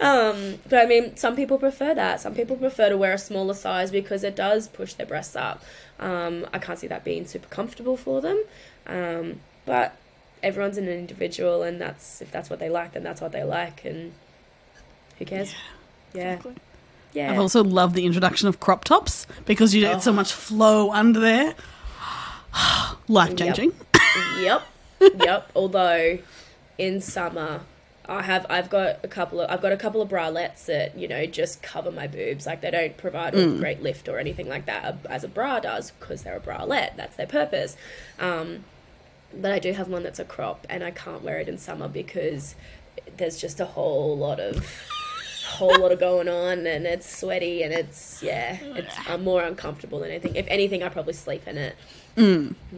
Um, 0.00 0.60
but 0.68 0.78
I 0.78 0.86
mean, 0.86 1.16
some 1.16 1.34
people 1.34 1.58
prefer 1.58 1.92
that. 1.94 2.20
Some 2.20 2.32
people 2.34 2.54
prefer 2.56 2.88
to 2.88 2.96
wear 2.96 3.14
a 3.14 3.18
smaller 3.18 3.54
size 3.54 3.90
because 3.90 4.22
it 4.22 4.36
does 4.36 4.68
push 4.68 4.94
their 4.94 5.06
breasts 5.06 5.34
up. 5.34 5.64
Um, 6.00 6.46
I 6.52 6.58
can't 6.58 6.78
see 6.78 6.86
that 6.86 7.04
being 7.04 7.26
super 7.26 7.48
comfortable 7.48 7.96
for 7.96 8.20
them. 8.20 8.42
Um, 8.86 9.40
but 9.66 9.96
everyone's 10.42 10.78
an 10.78 10.88
individual, 10.88 11.62
and 11.62 11.80
that's 11.80 12.20
if 12.22 12.30
that's 12.30 12.48
what 12.50 12.58
they 12.60 12.68
like, 12.70 12.92
then 12.92 13.02
that's 13.02 13.20
what 13.20 13.32
they 13.32 13.44
like, 13.44 13.84
and 13.84 14.12
who 15.18 15.24
cares? 15.24 15.54
Yeah, 16.14 16.34
Exactly. 16.34 16.54
yeah. 17.12 17.32
I've 17.32 17.38
also 17.38 17.62
loved 17.64 17.94
the 17.94 18.06
introduction 18.06 18.48
of 18.48 18.60
crop 18.60 18.84
tops 18.84 19.26
because 19.44 19.74
you 19.74 19.82
get 19.82 20.02
so 20.02 20.12
much 20.12 20.32
flow 20.32 20.92
under 20.92 21.20
there. 21.20 21.54
Life 23.08 23.36
changing. 23.36 23.72
yep, 24.40 24.62
yep. 25.00 25.50
Although 25.54 26.18
in 26.78 27.00
summer, 27.00 27.60
I 28.08 28.22
have 28.22 28.46
I've 28.48 28.70
got 28.70 29.00
a 29.04 29.08
couple 29.08 29.40
of 29.40 29.50
I've 29.50 29.60
got 29.60 29.72
a 29.72 29.76
couple 29.76 30.00
of 30.00 30.08
bralettes 30.08 30.64
that 30.66 30.96
you 30.96 31.06
know 31.08 31.26
just 31.26 31.62
cover 31.62 31.90
my 31.90 32.06
boobs. 32.06 32.46
Like 32.46 32.62
they 32.62 32.70
don't 32.70 32.96
provide 32.96 33.34
a 33.34 33.58
great 33.58 33.82
lift 33.82 34.08
or 34.08 34.18
anything 34.18 34.48
like 34.48 34.66
that 34.66 34.96
as 35.10 35.24
a 35.24 35.28
bra 35.28 35.60
does 35.60 35.90
because 35.92 36.22
they're 36.22 36.36
a 36.36 36.40
bralette. 36.40 36.96
That's 36.96 37.16
their 37.16 37.26
purpose. 37.26 37.76
Um, 38.18 38.64
but 39.38 39.52
I 39.52 39.58
do 39.58 39.72
have 39.72 39.88
one 39.88 40.02
that's 40.04 40.18
a 40.18 40.24
crop, 40.24 40.66
and 40.70 40.82
I 40.82 40.90
can't 40.90 41.22
wear 41.22 41.38
it 41.38 41.48
in 41.48 41.58
summer 41.58 41.86
because 41.86 42.54
there's 43.18 43.38
just 43.38 43.60
a 43.60 43.66
whole 43.66 44.16
lot 44.16 44.40
of 44.40 44.64
whole 45.46 45.78
lot 45.80 45.92
of 45.92 45.98
going 45.98 46.28
on 46.28 46.66
and 46.66 46.86
it's 46.86 47.18
sweaty 47.20 47.62
and 47.62 47.72
it's 47.72 48.22
yeah 48.22 48.58
it's 48.62 48.94
I'm 49.08 49.24
more 49.24 49.42
uncomfortable 49.42 50.00
than 50.00 50.10
anything 50.10 50.36
if 50.36 50.46
anything 50.48 50.82
I 50.82 50.90
probably 50.90 51.14
sleep 51.14 51.48
in 51.48 51.56
it 51.56 51.74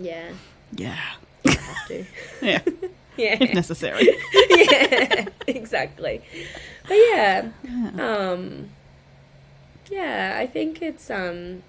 yeah 0.00 0.28
Yeah. 0.72 0.96
I 1.44 1.50
have 1.50 1.88
to 1.88 2.04
Yeah. 2.42 2.60
yeah 3.20 3.36
If 3.40 3.54
necessary. 3.54 4.08
yeah, 4.50 5.26
exactly. 5.46 6.22
But 6.88 6.94
yeah, 6.94 7.48
um, 7.98 8.70
yeah, 9.90 10.36
I 10.38 10.46
think 10.46 10.82
it's 10.82 11.10
um, 11.10 11.62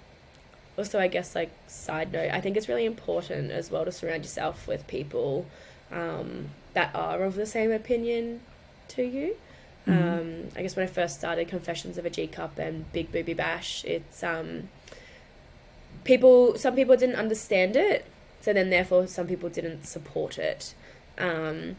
also 0.78 0.98
I 0.98 1.08
guess 1.08 1.34
like 1.34 1.50
side 1.66 2.12
note, 2.12 2.30
I 2.32 2.40
think 2.40 2.56
it's 2.56 2.68
really 2.68 2.86
important 2.86 3.50
as 3.50 3.70
well 3.70 3.84
to 3.84 3.92
surround 3.92 4.24
yourself 4.24 4.66
with 4.66 4.86
people 4.86 5.46
um, 5.90 6.50
that 6.74 6.94
are 6.94 7.22
of 7.22 7.34
the 7.34 7.46
same 7.46 7.70
opinion 7.70 8.40
to 8.88 9.02
you. 9.02 9.36
Um, 9.86 10.48
I 10.54 10.62
guess 10.62 10.76
when 10.76 10.84
I 10.84 10.88
first 10.88 11.18
started 11.18 11.48
Confessions 11.48 11.98
of 11.98 12.06
a 12.06 12.10
G 12.10 12.28
Cup 12.28 12.58
and 12.58 12.90
Big 12.92 13.10
Booby 13.10 13.34
Bash, 13.34 13.84
it's 13.84 14.22
um, 14.22 14.68
people. 16.04 16.56
Some 16.56 16.76
people 16.76 16.96
didn't 16.96 17.16
understand 17.16 17.74
it, 17.74 18.04
so 18.40 18.52
then 18.52 18.70
therefore 18.70 19.08
some 19.08 19.26
people 19.26 19.48
didn't 19.48 19.84
support 19.86 20.38
it. 20.38 20.74
Um, 21.18 21.76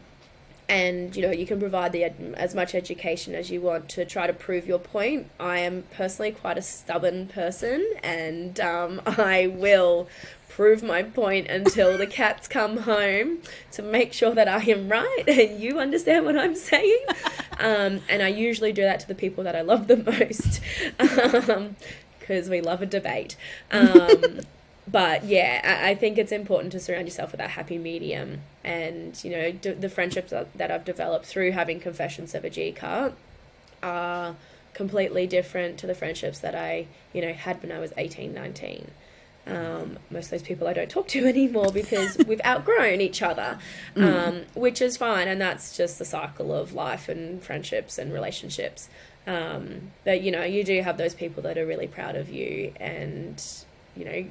and 0.66 1.14
you 1.14 1.20
know 1.20 1.30
you 1.30 1.46
can 1.46 1.60
provide 1.60 1.92
the 1.92 2.04
ed- 2.04 2.34
as 2.38 2.54
much 2.54 2.74
education 2.74 3.34
as 3.34 3.50
you 3.50 3.60
want 3.60 3.88
to 3.90 4.04
try 4.04 4.26
to 4.26 4.32
prove 4.32 4.66
your 4.66 4.78
point. 4.78 5.28
I 5.38 5.58
am 5.58 5.84
personally 5.94 6.32
quite 6.32 6.56
a 6.56 6.62
stubborn 6.62 7.26
person, 7.26 7.86
and 8.02 8.58
um, 8.60 9.02
I 9.06 9.48
will 9.48 10.08
prove 10.54 10.84
my 10.84 11.02
point 11.02 11.48
until 11.48 11.98
the 11.98 12.06
cats 12.06 12.46
come 12.46 12.78
home 12.78 13.38
to 13.72 13.82
make 13.82 14.12
sure 14.12 14.32
that 14.36 14.46
I 14.46 14.62
am 14.62 14.88
right 14.88 15.24
and 15.26 15.60
you 15.60 15.80
understand 15.80 16.24
what 16.24 16.38
I'm 16.38 16.54
saying. 16.54 17.04
Um, 17.58 18.00
and 18.08 18.22
I 18.22 18.28
usually 18.28 18.72
do 18.72 18.82
that 18.82 19.00
to 19.00 19.08
the 19.08 19.16
people 19.16 19.42
that 19.44 19.56
I 19.56 19.62
love 19.62 19.88
the 19.88 19.96
most 19.96 20.60
because 22.20 22.48
we 22.48 22.60
love 22.60 22.82
a 22.82 22.86
debate. 22.86 23.36
Um, 23.72 24.40
but 24.86 25.24
yeah, 25.24 25.60
I, 25.64 25.90
I 25.90 25.94
think 25.94 26.18
it's 26.18 26.32
important 26.32 26.72
to 26.72 26.80
surround 26.80 27.06
yourself 27.06 27.32
with 27.32 27.38
that 27.38 27.50
happy 27.50 27.78
medium. 27.78 28.40
And, 28.62 29.22
you 29.24 29.30
know, 29.30 29.52
d- 29.52 29.72
the 29.72 29.88
friendships 29.88 30.32
that 30.32 30.70
I've 30.70 30.84
developed 30.84 31.26
through 31.26 31.52
having 31.52 31.80
Confessions 31.80 32.34
of 32.34 32.44
a 32.44 32.50
G 32.50 32.72
Cup 32.72 33.16
are 33.82 34.36
completely 34.74 35.26
different 35.26 35.78
to 35.78 35.86
the 35.86 35.94
friendships 35.94 36.40
that 36.40 36.54
I, 36.54 36.86
you 37.12 37.22
know, 37.22 37.32
had 37.32 37.62
when 37.62 37.72
I 37.72 37.78
was 37.78 37.92
18, 37.96 38.34
19. 38.34 38.90
Um, 39.46 39.98
most 40.10 40.26
of 40.26 40.30
those 40.30 40.42
people 40.42 40.66
I 40.66 40.72
don't 40.72 40.90
talk 40.90 41.06
to 41.08 41.26
anymore 41.26 41.70
because 41.72 42.16
we've 42.26 42.40
outgrown 42.44 43.00
each 43.00 43.22
other, 43.22 43.58
um, 43.96 44.42
which 44.54 44.82
is 44.82 44.96
fine, 44.96 45.28
and 45.28 45.40
that's 45.40 45.76
just 45.76 45.98
the 45.98 46.04
cycle 46.04 46.52
of 46.54 46.72
life 46.72 47.08
and 47.08 47.42
friendships 47.42 47.98
and 47.98 48.12
relationships. 48.12 48.88
Um, 49.26 49.92
but 50.04 50.22
you 50.22 50.30
know, 50.30 50.44
you 50.44 50.64
do 50.64 50.82
have 50.82 50.98
those 50.98 51.14
people 51.14 51.42
that 51.44 51.56
are 51.56 51.66
really 51.66 51.86
proud 51.86 52.16
of 52.16 52.28
you 52.28 52.72
and 52.76 53.42
you 53.96 54.04
know, 54.04 54.24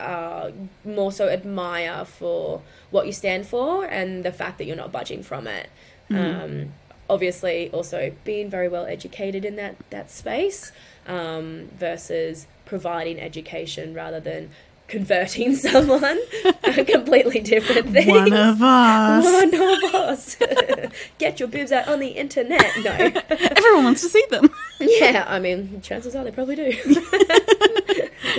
uh, 0.00 0.50
more 0.84 1.10
so 1.12 1.28
admire 1.28 2.04
for 2.04 2.62
what 2.90 3.06
you 3.06 3.12
stand 3.12 3.46
for 3.46 3.84
and 3.84 4.24
the 4.24 4.32
fact 4.32 4.58
that 4.58 4.64
you're 4.64 4.76
not 4.76 4.92
budging 4.92 5.22
from 5.22 5.46
it. 5.46 5.68
Um, 6.10 6.72
obviously, 7.10 7.70
also 7.70 8.12
being 8.24 8.48
very 8.50 8.68
well 8.68 8.86
educated 8.86 9.44
in 9.44 9.56
that 9.56 9.76
that 9.90 10.10
space. 10.10 10.72
um, 11.06 11.68
versus 11.78 12.46
providing 12.66 13.18
education 13.18 13.94
rather 13.94 14.20
than 14.20 14.50
converting 14.88 15.54
someone. 15.68 16.18
a 16.64 16.84
completely 16.84 17.40
different 17.40 17.90
thing. 17.90 18.08
One 18.10 18.32
of 18.32 18.60
us. 18.62 19.24
One 19.24 19.54
of 19.54 19.94
us. 19.94 20.36
Get 21.18 21.40
your 21.40 21.48
boobs 21.48 21.72
out 21.72 21.88
on 21.88 22.00
the 22.00 22.08
internet. 22.08 22.64
No. 22.84 22.90
Everyone 23.30 23.84
wants 23.84 24.02
to 24.02 24.08
see 24.08 24.24
them. 24.30 24.50
Yeah, 24.80 25.24
I 25.26 25.38
mean, 25.38 25.80
chances 25.82 26.14
are 26.14 26.24
they 26.24 26.30
probably 26.30 26.56
do. 26.56 26.72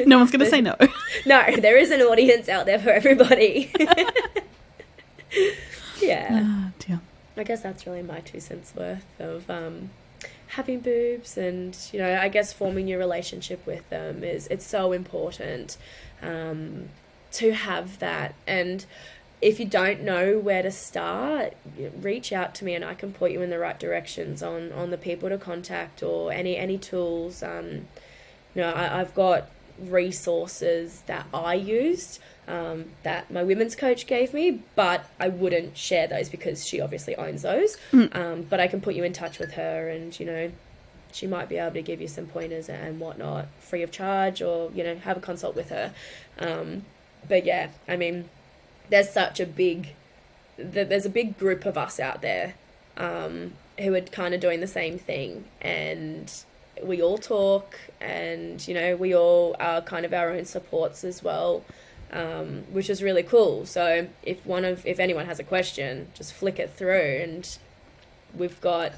No 0.05 0.17
one's 0.17 0.31
going 0.31 0.43
to 0.43 0.49
say 0.49 0.61
no. 0.61 0.75
no, 1.25 1.55
there 1.57 1.77
is 1.77 1.91
an 1.91 2.01
audience 2.01 2.49
out 2.49 2.65
there 2.65 2.79
for 2.79 2.89
everybody. 2.89 3.71
yeah. 6.01 6.43
Oh. 6.43 6.69
I 7.39 7.43
guess 7.43 7.61
that's 7.61 7.87
really 7.87 8.03
my 8.03 8.19
two 8.19 8.41
cents 8.41 8.73
worth 8.75 9.05
of 9.19 9.49
um, 9.49 9.91
having 10.47 10.81
boobs 10.81 11.37
and 11.37 11.75
you 11.93 11.99
know 11.99 12.19
I 12.19 12.27
guess 12.27 12.51
forming 12.51 12.87
your 12.87 12.99
relationship 12.99 13.65
with 13.65 13.89
them 13.89 14.23
is 14.23 14.47
it's 14.47 14.67
so 14.67 14.91
important 14.91 15.77
um, 16.21 16.89
to 17.33 17.53
have 17.53 17.99
that 17.99 18.35
and 18.45 18.85
if 19.41 19.57
you 19.57 19.65
don't 19.65 20.01
know 20.01 20.37
where 20.37 20.61
to 20.61 20.71
start 20.71 21.53
reach 22.01 22.33
out 22.33 22.53
to 22.55 22.65
me 22.65 22.75
and 22.75 22.83
I 22.83 22.93
can 22.93 23.13
point 23.13 23.31
you 23.31 23.41
in 23.41 23.49
the 23.49 23.59
right 23.59 23.79
directions 23.79 24.43
on 24.43 24.73
on 24.73 24.91
the 24.91 24.97
people 24.97 25.29
to 25.29 25.37
contact 25.37 26.03
or 26.03 26.33
any 26.33 26.57
any 26.57 26.77
tools 26.77 27.41
um, 27.41 27.87
you 28.53 28.61
know 28.61 28.71
I, 28.71 28.99
I've 28.99 29.15
got 29.15 29.47
resources 29.81 31.03
that 31.07 31.25
I 31.33 31.53
used 31.55 32.19
um, 32.49 32.85
that 33.03 33.29
my 33.31 33.43
women's 33.43 33.75
coach 33.75 34.07
gave 34.07 34.33
me, 34.33 34.63
but 34.75 35.05
I 35.19 35.29
wouldn't 35.29 35.77
share 35.77 36.07
those 36.07 36.29
because 36.29 36.65
she 36.67 36.81
obviously 36.81 37.15
owns 37.15 37.43
those. 37.43 37.77
Um, 38.13 38.41
but 38.49 38.59
I 38.59 38.67
can 38.67 38.81
put 38.81 38.95
you 38.95 39.03
in 39.03 39.13
touch 39.13 39.37
with 39.37 39.53
her, 39.53 39.87
and 39.89 40.19
you 40.19 40.25
know, 40.25 40.51
she 41.11 41.27
might 41.27 41.47
be 41.47 41.57
able 41.57 41.75
to 41.75 41.81
give 41.81 42.01
you 42.01 42.07
some 42.07 42.25
pointers 42.25 42.67
and 42.67 42.99
whatnot 42.99 43.47
free 43.59 43.83
of 43.83 43.91
charge, 43.91 44.41
or 44.41 44.71
you 44.73 44.83
know, 44.83 44.95
have 44.95 45.17
a 45.17 45.19
consult 45.19 45.55
with 45.55 45.69
her. 45.69 45.93
Um, 46.39 46.85
but 47.27 47.45
yeah, 47.45 47.69
I 47.87 47.95
mean, 47.95 48.29
there's 48.89 49.09
such 49.09 49.39
a 49.39 49.45
big, 49.45 49.93
th- 50.57 50.89
there's 50.89 51.05
a 51.05 51.09
big 51.09 51.37
group 51.37 51.65
of 51.65 51.77
us 51.77 51.99
out 51.99 52.21
there 52.21 52.55
um, 52.97 53.53
who 53.77 53.93
are 53.93 54.01
kind 54.01 54.33
of 54.33 54.41
doing 54.41 54.59
the 54.59 54.67
same 54.67 54.97
thing, 54.97 55.45
and 55.61 56.31
we 56.83 57.01
all 57.01 57.17
talk, 57.17 57.79
and 58.01 58.65
you 58.67 58.73
know, 58.73 58.95
we 58.95 59.15
all 59.15 59.55
are 59.59 59.81
kind 59.81 60.05
of 60.05 60.13
our 60.13 60.31
own 60.31 60.45
supports 60.45 61.03
as 61.03 61.23
well 61.23 61.63
um, 62.11 62.63
which 62.71 62.89
is 62.89 63.03
really 63.03 63.23
cool. 63.23 63.65
So 63.65 64.07
if 64.23 64.45
one 64.45 64.65
of 64.65 64.85
if 64.85 64.99
anyone 64.99 65.25
has 65.25 65.39
a 65.39 65.43
question, 65.43 66.07
just 66.13 66.33
flick 66.33 66.59
it 66.59 66.71
through, 66.71 67.21
and 67.23 67.57
we've 68.35 68.59
got 68.61 68.93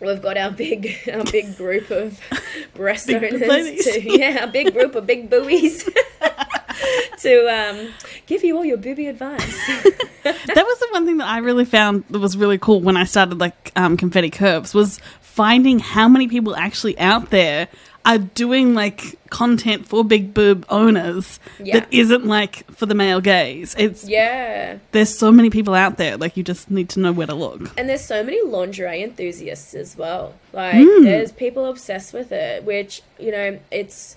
we've 0.00 0.20
got 0.20 0.36
our 0.36 0.50
big 0.50 0.96
our 1.12 1.24
big 1.24 1.56
group 1.56 1.90
of 1.90 2.20
breast 2.74 3.06
Big 3.06 3.22
owners 3.22 3.84
to 3.84 4.18
yeah, 4.18 4.40
our 4.42 4.46
big 4.48 4.72
group 4.72 4.94
of 4.94 5.06
big 5.06 5.30
buoys 5.30 5.88
to 7.20 7.46
um, 7.48 7.92
give 8.26 8.44
you 8.44 8.56
all 8.56 8.64
your 8.64 8.76
booby 8.76 9.06
advice. 9.06 9.66
that 10.22 10.46
was 10.46 10.78
the 10.78 10.88
one 10.92 11.06
thing 11.06 11.18
that 11.18 11.28
I 11.28 11.38
really 11.38 11.64
found 11.64 12.04
that 12.10 12.18
was 12.18 12.36
really 12.36 12.58
cool 12.58 12.80
when 12.80 12.96
I 12.96 13.04
started 13.04 13.38
like 13.40 13.72
um, 13.76 13.96
confetti 13.96 14.30
curves 14.30 14.74
was 14.74 14.98
finding 15.20 15.78
how 15.80 16.08
many 16.08 16.28
people 16.28 16.54
actually 16.56 16.98
out 16.98 17.30
there 17.30 17.68
are 18.06 18.18
doing 18.18 18.74
like 18.74 19.18
content 19.30 19.88
for 19.88 20.04
big 20.04 20.34
boob 20.34 20.66
owners 20.68 21.40
Yeah. 21.58 21.80
that 21.80 21.88
isn't 21.92 22.26
like 22.26 22.70
for 22.70 22.84
the 22.84 22.94
male 22.94 23.20
gaze. 23.22 23.74
It's 23.78 24.06
yeah. 24.06 24.76
there's 24.92 25.16
so 25.16 25.32
many 25.32 25.48
people 25.48 25.72
out 25.74 25.96
there. 25.96 26.18
Like 26.18 26.36
you 26.36 26.42
just 26.42 26.70
need 26.70 26.90
to 26.90 27.00
know 27.00 27.12
where 27.12 27.26
to 27.26 27.34
look. 27.34 27.62
And 27.78 27.88
there's 27.88 28.04
so 28.04 28.22
many 28.22 28.42
lingerie 28.44 29.02
enthusiasts 29.02 29.72
as 29.74 29.96
well. 29.96 30.34
Like 30.52 30.74
Mm. 30.74 31.04
there's 31.04 31.32
people 31.32 31.64
obsessed 31.64 32.12
with 32.12 32.30
it, 32.30 32.62
which, 32.64 33.00
you 33.18 33.32
know, 33.32 33.58
it's 33.70 34.16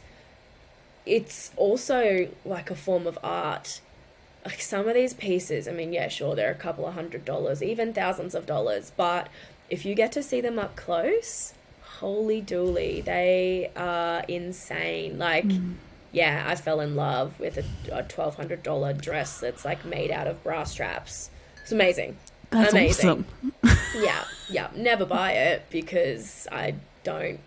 it's 1.07 1.51
also 1.55 2.27
like 2.45 2.69
a 2.69 2.75
form 2.75 3.07
of 3.07 3.17
art. 3.23 3.81
Like 4.45 4.61
some 4.61 4.87
of 4.87 4.93
these 4.93 5.13
pieces, 5.13 5.67
I 5.67 5.71
mean, 5.71 5.91
yeah, 5.91 6.07
sure, 6.07 6.35
they're 6.35 6.51
a 6.51 6.55
couple 6.55 6.85
of 6.85 6.93
hundred 6.93 7.25
dollars, 7.25 7.61
even 7.61 7.93
thousands 7.93 8.33
of 8.33 8.45
dollars, 8.45 8.91
but 8.95 9.27
if 9.69 9.85
you 9.85 9.93
get 9.95 10.11
to 10.13 10.23
see 10.23 10.39
them 10.39 10.57
up 10.57 10.75
close, 10.75 11.53
holy 11.99 12.41
dooly, 12.41 13.03
they 13.03 13.71
are 13.75 14.23
insane. 14.27 15.17
Like 15.17 15.45
mm. 15.45 15.73
yeah, 16.11 16.45
I 16.47 16.55
fell 16.55 16.79
in 16.79 16.95
love 16.95 17.39
with 17.39 17.57
a, 17.57 17.65
a 17.91 18.03
twelve 18.03 18.35
hundred 18.35 18.63
dollar 18.63 18.93
dress 18.93 19.39
that's 19.39 19.65
like 19.65 19.83
made 19.83 20.11
out 20.11 20.27
of 20.27 20.41
bra 20.43 20.63
straps. 20.63 21.29
It's 21.61 21.71
amazing. 21.71 22.17
That's 22.49 22.71
Amazing. 22.71 23.09
awesome. 23.09 23.25
Yeah, 23.95 24.25
yeah. 24.49 24.69
Never 24.75 25.05
buy 25.05 25.31
it 25.31 25.65
because 25.69 26.47
I 26.51 26.75
don't 27.03 27.39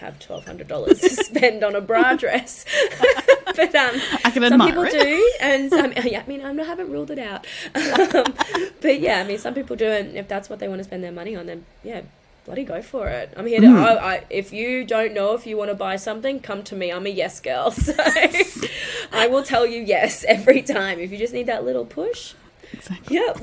have 0.00 0.18
twelve 0.18 0.44
hundred 0.46 0.68
dollars 0.68 1.00
to 1.00 1.10
spend 1.24 1.62
on 1.64 1.74
a 1.74 1.80
bra 1.80 2.14
dress. 2.14 2.64
but 3.46 3.74
um, 3.74 4.00
I 4.24 4.30
can 4.30 4.48
some 4.48 4.60
people 4.60 4.84
it. 4.84 4.92
do, 4.92 5.32
and 5.40 5.72
um, 5.72 5.92
yeah, 6.04 6.22
I 6.24 6.28
mean, 6.28 6.42
I 6.42 6.52
haven't 6.64 6.90
ruled 6.90 7.10
it 7.10 7.18
out. 7.18 7.46
Um, 7.74 8.34
but 8.80 9.00
yeah, 9.00 9.20
I 9.20 9.24
mean, 9.24 9.38
some 9.38 9.54
people 9.54 9.76
do, 9.76 9.86
and 9.86 10.16
if 10.16 10.28
that's 10.28 10.48
what 10.50 10.58
they 10.58 10.68
want 10.68 10.80
to 10.80 10.84
spend 10.84 11.02
their 11.04 11.12
money 11.12 11.36
on, 11.36 11.46
then 11.46 11.64
yeah. 11.82 12.02
Bloody 12.44 12.64
go 12.64 12.82
for 12.82 13.06
it! 13.06 13.32
I'm 13.36 13.46
here 13.46 13.60
to. 13.60 13.66
Mm. 13.68 13.84
I, 13.84 14.14
I, 14.14 14.24
if 14.28 14.52
you 14.52 14.84
don't 14.84 15.14
know 15.14 15.32
if 15.34 15.46
you 15.46 15.56
want 15.56 15.70
to 15.70 15.76
buy 15.76 15.94
something, 15.94 16.40
come 16.40 16.64
to 16.64 16.74
me. 16.74 16.90
I'm 16.90 17.06
a 17.06 17.08
yes 17.08 17.38
girl, 17.38 17.70
so 17.70 17.94
I 17.96 19.28
will 19.30 19.44
tell 19.44 19.64
you 19.64 19.80
yes 19.80 20.24
every 20.26 20.60
time. 20.60 20.98
If 20.98 21.12
you 21.12 21.18
just 21.18 21.32
need 21.32 21.46
that 21.46 21.64
little 21.64 21.84
push, 21.84 22.34
Exactly. 22.72 23.14
yep. 23.14 23.38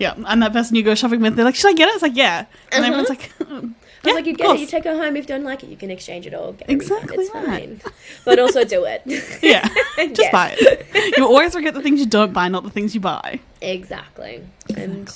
Yeah, 0.00 0.14
and 0.26 0.42
that 0.42 0.52
person 0.52 0.76
you 0.76 0.82
go 0.82 0.94
shopping 0.94 1.20
with, 1.20 1.36
they're 1.36 1.44
like, 1.44 1.54
"Should 1.54 1.68
I 1.70 1.74
get 1.74 1.88
it?" 1.88 1.92
It's 1.92 2.02
like, 2.02 2.16
"Yeah," 2.16 2.46
and 2.70 2.84
everyone's 2.86 3.10
like, 3.10 3.30
I 3.40 3.60
"Yeah, 4.04 4.12
like, 4.14 4.26
you 4.26 4.34
get 4.34 4.50
it, 4.56 4.60
you 4.60 4.66
take 4.66 4.84
it 4.86 4.96
home. 4.96 5.16
If 5.16 5.24
you 5.24 5.28
don't 5.28 5.44
like 5.44 5.62
it, 5.62 5.68
you 5.70 5.76
can 5.76 5.90
exchange 5.90 6.26
it 6.26 6.34
or 6.34 6.52
get 6.54 6.68
refund. 6.68 6.82
Exactly 6.82 7.24
It's 7.24 7.34
right. 7.34 7.44
fine. 7.46 7.80
But 8.24 8.38
also 8.38 8.64
do 8.64 8.84
it. 8.84 9.02
Yeah, 9.42 9.66
just 9.96 10.18
Yes. 10.20 10.32
buy 10.32 10.56
it. 10.58 11.16
You 11.16 11.24
always 11.26 11.52
forget 11.52 11.74
the 11.74 11.82
things 11.82 12.00
you 12.00 12.06
don't 12.06 12.32
buy, 12.32 12.48
not 12.48 12.62
the 12.64 12.70
things 12.70 12.94
you 12.94 13.00
buy. 13.00 13.40
Exactly. 13.60 14.42
And 14.76 15.06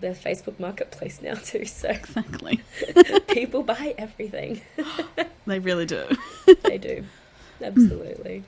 the 0.00 0.08
Facebook 0.08 0.58
marketplace 0.58 1.20
now 1.22 1.34
too, 1.34 1.64
so 1.64 1.88
Exactly. 1.90 2.60
people 3.28 3.62
buy 3.62 3.94
everything. 3.98 4.60
They 5.46 5.58
really 5.60 5.86
do. 5.86 6.04
they 6.64 6.78
do. 6.78 7.04
Absolutely. 7.62 8.42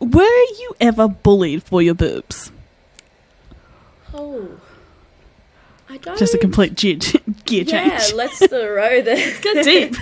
Were 0.00 0.22
you 0.60 0.74
ever 0.80 1.08
bullied 1.08 1.62
for 1.62 1.80
your 1.82 1.94
boobs? 1.94 2.52
Oh. 4.12 4.48
I 5.88 5.98
don't 5.98 6.18
Just 6.18 6.34
a 6.34 6.38
complete 6.38 6.74
gear, 6.76 6.96
gear 7.44 7.64
Yeah, 7.66 7.98
change. 7.98 8.14
let's 8.14 8.38
throw 8.38 9.02
the 9.02 9.38
Go 9.42 9.62
deep. 9.62 9.94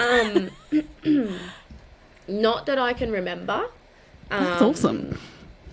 um 0.00 1.38
not 2.28 2.66
that 2.66 2.78
I 2.78 2.92
can 2.92 3.10
remember. 3.10 3.66
That's 4.28 4.60
Um, 4.62 4.68
awesome. 4.70 5.18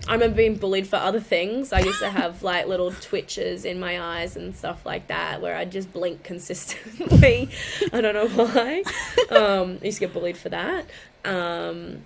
I 0.08 0.14
remember 0.14 0.36
being 0.36 0.56
bullied 0.56 0.86
for 0.88 0.96
other 0.96 1.20
things. 1.20 1.72
I 1.72 1.80
used 1.80 2.00
to 2.00 2.08
have 2.10 2.42
like 2.50 2.66
little 2.66 2.90
twitches 2.92 3.64
in 3.64 3.78
my 3.78 4.00
eyes 4.00 4.36
and 4.36 4.56
stuff 4.56 4.84
like 4.86 5.06
that 5.08 5.40
where 5.42 5.54
I'd 5.54 5.70
just 5.70 5.92
blink 5.92 6.22
consistently. 6.24 7.50
I 7.92 8.00
don't 8.00 8.14
know 8.14 8.28
why. 8.28 8.82
Um, 9.30 9.78
I 9.82 9.84
used 9.84 9.98
to 9.98 10.06
get 10.06 10.12
bullied 10.14 10.36
for 10.38 10.48
that. 10.48 10.86
Um, 11.24 12.04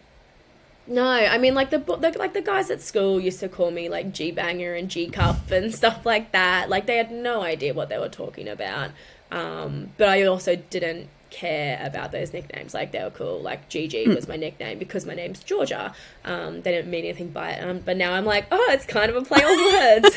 no, 0.87 1.09
I 1.09 1.39
mean 1.39 1.55
like 1.55 1.71
the, 1.71 1.79
the 1.79 2.15
like 2.19 2.33
the 2.33 2.43
guys 2.43 2.71
at 2.71 2.81
school 2.81 3.21
used 3.21 3.41
to 3.41 3.49
call 3.49 3.71
me 3.71 3.89
like 3.89 4.13
G 4.13 4.33
banger 4.33 4.75
and 4.75 4.89
G 4.89 5.09
cup 5.09 5.51
and 5.51 5.75
stuff 5.81 6.05
like 6.05 6.33
that. 6.33 6.69
Like 6.69 6.87
they 6.87 6.97
had 6.97 7.11
no 7.11 7.43
idea 7.43 7.75
what 7.75 7.89
they 7.89 7.99
were 7.99 8.09
talking 8.09 8.49
about. 8.49 8.91
Um, 9.31 9.91
but 9.97 10.09
I 10.09 10.25
also 10.25 10.57
didn't 10.57 11.09
care 11.33 11.81
about 11.83 12.13
those 12.13 12.33
nicknames. 12.33 12.75
Like 12.75 12.93
they 12.93 13.03
were 13.03 13.11
cool. 13.11 13.41
Like 13.41 13.69
GG 13.69 14.15
was 14.15 14.29
my 14.29 14.37
nickname 14.37 14.79
because 14.79 15.07
my 15.07 15.15
name's 15.15 15.43
Georgia. 15.43 15.95
Um, 16.25 16.63
they 16.63 16.73
didn't 16.73 16.91
mean 16.91 17.05
anything 17.05 17.31
by 17.31 17.53
it. 17.53 17.65
Um, 17.65 17.81
but 17.81 17.97
now 17.97 18.13
I'm 18.13 18.27
like, 18.27 18.47
oh, 18.53 18.69
it's 18.71 18.85
kind 18.85 19.11
of 19.11 19.17
a 19.17 19.23
play 19.23 19.43
on 19.43 20.03
words. 20.03 20.17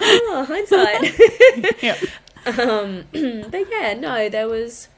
oh, 0.00 0.44
hindsight. 0.48 1.82
yeah. 1.82 1.96
Um, 2.46 3.04
but 3.50 3.70
yeah, 3.70 3.94
no, 3.94 4.28
there 4.28 4.48
was 4.48 4.88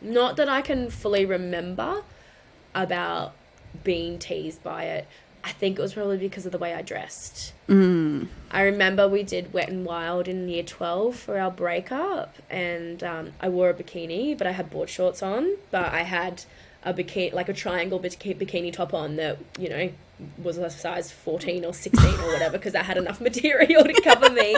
not 0.00 0.36
that 0.36 0.48
I 0.48 0.62
can 0.62 0.88
fully 0.88 1.26
remember 1.26 2.02
about 2.74 3.34
being 3.84 4.18
teased 4.18 4.62
by 4.62 4.84
it. 4.84 5.06
I 5.46 5.50
think 5.50 5.78
it 5.78 5.82
was 5.82 5.94
probably 5.94 6.16
because 6.16 6.44
of 6.44 6.50
the 6.50 6.58
way 6.58 6.74
I 6.74 6.82
dressed. 6.82 7.52
Mm. 7.68 8.26
I 8.50 8.62
remember 8.62 9.08
we 9.08 9.22
did 9.22 9.52
Wet 9.52 9.68
and 9.68 9.86
Wild 9.86 10.26
in 10.26 10.48
year 10.48 10.64
12 10.64 11.14
for 11.14 11.38
our 11.38 11.52
breakup, 11.52 12.34
and 12.50 13.02
um, 13.04 13.32
I 13.40 13.48
wore 13.48 13.70
a 13.70 13.74
bikini, 13.74 14.36
but 14.36 14.48
I 14.48 14.50
had 14.50 14.70
board 14.70 14.90
shorts 14.90 15.22
on, 15.22 15.56
but 15.70 15.92
I 15.92 16.02
had 16.02 16.42
a 16.82 16.92
bikini, 16.92 17.32
like 17.32 17.48
a 17.48 17.52
triangle 17.52 18.00
bikini, 18.00 18.36
bikini 18.36 18.72
top 18.72 18.92
on 18.92 19.14
that, 19.16 19.38
you 19.56 19.68
know, 19.68 19.90
was 20.42 20.58
a 20.58 20.68
size 20.68 21.12
14 21.12 21.64
or 21.64 21.72
16 21.72 22.04
or 22.04 22.32
whatever, 22.32 22.58
because 22.58 22.74
I 22.74 22.82
had 22.82 22.96
enough 22.96 23.20
material 23.30 23.84
to 23.84 24.00
cover 24.02 24.30
me. 24.30 24.56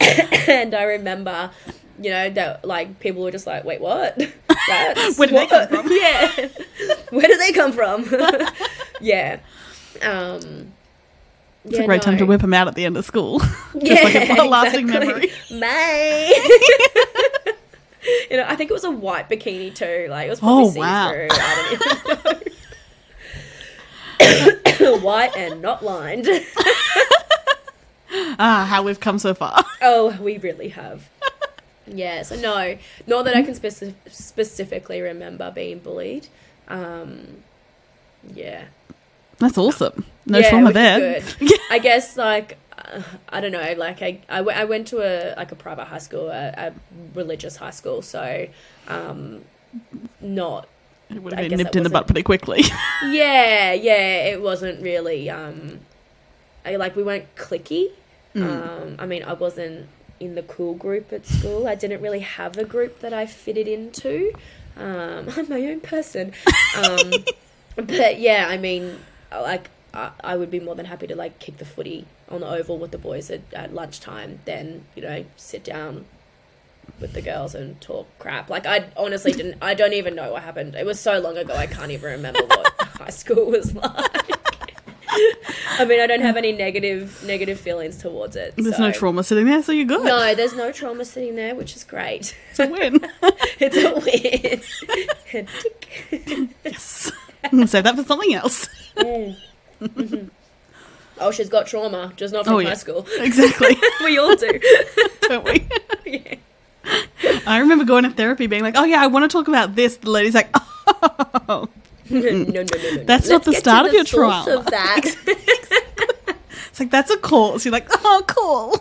and 0.48 0.74
I 0.74 0.82
remember, 0.84 1.52
you 2.00 2.10
know, 2.10 2.30
that 2.30 2.64
like 2.64 2.98
people 2.98 3.22
were 3.22 3.30
just 3.30 3.46
like, 3.46 3.64
wait, 3.64 3.80
what? 3.80 4.20
That's 4.94 5.18
Where 5.18 5.28
did 5.28 5.36
they 5.40 5.46
come 5.46 5.68
from? 5.68 5.86
Yeah. 5.90 6.48
Where 7.10 7.26
did 7.28 7.40
they 7.40 7.52
come 7.52 7.72
from? 7.72 8.04
yeah. 9.00 9.38
Um, 10.02 10.72
It's 11.64 11.78
a 11.78 11.84
great 11.84 12.02
time 12.02 12.16
to 12.18 12.26
whip 12.26 12.40
them 12.40 12.54
out 12.54 12.68
at 12.68 12.74
the 12.74 12.84
end 12.84 12.96
of 12.96 13.04
school. 13.04 13.38
Just 13.84 14.14
like 14.14 14.38
a 14.38 14.44
lasting 14.44 14.86
memory. 14.86 15.30
May. 15.50 16.28
you 18.30 18.36
know, 18.38 18.44
I 18.46 18.56
think 18.56 18.70
it 18.70 18.72
was 18.72 18.84
a 18.84 18.90
white 18.90 19.28
bikini 19.28 19.74
too. 19.74 20.06
Like 20.08 20.26
it 20.26 20.30
was 20.30 20.40
probably 20.40 20.64
Oh, 20.64 20.70
see 20.70 20.78
wow. 20.80 21.10
through. 21.10 21.28
I 21.30 22.40
don't 24.20 24.20
even 24.20 24.62
know. 24.90 24.98
white 25.00 25.36
and 25.36 25.60
not 25.60 25.84
lined. 25.84 26.28
Ah, 28.42 28.64
how 28.68 28.82
we've 28.82 29.00
come 29.00 29.18
so 29.18 29.34
far. 29.34 29.62
Oh, 29.82 30.16
we 30.20 30.38
really 30.38 30.68
have. 30.68 31.08
Yeah, 31.92 32.22
so 32.22 32.36
no, 32.36 32.76
not 33.06 33.24
that 33.24 33.36
I 33.36 33.42
can 33.42 33.54
speci- 33.54 33.94
specifically 34.08 35.00
remember 35.00 35.50
being 35.50 35.78
bullied. 35.80 36.28
Um, 36.68 37.42
yeah. 38.34 38.64
That's 39.38 39.56
awesome. 39.58 40.04
No 40.26 40.38
yeah, 40.38 40.50
trauma 40.50 40.72
there. 40.72 41.20
good. 41.38 41.52
I 41.70 41.78
guess 41.78 42.16
like 42.16 42.58
uh, 42.76 43.02
I 43.28 43.40
don't 43.40 43.52
know, 43.52 43.74
like 43.76 44.02
I, 44.02 44.20
I, 44.28 44.38
w- 44.38 44.56
I 44.56 44.64
went 44.64 44.88
to 44.88 45.00
a 45.00 45.34
like 45.36 45.50
a 45.52 45.56
private 45.56 45.86
high 45.86 45.98
school, 45.98 46.28
a, 46.28 46.48
a 46.56 46.72
religious 47.14 47.56
high 47.56 47.70
school, 47.70 48.02
so 48.02 48.46
um, 48.88 49.42
not 50.20 50.68
It 51.08 51.22
would 51.22 51.32
have 51.32 51.48
been 51.48 51.58
nipped 51.58 51.76
in 51.76 51.82
the 51.82 51.90
butt 51.90 52.06
pretty 52.06 52.22
quickly. 52.22 52.60
yeah, 53.08 53.72
yeah, 53.72 54.24
it 54.32 54.42
wasn't 54.42 54.82
really 54.82 55.30
um 55.30 55.80
I, 56.64 56.76
like 56.76 56.94
we 56.96 57.02
weren't 57.02 57.34
clicky. 57.36 57.90
Mm. 58.34 58.42
Um 58.42 58.96
I 58.98 59.06
mean, 59.06 59.22
I 59.22 59.32
wasn't 59.32 59.88
in 60.20 60.34
the 60.34 60.42
cool 60.42 60.74
group 60.74 61.12
at 61.12 61.26
school. 61.26 61.66
I 61.66 61.74
didn't 61.74 62.02
really 62.02 62.20
have 62.20 62.56
a 62.58 62.64
group 62.64 63.00
that 63.00 63.12
I 63.12 63.26
fitted 63.26 63.66
into. 63.66 64.32
Um 64.76 65.28
I'm 65.36 65.48
my 65.48 65.62
own 65.66 65.80
person. 65.80 66.32
Um 66.76 67.10
but 67.76 68.20
yeah, 68.20 68.46
I 68.48 68.58
mean, 68.58 68.98
like 69.32 69.70
I, 69.92 70.10
I 70.20 70.36
would 70.36 70.50
be 70.50 70.60
more 70.60 70.74
than 70.74 70.86
happy 70.86 71.06
to 71.08 71.16
like 71.16 71.38
kick 71.38 71.58
the 71.58 71.64
footy 71.64 72.06
on 72.28 72.40
the 72.40 72.48
oval 72.48 72.78
with 72.78 72.92
the 72.92 72.98
boys 72.98 73.30
at, 73.30 73.40
at 73.52 73.74
lunchtime 73.74 74.40
than, 74.44 74.84
you 74.94 75.02
know, 75.02 75.24
sit 75.36 75.64
down 75.64 76.04
with 77.00 77.12
the 77.12 77.22
girls 77.22 77.54
and 77.54 77.80
talk 77.80 78.06
crap. 78.18 78.50
Like 78.50 78.66
I 78.66 78.90
honestly 78.96 79.32
didn't 79.32 79.58
I 79.62 79.74
don't 79.74 79.92
even 79.94 80.14
know 80.14 80.32
what 80.32 80.42
happened. 80.42 80.74
It 80.74 80.86
was 80.86 81.00
so 81.00 81.18
long 81.18 81.36
ago 81.36 81.54
I 81.54 81.66
can't 81.66 81.90
even 81.90 82.12
remember 82.12 82.40
what 82.44 82.72
high 82.78 83.10
school 83.10 83.46
was 83.46 83.74
like. 83.74 84.39
I 85.12 85.84
mean, 85.86 86.00
I 86.00 86.06
don't 86.06 86.20
have 86.20 86.36
any 86.36 86.52
negative 86.52 87.22
negative 87.24 87.58
feelings 87.58 87.96
towards 87.98 88.36
it. 88.36 88.54
There's 88.56 88.76
so- 88.76 88.82
no 88.86 88.92
trauma 88.92 89.24
sitting 89.24 89.46
there, 89.46 89.62
so 89.62 89.72
you're 89.72 89.84
good. 89.86 90.04
No, 90.04 90.34
there's 90.34 90.54
no 90.54 90.72
trauma 90.72 91.04
sitting 91.04 91.36
there, 91.36 91.54
which 91.54 91.74
is 91.76 91.84
great. 91.84 92.36
It's 92.50 92.58
a 92.60 92.66
win. 92.68 93.00
It's 93.60 93.76
a 93.76 93.92
win. 95.32 95.48
Yes. 96.64 97.12
I'm 97.44 97.60
to 97.60 97.66
save 97.66 97.84
that 97.84 97.96
for 97.96 98.04
something 98.04 98.34
else. 98.34 98.68
Mm. 98.96 99.36
Mm-hmm. 99.80 100.28
oh, 101.20 101.30
she's 101.30 101.48
got 101.48 101.66
trauma, 101.66 102.12
just 102.16 102.32
not 102.34 102.44
from 102.44 102.54
Oh, 102.54 102.62
high 102.64 102.74
school. 102.74 103.06
Exactly. 103.18 103.76
we 104.04 104.18
all 104.18 104.36
do. 104.36 104.60
Don't 105.22 105.44
we? 105.44 105.66
yeah. 106.04 106.34
I 107.46 107.58
remember 107.60 107.84
going 107.84 108.04
to 108.04 108.10
therapy 108.10 108.46
being 108.46 108.62
like, 108.62 108.74
oh, 108.76 108.84
yeah, 108.84 109.02
I 109.02 109.06
want 109.06 109.30
to 109.30 109.34
talk 109.34 109.48
about 109.48 109.74
this. 109.74 109.96
The 109.96 110.10
lady's 110.10 110.34
like, 110.34 110.50
oh. 111.48 111.68
No, 112.10 112.20
no, 112.20 112.28
no, 112.30 112.62
no, 112.62 112.62
no. 112.62 113.04
That's 113.04 113.28
Let's 113.28 113.30
not 113.30 113.44
the 113.44 113.52
start 113.54 113.86
of 113.86 113.92
the 113.92 113.98
your 113.98 114.04
trial. 114.04 114.58
Of 114.58 114.66
that. 114.66 115.00
It's 116.70 116.78
like, 116.78 116.90
that's 116.90 117.10
a 117.10 117.16
call. 117.16 117.58
So 117.58 117.68
you're 117.68 117.72
like, 117.72 117.88
oh, 117.90 118.22
cool. 118.28 118.78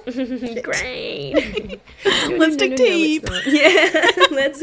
Great. 0.61 1.81
Let's 2.05 2.55
dig 2.55 2.75
deep. 2.75 3.27
Yeah, 3.47 4.11
let's. 4.29 4.61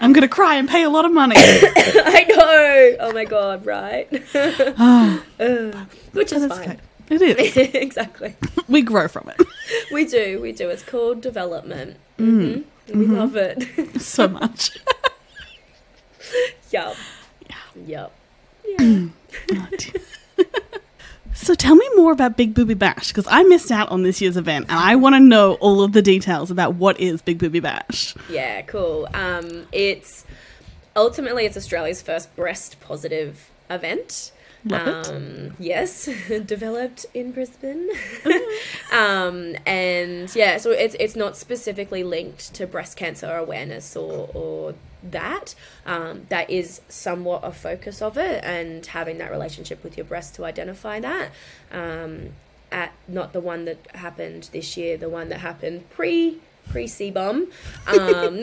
I'm 0.00 0.12
going 0.12 0.22
to 0.22 0.28
cry 0.28 0.56
and 0.56 0.68
pay 0.68 0.82
a 0.82 0.90
lot 0.90 1.06
of 1.06 1.12
money. 1.12 1.36
I 1.38 2.26
know. 2.28 2.96
Oh 3.00 3.12
my 3.14 3.24
god, 3.24 3.64
right? 3.64 4.08
oh, 4.34 5.24
Uh, 5.40 5.84
Which 6.12 6.32
is 6.32 6.46
fine. 6.46 6.60
okay. 6.60 6.78
It 7.10 7.22
is. 7.22 7.56
exactly. 7.74 8.36
We 8.68 8.82
grow 8.82 9.08
from 9.08 9.30
it 9.30 9.46
We 9.90 10.04
do. 10.04 10.38
We 10.42 10.52
do. 10.52 10.68
It's 10.68 10.82
called 10.82 11.22
development. 11.22 11.96
Mm. 12.18 12.64
hmm 12.92 12.98
We 12.98 13.06
love 13.06 13.36
it. 13.36 14.00
so 14.00 14.28
much. 14.28 14.76
Yup. 16.70 16.96
Yup. 17.86 18.12
Yeah. 18.64 19.06
Oh, 19.52 19.68
dear. 19.76 20.02
so 21.34 21.54
tell 21.54 21.74
me 21.76 21.88
more 21.94 22.12
about 22.12 22.36
Big 22.36 22.54
Booby 22.54 22.74
Bash 22.74 23.08
because 23.08 23.26
I 23.30 23.42
missed 23.44 23.70
out 23.70 23.88
on 23.90 24.02
this 24.02 24.20
year's 24.20 24.36
event 24.36 24.66
and 24.68 24.78
I 24.78 24.96
want 24.96 25.14
to 25.14 25.20
know 25.20 25.54
all 25.54 25.82
of 25.82 25.92
the 25.92 26.02
details 26.02 26.50
about 26.50 26.74
what 26.74 26.98
is 26.98 27.22
Big 27.22 27.38
Booby 27.38 27.60
Bash. 27.60 28.14
Yeah, 28.28 28.62
cool. 28.62 29.08
Um, 29.14 29.66
it's 29.72 30.24
ultimately 30.96 31.46
it's 31.46 31.56
Australia's 31.56 32.02
first 32.02 32.34
breast 32.34 32.80
positive 32.80 33.50
event. 33.70 34.32
Love 34.68 35.06
it. 35.06 35.12
um, 35.12 35.56
Yes, 35.58 36.04
developed 36.46 37.06
in 37.14 37.32
Brisbane. 37.32 37.90
um, 38.92 39.56
and 39.66 40.34
yeah, 40.34 40.58
so 40.58 40.70
it's 40.70 40.94
it's 41.00 41.16
not 41.16 41.36
specifically 41.36 42.04
linked 42.04 42.54
to 42.54 42.66
breast 42.66 42.96
cancer 42.96 43.34
awareness 43.34 43.96
or 43.96 44.28
or 44.34 44.74
that. 45.02 45.54
Um, 45.86 46.26
that 46.28 46.50
is 46.50 46.80
somewhat 46.88 47.40
a 47.44 47.52
focus 47.52 48.02
of 48.02 48.16
it, 48.16 48.44
and 48.44 48.84
having 48.86 49.18
that 49.18 49.30
relationship 49.30 49.82
with 49.82 49.96
your 49.96 50.06
breast 50.06 50.34
to 50.36 50.44
identify 50.44 51.00
that. 51.00 51.30
Um, 51.72 52.30
at 52.70 52.92
not 53.06 53.32
the 53.32 53.40
one 53.40 53.64
that 53.64 53.78
happened 53.94 54.50
this 54.52 54.76
year, 54.76 54.96
the 54.96 55.08
one 55.08 55.30
that 55.30 55.38
happened 55.38 55.88
pre 55.90 56.38
pre 56.68 56.84
CBOM, 56.84 57.50
um, 57.86 58.42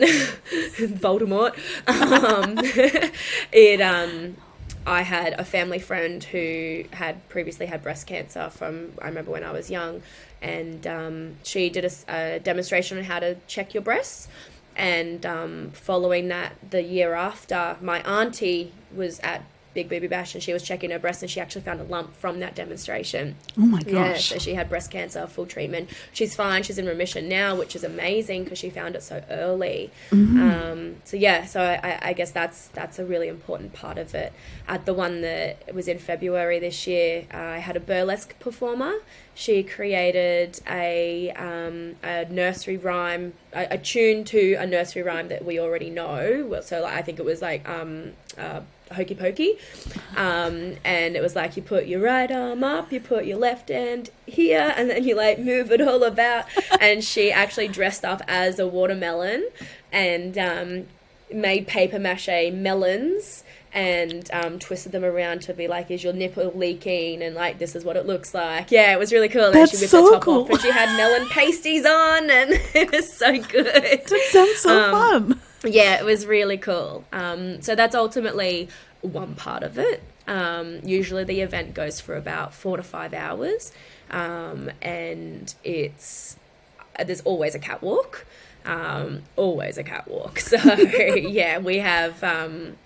Voldemort. 0.98 1.54
Um, 1.86 2.58
it 3.52 3.80
um, 3.80 4.36
I 4.86 5.02
had 5.02 5.38
a 5.38 5.44
family 5.44 5.80
friend 5.80 6.22
who 6.22 6.84
had 6.92 7.28
previously 7.28 7.66
had 7.66 7.82
breast 7.82 8.06
cancer 8.06 8.48
from 8.50 8.92
I 9.02 9.08
remember 9.08 9.32
when 9.32 9.42
I 9.42 9.50
was 9.50 9.68
young, 9.68 10.02
and 10.40 10.86
um, 10.86 11.36
she 11.42 11.68
did 11.68 11.92
a 12.08 12.38
demonstration 12.38 12.96
on 12.98 13.04
how 13.04 13.18
to 13.18 13.36
check 13.48 13.74
your 13.74 13.82
breasts. 13.82 14.28
And 14.76 15.24
um, 15.26 15.70
following 15.72 16.28
that, 16.28 16.52
the 16.70 16.82
year 16.82 17.14
after, 17.14 17.76
my 17.80 18.00
auntie 18.02 18.72
was 18.94 19.18
at 19.20 19.42
Big 19.76 19.88
Booby 19.88 20.08
Bash 20.08 20.34
and 20.34 20.42
she 20.42 20.52
was 20.52 20.62
checking 20.62 20.90
her 20.90 20.98
breasts 20.98 21.22
and 21.22 21.30
she 21.30 21.38
actually 21.38 21.60
found 21.62 21.80
a 21.80 21.84
lump 21.84 22.16
from 22.16 22.40
that 22.40 22.54
demonstration. 22.56 23.36
Oh 23.56 23.60
my 23.66 23.80
Yeah, 23.86 24.12
gosh. 24.14 24.30
so 24.30 24.38
she 24.38 24.54
had 24.54 24.68
breast 24.68 24.90
cancer, 24.90 25.24
full 25.28 25.46
treatment. 25.46 25.90
She's 26.12 26.34
fine. 26.34 26.62
She's 26.64 26.78
in 26.78 26.86
remission 26.86 27.28
now, 27.28 27.54
which 27.54 27.76
is 27.76 27.84
amazing 27.84 28.44
because 28.44 28.58
she 28.58 28.70
found 28.70 28.96
it 28.96 29.02
so 29.04 29.22
early. 29.30 29.90
Mm-hmm. 30.10 30.42
Um, 30.42 30.96
so 31.04 31.16
yeah, 31.16 31.44
so 31.44 31.60
I, 31.60 31.98
I 32.02 32.12
guess 32.14 32.32
that's 32.32 32.68
that's 32.68 32.98
a 32.98 33.04
really 33.04 33.28
important 33.28 33.74
part 33.74 33.98
of 33.98 34.14
it. 34.14 34.32
At 34.66 34.86
the 34.86 34.94
one 34.94 35.20
that 35.20 35.72
was 35.74 35.86
in 35.86 35.98
February 35.98 36.58
this 36.58 36.86
year, 36.86 37.26
I 37.30 37.58
had 37.58 37.76
a 37.76 37.80
burlesque 37.80 38.38
performer. 38.40 38.94
She 39.38 39.62
created 39.62 40.60
a 40.66 41.30
um, 41.32 41.96
a 42.02 42.24
nursery 42.24 42.78
rhyme, 42.78 43.34
a, 43.52 43.66
a 43.72 43.78
tune 43.78 44.24
to 44.24 44.54
a 44.54 44.66
nursery 44.66 45.02
rhyme 45.02 45.28
that 45.28 45.44
we 45.44 45.60
already 45.60 45.90
know. 45.90 46.58
So 46.62 46.80
like, 46.80 46.94
I 46.94 47.02
think 47.02 47.18
it 47.18 47.24
was 47.26 47.42
like 47.42 47.68
um, 47.68 48.12
uh, 48.38 48.62
hokey 48.90 49.14
pokey. 49.14 49.58
Um, 50.16 50.76
and 50.86 51.16
it 51.16 51.20
was 51.20 51.36
like 51.36 51.54
you 51.54 51.62
put 51.62 51.86
your 51.86 52.00
right 52.00 52.30
arm 52.30 52.64
up, 52.64 52.90
you 52.90 52.98
put 52.98 53.26
your 53.26 53.36
left 53.36 53.68
hand 53.68 54.08
here, 54.24 54.72
and 54.74 54.88
then 54.88 55.04
you 55.04 55.14
like 55.14 55.38
move 55.38 55.70
it 55.70 55.82
all 55.82 56.02
about. 56.04 56.46
and 56.80 57.04
she 57.04 57.30
actually 57.30 57.68
dressed 57.68 58.06
up 58.06 58.22
as 58.26 58.58
a 58.58 58.66
watermelon 58.66 59.46
and 59.92 60.38
um, 60.38 60.86
made 61.30 61.66
paper 61.66 61.98
mache 61.98 62.50
melons 62.54 63.44
and 63.76 64.28
um, 64.32 64.58
twisted 64.58 64.90
them 64.92 65.04
around 65.04 65.42
to 65.42 65.52
be 65.54 65.68
like, 65.68 65.90
is 65.90 66.02
your 66.02 66.14
nipple 66.14 66.50
leaking? 66.54 67.22
And 67.22 67.34
like, 67.36 67.58
this 67.58 67.76
is 67.76 67.84
what 67.84 67.96
it 67.96 68.06
looks 68.06 68.34
like. 68.34 68.70
Yeah, 68.72 68.92
it 68.94 68.98
was 68.98 69.12
really 69.12 69.28
cool. 69.28 69.44
and 69.44 69.54
That's 69.54 69.78
she 69.78 69.86
so 69.86 70.02
the 70.04 70.10
top 70.12 70.22
cool. 70.22 70.42
off 70.44 70.50
and 70.50 70.60
she 70.62 70.70
had 70.70 70.96
melon 70.96 71.28
pasties 71.28 71.84
on, 71.84 72.30
and 72.38 72.50
it 72.74 72.90
was 72.90 73.12
so 73.12 73.32
good. 73.40 73.66
That 73.66 74.28
sounds 74.32 74.56
so 74.60 74.70
Um, 74.82 75.28
fun. 75.34 75.40
Yeah, 75.72 75.98
it 75.98 76.04
was 76.04 76.26
really 76.26 76.56
cool. 76.56 77.04
Um, 77.12 77.60
so 77.60 77.74
that's 77.74 77.94
ultimately 77.94 78.68
one 79.02 79.34
part 79.34 79.62
of 79.62 79.78
it. 79.78 80.02
Um, 80.26 80.80
usually 80.82 81.24
the 81.24 81.40
event 81.42 81.74
goes 81.74 82.00
for 82.00 82.16
about 82.16 82.54
four 82.54 82.76
to 82.78 82.82
five 82.82 83.12
hours, 83.14 83.72
um, 84.10 84.70
and 84.82 85.54
it's 85.64 86.36
uh, 86.98 87.04
there's 87.04 87.20
always 87.20 87.54
a 87.54 87.58
catwalk. 87.58 88.24
Um, 88.64 89.22
always 89.36 89.76
a 89.78 89.84
catwalk. 89.84 90.38
So 90.40 90.56
yeah, 90.96 91.58
we 91.58 91.78
have 91.78 92.24
um, 92.24 92.76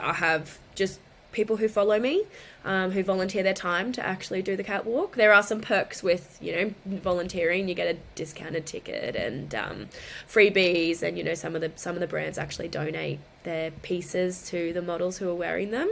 I 0.00 0.12
have 0.14 0.58
just 0.74 1.00
people 1.32 1.56
who 1.56 1.68
follow 1.68 1.98
me, 1.98 2.24
um, 2.64 2.90
who 2.90 3.02
volunteer 3.02 3.42
their 3.42 3.54
time 3.54 3.92
to 3.92 4.04
actually 4.04 4.42
do 4.42 4.56
the 4.56 4.64
catwalk. 4.64 5.16
There 5.16 5.32
are 5.32 5.42
some 5.42 5.60
perks 5.60 6.02
with 6.02 6.38
you 6.40 6.52
know 6.52 6.74
volunteering. 6.86 7.68
You 7.68 7.74
get 7.74 7.94
a 7.94 7.98
discounted 8.14 8.66
ticket 8.66 9.16
and 9.16 9.54
um, 9.54 9.88
freebies, 10.28 11.02
and 11.02 11.16
you 11.16 11.24
know 11.24 11.34
some 11.34 11.54
of 11.54 11.60
the 11.60 11.72
some 11.76 11.94
of 11.94 12.00
the 12.00 12.06
brands 12.06 12.38
actually 12.38 12.68
donate 12.68 13.20
their 13.42 13.70
pieces 13.70 14.42
to 14.50 14.72
the 14.72 14.82
models 14.82 15.18
who 15.18 15.28
are 15.28 15.34
wearing 15.34 15.70
them. 15.70 15.90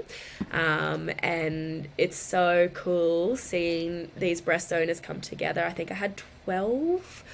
Um, 0.53 1.11
and 1.21 1.89
it's 1.97 2.17
so 2.17 2.69
cool 2.75 3.37
seeing 3.37 4.11
these 4.17 4.41
breast 4.41 4.73
owners 4.73 5.01
come 5.01 5.21
together. 5.21 5.65
I 5.65 5.71
think 5.71 5.91
I 5.91 5.95
had 5.95 6.21
twelve. 6.45 7.25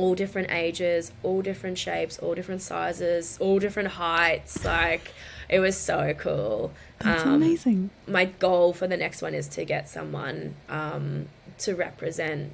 All 0.00 0.14
different 0.14 0.50
ages, 0.64 1.02
all 1.22 1.40
different 1.50 1.76
shapes, 1.86 2.14
all 2.22 2.34
different 2.40 2.62
sizes, 2.62 3.36
all 3.40 3.58
different 3.58 3.90
heights. 3.90 4.64
Like 4.64 5.12
it 5.48 5.60
was 5.60 5.76
so 5.76 6.14
cool. 6.26 6.70
That's 7.00 7.24
Um, 7.24 7.34
amazing. 7.42 7.90
My 8.06 8.24
goal 8.46 8.72
for 8.72 8.86
the 8.86 8.96
next 8.96 9.22
one 9.22 9.34
is 9.34 9.46
to 9.56 9.64
get 9.64 9.88
someone 9.88 10.54
um, 10.68 11.26
to 11.64 11.74
represent 11.74 12.52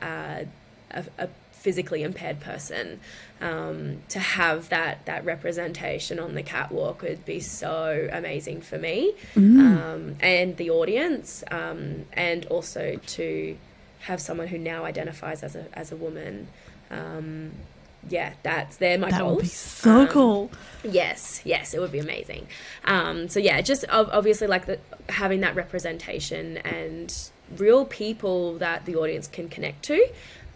uh, 0.00 0.44
a, 0.90 1.04
a 1.18 1.28
physically 1.52 2.02
impaired 2.02 2.40
person 2.40 2.98
um, 3.40 3.78
to 4.08 4.18
have 4.18 4.70
that 4.70 4.94
that 5.04 5.22
representation 5.24 6.18
on 6.18 6.34
the 6.34 6.42
catwalk 6.42 7.02
would 7.02 7.22
be 7.26 7.38
so 7.38 8.08
amazing 8.20 8.58
for 8.62 8.78
me 8.78 9.12
um, 9.36 10.16
and 10.20 10.56
the 10.56 10.70
audience 10.70 11.44
um, 11.50 12.06
and 12.14 12.46
also 12.46 12.98
to 13.06 13.56
have 14.08 14.18
someone 14.20 14.48
who 14.48 14.56
now 14.58 14.80
identifies 14.92 15.42
as 15.42 15.54
a 15.54 15.64
as 15.74 15.92
a 15.92 15.96
woman 15.96 16.48
um, 16.90 17.52
yeah 18.08 18.32
that's 18.42 18.76
they're 18.78 18.98
my 18.98 19.10
That 19.10 19.20
goals 19.20 19.36
would 19.36 19.42
be 19.42 19.48
so 19.48 20.00
Um, 20.00 20.08
cool. 20.08 20.50
Yes, 20.82 21.42
yes, 21.44 21.74
it 21.74 21.80
would 21.80 21.92
be 21.92 21.98
amazing. 21.98 22.46
Um, 22.86 23.28
so 23.28 23.38
yeah, 23.38 23.60
just 23.60 23.84
ob- 23.90 24.08
obviously 24.12 24.46
like 24.46 24.64
the, 24.66 24.78
having 25.10 25.40
that 25.40 25.54
representation 25.54 26.56
and 26.58 27.14
real 27.56 27.84
people 27.84 28.56
that 28.58 28.86
the 28.86 28.96
audience 28.96 29.28
can 29.28 29.48
connect 29.50 29.82
to 29.84 30.08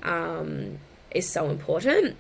um, 0.03 0.79
is 1.11 1.29
so 1.29 1.51
important. 1.51 2.17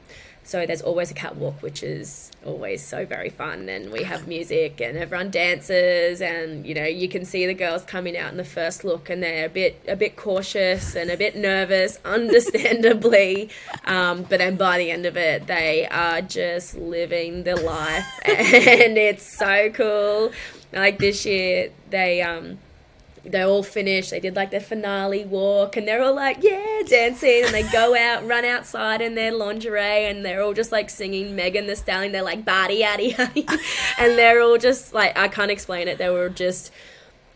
So 0.47 0.67
there's 0.67 0.83
always 0.83 1.11
a 1.11 1.15
catwalk, 1.15 1.63
which 1.63 1.83
is 1.83 2.31
always 2.45 2.85
so 2.85 3.07
very 3.07 3.31
fun, 3.31 3.71
and 3.71 3.91
we 3.91 4.03
have 4.03 4.29
music 4.29 4.79
and 4.81 4.99
everyone 4.99 5.31
dances, 5.31 6.21
and 6.21 6.67
you 6.67 6.75
know 6.75 6.85
you 6.85 7.09
can 7.09 7.25
see 7.25 7.47
the 7.47 7.55
girls 7.55 7.83
coming 7.83 8.15
out 8.17 8.31
in 8.31 8.37
the 8.37 8.45
first 8.45 8.85
look, 8.85 9.09
and 9.09 9.23
they're 9.23 9.47
a 9.47 9.49
bit 9.49 9.83
a 9.89 9.97
bit 9.97 10.17
cautious 10.17 10.95
and 10.95 11.11
a 11.11 11.17
bit 11.17 11.35
nervous, 11.35 11.99
understandably, 12.05 13.49
um, 13.87 14.23
but 14.25 14.39
then 14.39 14.57
by 14.57 14.77
the 14.77 14.91
end 14.91 15.07
of 15.07 15.17
it, 15.17 15.47
they 15.47 15.89
are 15.89 16.21
just 16.21 16.77
living 16.77 17.45
the 17.45 17.57
life, 17.57 18.07
and 18.27 18.99
it's 18.99 19.25
so 19.25 19.71
cool. 19.71 20.31
Like 20.73 20.99
this 20.99 21.25
year, 21.25 21.71
they 21.89 22.21
um 22.21 22.59
they 23.25 23.43
all 23.43 23.63
finished. 23.63 24.11
They 24.11 24.21
did 24.21 24.37
like 24.37 24.51
their 24.51 24.61
finale 24.61 25.25
walk, 25.25 25.77
and 25.77 25.89
they're 25.89 26.03
all 26.03 26.15
like, 26.15 26.43
yeah, 26.43 26.83
dancing. 26.87 27.45
And 27.45 27.55
they 27.55 27.63
go 27.63 27.97
out, 27.99 28.27
run 28.27 28.45
outside 28.45 29.01
in 29.01 29.15
their 29.15 29.33
lingerie, 29.33 30.07
and 30.07 30.25
they're 30.25 30.43
all 30.43 30.55
just 30.55 30.73
like 30.73 30.91
singing 30.91 31.35
Megan 31.35 31.67
Thee 31.67 31.75
Stallion. 31.75 32.13
They're 32.13 32.23
like, 32.23 32.45
body, 32.45 32.83
yaddy, 32.83 33.15
yaddy. 33.15 33.61
And 33.99 34.19
they're 34.19 34.41
all 34.41 34.59
just 34.59 34.93
like, 34.93 35.17
I 35.17 35.29
can't 35.29 35.51
explain 35.51 35.89
it. 35.89 35.99
They 35.99 36.11
were 36.11 36.29
just 36.29 36.73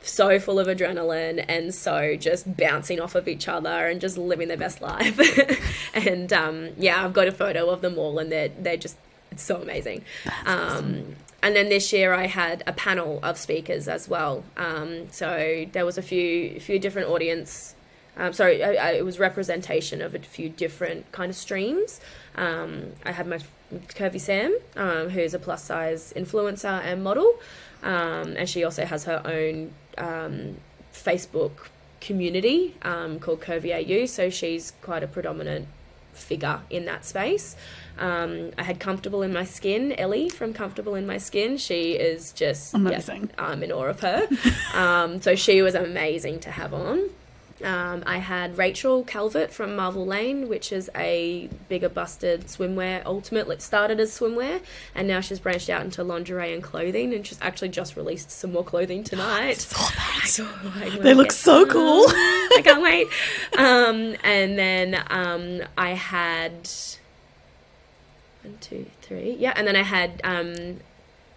so 0.02 0.38
full 0.38 0.58
of 0.58 0.66
adrenaline 0.66 1.44
and 1.48 1.74
so 1.74 2.16
just 2.16 2.56
bouncing 2.56 3.00
off 3.00 3.14
of 3.14 3.28
each 3.28 3.48
other 3.48 3.88
and 3.88 4.00
just 4.00 4.16
living 4.16 4.48
their 4.48 4.56
best 4.56 4.80
life. 4.80 5.18
and 5.94 6.32
um, 6.32 6.70
yeah, 6.76 7.04
I've 7.04 7.12
got 7.12 7.28
a 7.28 7.32
photo 7.32 7.70
of 7.70 7.80
them 7.80 7.98
all, 7.98 8.18
and 8.18 8.30
they're, 8.30 8.48
they're 8.48 8.76
just, 8.76 8.96
it's 9.30 9.42
so 9.42 9.56
amazing. 9.60 10.04
Um, 10.46 11.16
and 11.42 11.54
then 11.54 11.68
this 11.68 11.92
year 11.92 12.12
I 12.12 12.26
had 12.26 12.64
a 12.66 12.72
panel 12.72 13.20
of 13.22 13.38
speakers 13.38 13.86
as 13.88 14.08
well. 14.08 14.44
Um, 14.56 15.10
so 15.10 15.66
there 15.72 15.86
was 15.86 15.98
a 15.98 16.02
few 16.02 16.60
few 16.60 16.78
different 16.78 17.08
audience. 17.08 17.74
Um, 18.16 18.32
sorry, 18.32 18.64
I, 18.64 18.74
I, 18.74 18.90
it 18.92 19.04
was 19.04 19.20
representation 19.20 20.02
of 20.02 20.14
a 20.14 20.18
few 20.18 20.48
different 20.48 21.10
kind 21.12 21.30
of 21.30 21.36
streams. 21.36 22.00
Um, 22.34 22.92
I 23.04 23.12
had 23.12 23.28
my 23.28 23.38
Curvy 23.72 24.20
Sam, 24.20 24.58
um, 24.76 25.10
who's 25.10 25.34
a 25.34 25.38
plus 25.38 25.62
size 25.62 26.12
influencer 26.16 26.82
and 26.84 27.04
model, 27.04 27.38
um, 27.84 28.34
and 28.36 28.48
she 28.48 28.64
also 28.64 28.84
has 28.84 29.04
her 29.04 29.22
own 29.24 29.72
um, 29.96 30.56
Facebook 30.92 31.68
community 32.00 32.74
called 32.82 33.40
Curvy 33.40 33.72
AU. 33.72 34.06
So 34.06 34.30
she's 34.30 34.72
quite 34.82 35.04
a 35.04 35.06
predominant 35.06 35.68
figure 36.18 36.60
in 36.70 36.84
that 36.86 37.04
space. 37.04 37.56
Um, 37.98 38.50
I 38.56 38.62
had 38.62 38.78
Comfortable 38.78 39.22
in 39.22 39.32
My 39.32 39.44
Skin, 39.44 39.92
Ellie 39.92 40.28
from 40.28 40.52
Comfortable 40.52 40.94
in 40.94 41.06
My 41.06 41.18
Skin. 41.18 41.56
She 41.56 41.92
is 41.92 42.32
just 42.32 42.74
yeah, 42.74 42.80
Amazing. 42.80 43.30
I'm 43.38 43.62
in 43.62 43.72
awe 43.72 43.86
of 43.86 44.00
her. 44.00 44.28
um, 44.74 45.20
so 45.20 45.34
she 45.34 45.62
was 45.62 45.74
amazing 45.74 46.40
to 46.40 46.50
have 46.50 46.72
on. 46.72 47.10
Um, 47.64 48.02
I 48.06 48.18
had 48.18 48.56
Rachel 48.56 49.02
Calvert 49.04 49.52
from 49.52 49.74
Marvel 49.74 50.06
Lane, 50.06 50.48
which 50.48 50.72
is 50.72 50.90
a 50.94 51.48
bigger 51.68 51.88
busted 51.88 52.46
swimwear 52.46 53.02
ultimate. 53.04 53.48
It 53.48 53.62
started 53.62 53.98
as 54.00 54.16
swimwear, 54.18 54.60
and 54.94 55.08
now 55.08 55.20
she's 55.20 55.40
branched 55.40 55.68
out 55.68 55.82
into 55.82 56.02
lingerie 56.04 56.52
and 56.52 56.62
clothing, 56.62 57.12
and 57.12 57.26
she's 57.26 57.38
actually 57.40 57.70
just 57.70 57.96
released 57.96 58.30
some 58.30 58.52
more 58.52 58.64
clothing 58.64 59.02
tonight. 59.04 59.56
Saw 59.58 59.88
that. 59.88 60.84
I 60.94 60.98
They 60.98 61.14
look 61.14 61.32
so 61.32 61.64
some. 61.64 61.68
cool. 61.72 62.04
I 62.08 62.60
can't 62.62 62.82
wait. 62.82 63.08
Um, 63.58 64.16
and 64.22 64.58
then 64.58 65.02
um, 65.10 65.62
I 65.76 65.90
had 65.90 66.68
one, 68.42 68.58
two, 68.60 68.86
three. 69.02 69.36
Yeah, 69.38 69.52
and 69.56 69.66
then 69.66 69.76
I 69.76 69.82
had 69.82 70.20
um, 70.24 70.80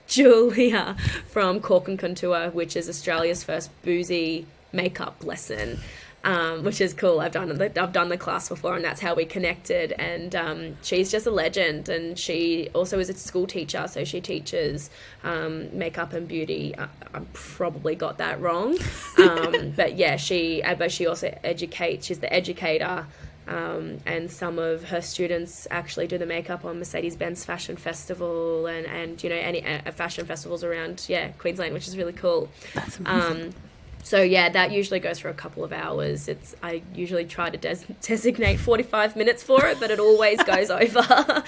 Julia 0.08 0.96
from 1.28 1.62
Cork 1.62 1.88
and 1.88 1.98
Contour, 1.98 2.50
which 2.52 2.76
is 2.76 2.88
Australia's 2.90 3.44
first 3.44 3.70
boozy 3.82 4.46
makeup 4.74 5.24
lesson. 5.24 5.80
Um, 6.24 6.64
which 6.64 6.82
is 6.82 6.94
cool. 6.94 7.20
I've 7.20 7.32
done 7.32 7.50
the 7.50 7.82
I've 7.82 7.94
done 7.94 8.10
the 8.10 8.18
class 8.18 8.48
before, 8.48 8.76
and 8.76 8.86
that's 8.86 9.02
how 9.02 9.16
we 9.16 9.26
connected. 9.26 9.92
And 9.94 10.36
um, 10.36 10.78
she's 10.84 11.10
just 11.10 11.26
a 11.26 11.32
legend. 11.32 11.90
And 11.90 12.18
she 12.18 12.70
also 12.76 13.00
is 13.00 13.10
a 13.10 13.14
school 13.16 13.48
teacher, 13.48 13.88
so 13.88 14.04
she 14.04 14.22
teaches 14.22 14.92
um, 15.24 15.76
makeup 15.76 16.14
and 16.14 16.28
beauty. 16.28 16.76
I, 16.78 16.84
I 17.16 17.22
probably 17.34 17.96
got 17.96 18.20
that 18.20 18.40
wrong, 18.40 18.78
um, 19.18 19.72
but 19.76 19.98
yeah, 19.98 20.16
she 20.16 20.62
uh, 20.62 20.76
but 20.76 20.92
she 20.92 21.08
also 21.08 21.36
educates. 21.44 22.06
She's 22.06 22.20
the 22.20 22.32
educator. 22.32 23.08
Um, 23.48 23.98
and 24.06 24.32
some 24.32 24.60
of 24.60 24.84
her 24.90 25.02
students 25.02 25.68
actually 25.72 26.06
do 26.06 26.20
the 26.20 26.28
makeup 26.28 26.64
on 26.64 26.78
Mercedes 26.78 27.16
Benz 27.16 27.44
Fashion 27.44 27.76
Festival 27.76 28.68
and, 28.68 28.86
and 28.86 29.22
you 29.24 29.30
know 29.30 29.36
any 29.36 29.66
uh, 29.66 29.92
fashion 29.92 30.28
festivals 30.28 30.64
around 30.64 31.04
yeah 31.10 31.30
Queensland, 31.40 31.74
which 31.74 31.88
is 31.88 31.98
really 31.98 32.14
cool. 32.14 32.50
That's 32.76 33.00
amazing. 33.00 33.56
So 34.04 34.22
yeah, 34.22 34.50
that 34.50 34.72
usually 34.72 35.00
goes 35.00 35.20
for 35.20 35.30
a 35.30 35.34
couple 35.34 35.64
of 35.64 35.72
hours. 35.72 36.28
It's 36.28 36.56
I 36.62 36.82
usually 36.94 37.26
try 37.26 37.50
to 37.50 37.58
des- 37.58 37.86
designate 38.02 38.58
forty 38.58 38.84
five 38.84 39.16
minutes 39.16 39.44
for 39.44 39.66
it, 39.68 39.80
but 39.80 39.92
it 39.92 40.00
always 40.00 40.42
goes 40.44 40.70
over. 40.70 41.44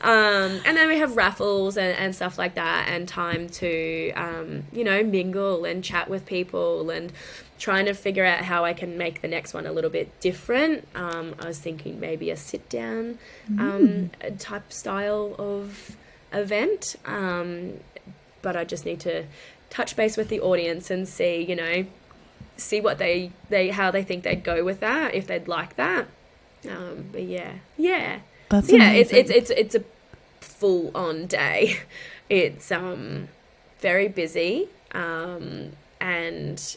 um, 0.00 0.60
and 0.64 0.76
then 0.76 0.88
we 0.88 0.98
have 0.98 1.16
raffles 1.16 1.76
and, 1.76 1.96
and 1.96 2.14
stuff 2.14 2.38
like 2.38 2.54
that, 2.54 2.88
and 2.88 3.06
time 3.08 3.48
to 3.50 4.12
um, 4.12 4.64
you 4.72 4.84
know 4.84 5.02
mingle 5.02 5.64
and 5.64 5.84
chat 5.84 6.08
with 6.08 6.26
people 6.26 6.90
and 6.90 7.12
trying 7.58 7.86
to 7.86 7.92
figure 7.92 8.24
out 8.24 8.44
how 8.44 8.64
I 8.64 8.72
can 8.72 8.96
make 8.96 9.20
the 9.20 9.28
next 9.28 9.52
one 9.52 9.66
a 9.66 9.72
little 9.72 9.90
bit 9.90 10.20
different. 10.20 10.86
Um, 10.94 11.34
I 11.40 11.46
was 11.48 11.58
thinking 11.58 11.98
maybe 11.98 12.30
a 12.30 12.36
sit 12.36 12.68
down 12.68 13.18
um, 13.58 14.10
type 14.38 14.72
style 14.72 15.34
of 15.38 15.96
event, 16.32 16.94
um, 17.04 17.80
but 18.42 18.56
I 18.56 18.64
just 18.64 18.84
need 18.84 19.00
to 19.00 19.24
touch 19.70 19.96
base 19.96 20.16
with 20.16 20.28
the 20.28 20.40
audience 20.40 20.90
and 20.90 21.06
see, 21.08 21.42
you 21.42 21.56
know, 21.56 21.86
see 22.58 22.80
what 22.80 22.98
they 22.98 23.30
they 23.48 23.70
how 23.70 23.90
they 23.90 24.02
think 24.02 24.24
they'd 24.24 24.44
go 24.44 24.64
with 24.64 24.80
that 24.80 25.14
if 25.14 25.26
they'd 25.26 25.48
like 25.48 25.76
that. 25.76 26.06
Um, 26.68 27.06
but 27.12 27.22
yeah, 27.22 27.54
yeah, 27.76 28.20
That's 28.50 28.70
yeah. 28.70 28.90
It's 28.92 29.12
it's 29.12 29.30
it's 29.30 29.50
it's 29.50 29.74
a 29.74 29.84
full 30.40 30.90
on 30.94 31.26
day. 31.26 31.78
It's 32.30 32.70
um 32.70 33.28
very 33.78 34.06
busy 34.06 34.68
um 34.92 35.70
and 35.98 36.76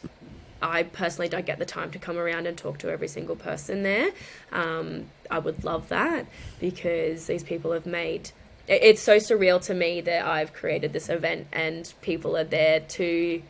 I 0.61 0.83
personally 0.83 1.27
don't 1.27 1.45
get 1.45 1.59
the 1.59 1.65
time 1.65 1.91
to 1.91 1.99
come 1.99 2.17
around 2.17 2.47
and 2.47 2.57
talk 2.57 2.77
to 2.77 2.89
every 2.89 3.09
single 3.09 3.35
person 3.35 3.83
there. 3.83 4.11
Um, 4.53 5.07
I 5.29 5.39
would 5.39 5.65
love 5.65 5.89
that 5.89 6.25
because 6.61 7.25
these 7.25 7.43
people 7.43 7.73
have 7.73 7.85
made 7.85 8.31
it's 8.67 9.01
so 9.01 9.17
surreal 9.17 9.61
to 9.65 9.73
me 9.73 10.01
that 10.01 10.25
I've 10.25 10.53
created 10.53 10.93
this 10.93 11.09
event 11.09 11.47
and 11.51 11.91
people 12.01 12.37
are 12.37 12.45
there 12.45 12.79
to 12.79 13.41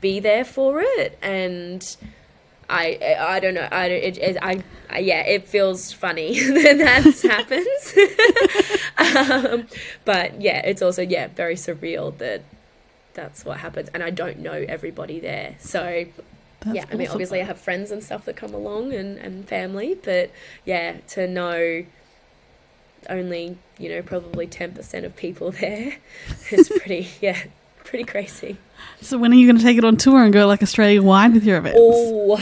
be 0.00 0.20
there 0.20 0.44
for 0.44 0.80
it. 0.80 1.18
And 1.22 1.96
I 2.70 3.16
I 3.18 3.40
don't 3.40 3.54
know 3.54 3.68
I 3.70 3.86
it, 3.86 4.18
it, 4.18 4.36
I, 4.42 4.62
I 4.90 4.98
yeah 4.98 5.20
it 5.20 5.48
feels 5.48 5.92
funny 5.92 6.38
that 6.52 6.78
that 6.78 7.22
happens. 7.30 7.94
Um, 8.98 9.68
but 10.04 10.40
yeah 10.40 10.58
it's 10.66 10.82
also 10.82 11.02
yeah 11.02 11.28
very 11.28 11.54
surreal 11.54 12.16
that 12.18 12.42
that's 13.18 13.44
what 13.44 13.58
happens. 13.58 13.90
And 13.92 14.02
I 14.02 14.10
don't 14.10 14.38
know 14.38 14.64
everybody 14.68 15.18
there. 15.18 15.56
So 15.58 16.06
That's 16.60 16.76
yeah, 16.76 16.84
I 16.90 16.94
mean, 16.94 17.08
obviously, 17.08 17.40
I 17.40 17.44
have 17.44 17.58
friends 17.58 17.90
and 17.90 18.02
stuff 18.02 18.24
that 18.26 18.36
come 18.36 18.54
along 18.54 18.92
and, 18.92 19.18
and 19.18 19.46
family, 19.46 19.94
but 19.94 20.30
yeah, 20.64 20.98
to 21.08 21.26
know 21.26 21.84
only, 23.10 23.58
you 23.78 23.88
know, 23.88 24.02
probably 24.02 24.46
10% 24.46 25.04
of 25.04 25.16
people 25.16 25.50
there 25.50 25.96
is 26.50 26.68
pretty, 26.68 27.08
yeah, 27.20 27.42
pretty 27.84 28.04
crazy. 28.04 28.58
So 29.00 29.16
when 29.16 29.32
are 29.32 29.36
you 29.36 29.46
going 29.46 29.58
to 29.58 29.62
take 29.62 29.78
it 29.78 29.84
on 29.84 29.96
tour 29.96 30.22
and 30.22 30.32
go 30.32 30.46
like 30.46 30.62
Australia 30.62 31.02
wide 31.02 31.32
with 31.32 31.44
your 31.44 31.58
events? 31.58 31.78
Oh, 31.80 32.36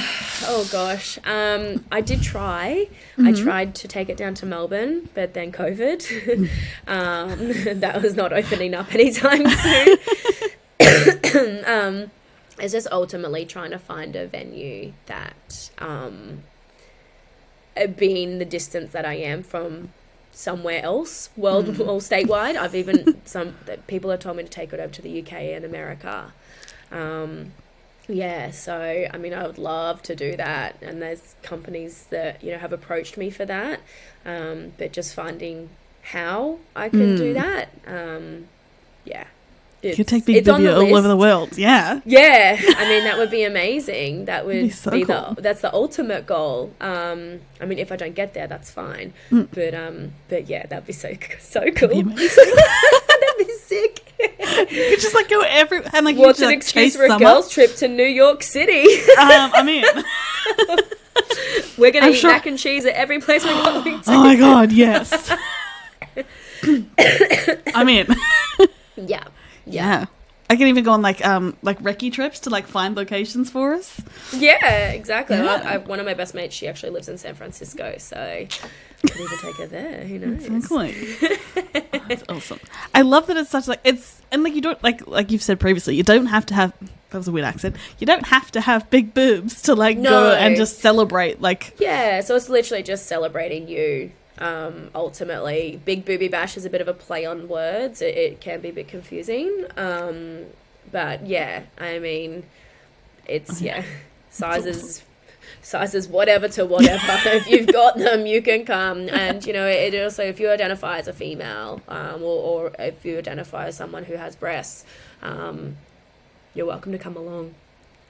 oh 0.44 0.68
gosh. 0.72 1.18
Um, 1.24 1.84
I 1.92 2.00
did 2.00 2.22
try. 2.22 2.88
I 3.18 3.32
tried 3.32 3.74
to 3.76 3.88
take 3.88 4.08
it 4.08 4.16
down 4.16 4.34
to 4.34 4.46
Melbourne, 4.46 5.08
but 5.14 5.34
then 5.34 5.52
COVID. 5.52 6.48
um, 6.86 7.38
that 7.80 8.02
was 8.02 8.14
not 8.14 8.32
opening 8.32 8.74
up 8.74 8.94
anytime 8.94 9.46
soon. 10.80 11.64
um, 11.66 12.10
it's 12.58 12.72
just 12.72 12.88
ultimately 12.90 13.44
trying 13.44 13.70
to 13.70 13.78
find 13.78 14.16
a 14.16 14.26
venue 14.26 14.92
that, 15.06 15.70
um, 15.78 16.42
uh, 17.76 17.86
being 17.86 18.38
the 18.38 18.46
distance 18.46 18.92
that 18.92 19.04
I 19.04 19.14
am 19.14 19.42
from 19.42 19.92
somewhere 20.36 20.82
else, 20.82 21.30
world 21.34 21.68
or 21.80 21.98
statewide. 21.98 22.56
I've 22.56 22.74
even 22.74 23.20
some 23.24 23.56
that 23.64 23.86
people 23.86 24.10
have 24.10 24.20
told 24.20 24.36
me 24.36 24.42
to 24.42 24.48
take 24.48 24.72
it 24.72 24.78
over 24.78 24.92
to 24.92 25.02
the 25.02 25.22
UK 25.22 25.32
and 25.32 25.64
America. 25.64 26.32
Um, 26.92 27.52
yeah, 28.06 28.50
so 28.50 29.08
I 29.12 29.16
mean, 29.16 29.32
I 29.32 29.46
would 29.46 29.58
love 29.58 30.02
to 30.02 30.14
do 30.14 30.36
that, 30.36 30.76
and 30.82 31.02
there's 31.02 31.34
companies 31.42 32.04
that 32.10 32.44
you 32.44 32.52
know 32.52 32.58
have 32.58 32.72
approached 32.72 33.16
me 33.16 33.30
for 33.30 33.44
that, 33.46 33.80
um, 34.24 34.72
but 34.78 34.92
just 34.92 35.14
finding 35.14 35.70
how 36.02 36.58
I 36.76 36.88
can 36.88 37.16
do 37.16 37.34
that, 37.34 37.70
um, 37.86 38.46
yeah, 39.04 39.24
You 39.90 39.96
could 39.96 40.08
take 40.08 40.24
Big 40.24 40.48
all 40.48 40.66
over 40.66 41.08
the 41.08 41.16
world. 41.16 41.56
Yeah. 41.58 42.00
Yeah, 42.06 42.56
I 42.60 42.88
mean 42.88 43.04
that 43.04 43.16
would 43.18 43.30
be 43.30 43.42
amazing. 43.44 44.24
That 44.26 44.46
would 44.46 44.52
be 44.52 44.62
be, 44.64 44.70
so 44.70 44.90
the 44.90 45.36
that's 45.38 45.60
the 45.60 45.72
ultimate 45.72 46.26
goal. 46.26 46.72
Um, 46.80 47.40
I 47.60 47.64
mean, 47.66 47.78
if 47.78 47.90
I 47.92 47.96
don't 47.96 48.14
get 48.14 48.32
there, 48.34 48.46
that's 48.46 48.70
fine. 48.70 49.12
Mm. 49.30 49.48
But 49.52 49.74
um, 49.74 50.12
but 50.28 50.48
yeah, 50.48 50.66
that'd 50.66 50.86
be 50.86 50.92
so 50.92 51.12
so 51.40 51.70
cool. 51.72 51.88
Be 51.88 52.00
amazing. 52.00 52.44
that'd 52.54 53.38
be 53.46 53.52
sick. 53.58 54.02
you 54.18 54.88
could 54.90 55.00
just 55.00 55.14
like 55.14 55.28
go 55.28 55.40
every 55.42 55.82
and 55.92 56.04
like 56.06 56.16
What's 56.16 56.40
an 56.40 56.46
like, 56.46 56.56
excuse 56.58 56.96
for 56.96 57.04
a 57.04 57.08
summer. 57.08 57.24
girls' 57.24 57.50
trip 57.50 57.74
to 57.76 57.88
New 57.88 58.04
York 58.04 58.42
City? 58.42 58.82
um, 59.18 59.50
I 59.54 59.62
mean, 59.64 59.84
We're 61.78 61.92
gonna 61.92 62.06
I'm 62.06 62.12
eat 62.12 62.16
sure- 62.18 62.30
mac 62.30 62.46
and 62.46 62.58
cheese 62.58 62.86
at 62.86 62.94
every 62.94 63.20
place 63.20 63.44
we're 63.44 63.52
going 63.62 64.00
to. 64.02 64.10
oh 64.10 64.22
my 64.22 64.36
god, 64.36 64.72
yes. 64.72 65.12
I 67.74 67.84
mean, 67.84 68.06
yeah, 68.96 69.24
yeah. 69.66 70.06
I 70.48 70.54
can 70.54 70.68
even 70.68 70.84
go 70.84 70.92
on 70.92 71.02
like 71.02 71.26
um 71.26 71.56
like 71.62 71.80
recce 71.80 72.12
trips 72.12 72.38
to 72.40 72.50
like 72.50 72.68
find 72.68 72.94
locations 72.96 73.50
for 73.50 73.74
us. 73.74 74.00
yeah, 74.32 74.90
exactly. 74.90 75.36
Yeah. 75.36 75.60
I, 75.64 75.74
I, 75.74 75.76
one 75.78 75.98
of 75.98 76.06
my 76.06 76.14
best 76.14 76.34
mates, 76.34 76.54
she 76.54 76.68
actually 76.68 76.90
lives 76.90 77.08
in 77.08 77.18
San 77.18 77.34
Francisco, 77.34 77.96
so 77.98 78.16
I 78.16 78.46
could 79.02 79.16
even 79.20 79.38
take 79.38 79.56
her 79.56 79.66
there. 79.66 80.04
Who 80.04 80.18
knows? 80.20 80.44
Exactly. 80.44 80.94
Oh, 81.64 82.00
that's 82.08 82.22
awesome. 82.28 82.60
I 82.94 83.02
love 83.02 83.26
that 83.26 83.36
it's 83.36 83.50
such 83.50 83.66
like 83.66 83.80
it's 83.82 84.22
and 84.30 84.44
like 84.44 84.54
you 84.54 84.60
don't 84.60 84.80
like 84.84 85.04
like 85.08 85.32
you've 85.32 85.42
said 85.42 85.58
previously, 85.58 85.96
you 85.96 86.04
don't 86.04 86.26
have 86.26 86.46
to 86.46 86.54
have 86.54 86.72
that 87.10 87.18
was 87.18 87.26
a 87.26 87.32
weird 87.32 87.44
accent. 87.46 87.74
You 87.98 88.06
don't 88.06 88.26
have 88.26 88.52
to 88.52 88.60
have 88.60 88.88
big 88.88 89.14
boobs 89.14 89.62
to 89.62 89.74
like 89.74 89.98
No. 89.98 90.10
go 90.10 90.32
and 90.32 90.54
just 90.54 90.78
celebrate 90.78 91.40
like 91.40 91.74
Yeah, 91.80 92.20
so 92.20 92.36
it's 92.36 92.48
literally 92.48 92.84
just 92.84 93.06
celebrating 93.06 93.66
you. 93.66 94.12
Um, 94.38 94.90
ultimately, 94.94 95.80
Big 95.84 96.04
Booby 96.04 96.28
Bash 96.28 96.56
is 96.56 96.64
a 96.64 96.70
bit 96.70 96.80
of 96.80 96.88
a 96.88 96.94
play 96.94 97.24
on 97.24 97.48
words. 97.48 98.02
It, 98.02 98.16
it 98.16 98.40
can 98.40 98.60
be 98.60 98.68
a 98.68 98.72
bit 98.72 98.88
confusing. 98.88 99.64
Um, 99.76 100.46
but 100.90 101.26
yeah, 101.26 101.62
I 101.78 101.98
mean, 101.98 102.44
it's 103.26 103.60
yeah, 103.60 103.84
sizes, 104.30 105.02
sizes, 105.62 106.08
whatever 106.08 106.48
to 106.48 106.64
whatever. 106.66 107.02
if 107.26 107.48
you've 107.48 107.66
got 107.66 107.96
them, 107.96 108.26
you 108.26 108.42
can 108.42 108.64
come. 108.64 109.08
And 109.08 109.44
you 109.44 109.52
know, 109.52 109.66
it 109.66 109.94
also 110.00 110.24
if 110.24 110.38
you 110.38 110.50
identify 110.50 110.98
as 110.98 111.08
a 111.08 111.12
female, 111.12 111.80
um, 111.88 112.22
or, 112.22 112.68
or 112.68 112.72
if 112.78 113.04
you 113.04 113.18
identify 113.18 113.66
as 113.66 113.76
someone 113.76 114.04
who 114.04 114.14
has 114.16 114.36
breasts, 114.36 114.84
um, 115.22 115.76
you're 116.54 116.66
welcome 116.66 116.92
to 116.92 116.98
come 116.98 117.16
along. 117.16 117.54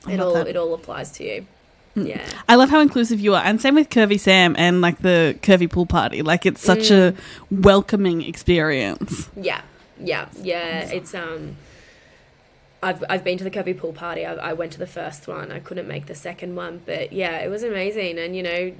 I 0.06 0.12
It 0.12 0.20
all 0.20 0.34
that. 0.34 0.46
it 0.48 0.56
all 0.56 0.74
applies 0.74 1.12
to 1.12 1.24
you. 1.24 1.46
Yeah. 1.96 2.24
I 2.48 2.56
love 2.56 2.68
how 2.68 2.80
inclusive 2.80 3.20
you 3.20 3.34
are, 3.34 3.42
and 3.42 3.60
same 3.60 3.74
with 3.74 3.88
Curvy 3.88 4.20
Sam 4.20 4.54
and 4.58 4.80
like 4.80 4.98
the 4.98 5.36
Curvy 5.42 5.70
Pool 5.70 5.86
Party. 5.86 6.22
Like 6.22 6.44
it's 6.44 6.60
such 6.60 6.90
a 6.90 7.14
welcoming 7.50 8.22
experience. 8.22 9.28
Yeah, 9.34 9.62
yeah, 9.98 10.28
yeah. 10.42 10.90
It's 10.90 11.14
um, 11.14 11.56
I've 12.82 13.02
I've 13.08 13.24
been 13.24 13.38
to 13.38 13.44
the 13.44 13.50
Curvy 13.50 13.76
Pool 13.76 13.94
Party. 13.94 14.26
I, 14.26 14.34
I 14.34 14.52
went 14.52 14.72
to 14.72 14.78
the 14.78 14.86
first 14.86 15.26
one. 15.26 15.50
I 15.50 15.58
couldn't 15.58 15.88
make 15.88 16.06
the 16.06 16.14
second 16.14 16.54
one, 16.54 16.82
but 16.84 17.12
yeah, 17.12 17.38
it 17.38 17.48
was 17.48 17.62
amazing. 17.62 18.18
And 18.18 18.36
you 18.36 18.42
know, 18.42 18.72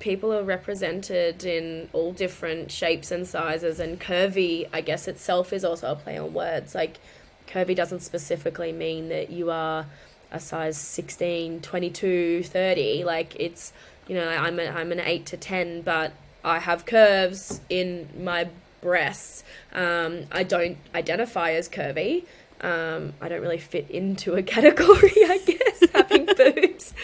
people 0.00 0.32
are 0.32 0.42
represented 0.42 1.44
in 1.44 1.88
all 1.92 2.12
different 2.12 2.72
shapes 2.72 3.10
and 3.10 3.26
sizes. 3.26 3.78
And 3.78 4.00
curvy, 4.00 4.68
I 4.72 4.80
guess 4.80 5.06
itself 5.06 5.52
is 5.52 5.64
also 5.64 5.92
a 5.92 5.96
play 5.96 6.18
on 6.18 6.34
words. 6.34 6.74
Like 6.74 6.98
curvy 7.46 7.76
doesn't 7.76 8.00
specifically 8.00 8.72
mean 8.72 9.08
that 9.08 9.30
you 9.30 9.50
are 9.50 9.86
a 10.30 10.40
size 10.40 10.76
16, 10.76 11.60
22, 11.60 12.42
30. 12.42 13.04
Like 13.04 13.36
it's 13.38 13.72
you 14.08 14.14
know, 14.14 14.28
I'm 14.28 14.58
a, 14.60 14.66
I'm 14.66 14.92
an 14.92 15.00
8 15.00 15.26
to 15.26 15.36
10, 15.36 15.82
but 15.82 16.12
I 16.44 16.58
have 16.58 16.86
curves 16.86 17.60
in 17.68 18.08
my 18.18 18.48
breasts. 18.80 19.42
Um, 19.72 20.26
I 20.30 20.44
don't 20.44 20.78
identify 20.94 21.52
as 21.52 21.68
curvy. 21.68 22.24
Um, 22.60 23.14
I 23.20 23.28
don't 23.28 23.42
really 23.42 23.58
fit 23.58 23.90
into 23.90 24.34
a 24.34 24.42
category, 24.54 25.12
I 25.16 25.38
guess, 25.44 25.90
having 25.92 26.26
boobs. 26.36 26.94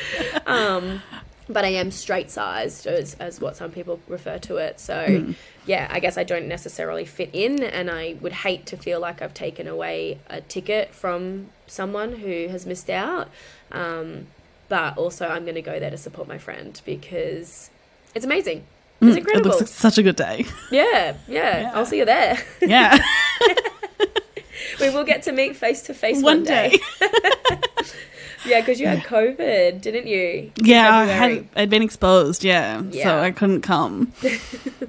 Um, 0.47 1.03
but 1.49 1.65
I 1.65 1.69
am 1.69 1.91
straight 1.91 2.31
sized, 2.31 2.87
as, 2.87 3.15
as 3.21 3.41
what 3.41 3.57
some 3.57 3.71
people 3.71 4.01
refer 4.09 4.39
to 4.41 4.57
it. 4.59 4.79
So, 4.81 5.35
yeah, 5.67 5.89
I 5.91 6.01
guess 6.01 6.17
I 6.17 6.25
don't 6.25 6.47
necessarily 6.49 7.05
fit 7.05 7.31
in, 7.33 7.63
and 7.63 7.91
I 7.91 8.17
would 8.21 8.33
hate 8.33 8.67
to 8.67 8.77
feel 8.77 9.01
like 9.01 9.21
I've 9.23 9.35
taken 9.35 9.67
away 9.67 10.19
a 10.31 10.41
ticket 10.41 10.95
from 10.95 11.49
someone 11.67 12.13
who 12.17 12.49
has 12.49 12.65
missed 12.67 12.89
out. 12.91 13.29
Um, 13.71 14.27
but 14.69 14.97
also, 14.97 15.27
I'm 15.29 15.43
going 15.45 15.57
to 15.57 15.63
go 15.63 15.79
there 15.79 15.91
to 15.91 15.99
support 15.99 16.29
my 16.29 16.39
friend 16.39 16.81
because 16.87 17.71
it's 18.15 18.25
amazing. 18.25 18.59
It's 18.59 18.67
Mm, 19.03 19.11
It 19.13 19.19
incredible. 19.19 19.51
looks 19.51 19.61
like 19.63 19.69
such 19.69 19.99
a 19.99 20.03
good 20.05 20.15
day. 20.17 20.47
yeah, 20.71 21.17
yeah, 21.27 21.61
Yeah. 21.63 21.73
I'll 21.75 21.85
see 21.87 21.99
you 21.99 22.05
there. 22.05 22.39
Yeah, 22.61 22.97
we 24.81 24.91
will 24.91 25.03
get 25.05 25.23
to 25.25 25.33
meet 25.33 25.57
face 25.57 25.83
to 25.83 25.95
face 25.95 26.17
one 26.17 26.25
one 26.39 26.45
day. 26.45 26.79
day. 27.01 27.09
Yeah, 28.45 28.61
because 28.61 28.81
you 28.81 28.87
had 28.89 29.01
COVID, 29.05 29.81
didn't 29.81 30.07
you? 30.07 30.51
Yeah, 30.57 30.97
I 30.97 31.05
had 31.05 31.49
I'd 31.55 31.71
been 31.71 31.83
exposed. 31.83 32.43
Yeah, 32.45 32.83
Yeah. 32.91 33.05
so 33.05 33.19
I 33.21 33.31
couldn't 33.31 33.61
come. 33.63 34.13
I 34.25 34.39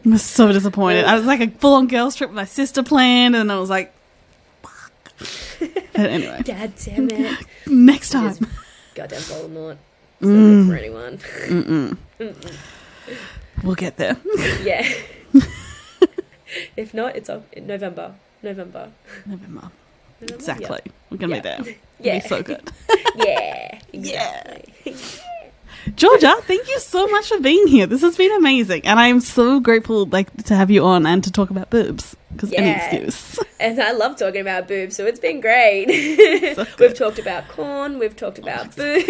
was 0.05 0.23
so 0.23 0.51
disappointed. 0.51 1.05
I 1.05 1.15
was 1.15 1.25
like 1.25 1.39
a 1.39 1.49
full 1.49 1.75
on 1.75 1.87
girls 1.87 2.15
trip 2.15 2.29
with 2.31 2.35
my 2.35 2.45
sister 2.45 2.81
planned, 2.83 3.35
and 3.35 3.51
I 3.51 3.59
was 3.59 3.69
like, 3.69 3.93
fuck. 4.63 4.91
But 5.59 6.09
anyway, 6.09 6.41
God 6.45 6.73
damn 6.83 7.09
it. 7.11 7.45
next 7.67 8.09
time. 8.09 8.35
Goddamn 8.95 9.21
Voldemort. 9.21 9.77
It's 10.19 10.29
not 10.29 10.67
for 10.67 10.75
anyone. 10.77 11.17
Mm-mm. 11.17 11.97
We'll 13.63 13.75
get 13.75 13.97
there. 13.97 14.17
Yeah. 14.63 14.87
if 16.77 16.93
not, 16.93 17.15
it's 17.15 17.29
November. 17.61 18.15
November. 18.41 18.91
November. 19.25 19.71
Exactly. 20.29 20.79
We're 21.09 21.17
gonna 21.17 21.35
Yeah. 21.35 21.41
be 21.57 21.63
there. 21.63 21.75
Yeah. 21.99 22.19
be 22.19 22.27
so 22.27 22.43
good. 22.43 22.71
Yeah. 23.15 23.79
Yeah. 23.93 24.57
Georgia, 25.95 26.33
thank 26.43 26.67
you 26.67 26.79
so 26.79 27.05
much 27.07 27.27
for 27.27 27.39
being 27.41 27.67
here. 27.67 27.85
This 27.85 28.01
has 28.01 28.15
been 28.17 28.31
amazing, 28.37 28.85
and 28.85 28.99
I 28.99 29.07
am 29.07 29.19
so 29.19 29.59
grateful, 29.59 30.05
like, 30.05 30.45
to 30.45 30.55
have 30.55 30.71
you 30.71 30.83
on 30.83 31.05
and 31.05 31.21
to 31.25 31.31
talk 31.31 31.49
about 31.51 31.69
boobs 31.69 32.15
because 32.31 32.53
any 32.53 32.67
Yeah. 32.67 32.85
excuse. 32.89 33.37
And 33.59 33.79
I 33.81 33.91
love 33.91 34.17
talking 34.17 34.39
about 34.41 34.67
boobs, 34.67 34.95
so 34.95 35.05
it's 35.05 35.19
been 35.19 35.41
great. 35.41 36.55
So 36.55 36.65
we've 36.79 36.93
talked 36.97 37.19
about 37.19 37.47
corn, 37.49 37.99
we've 37.99 38.15
talked 38.15 38.39
oh 38.39 38.43
about 38.43 38.75
boobs, 38.75 39.05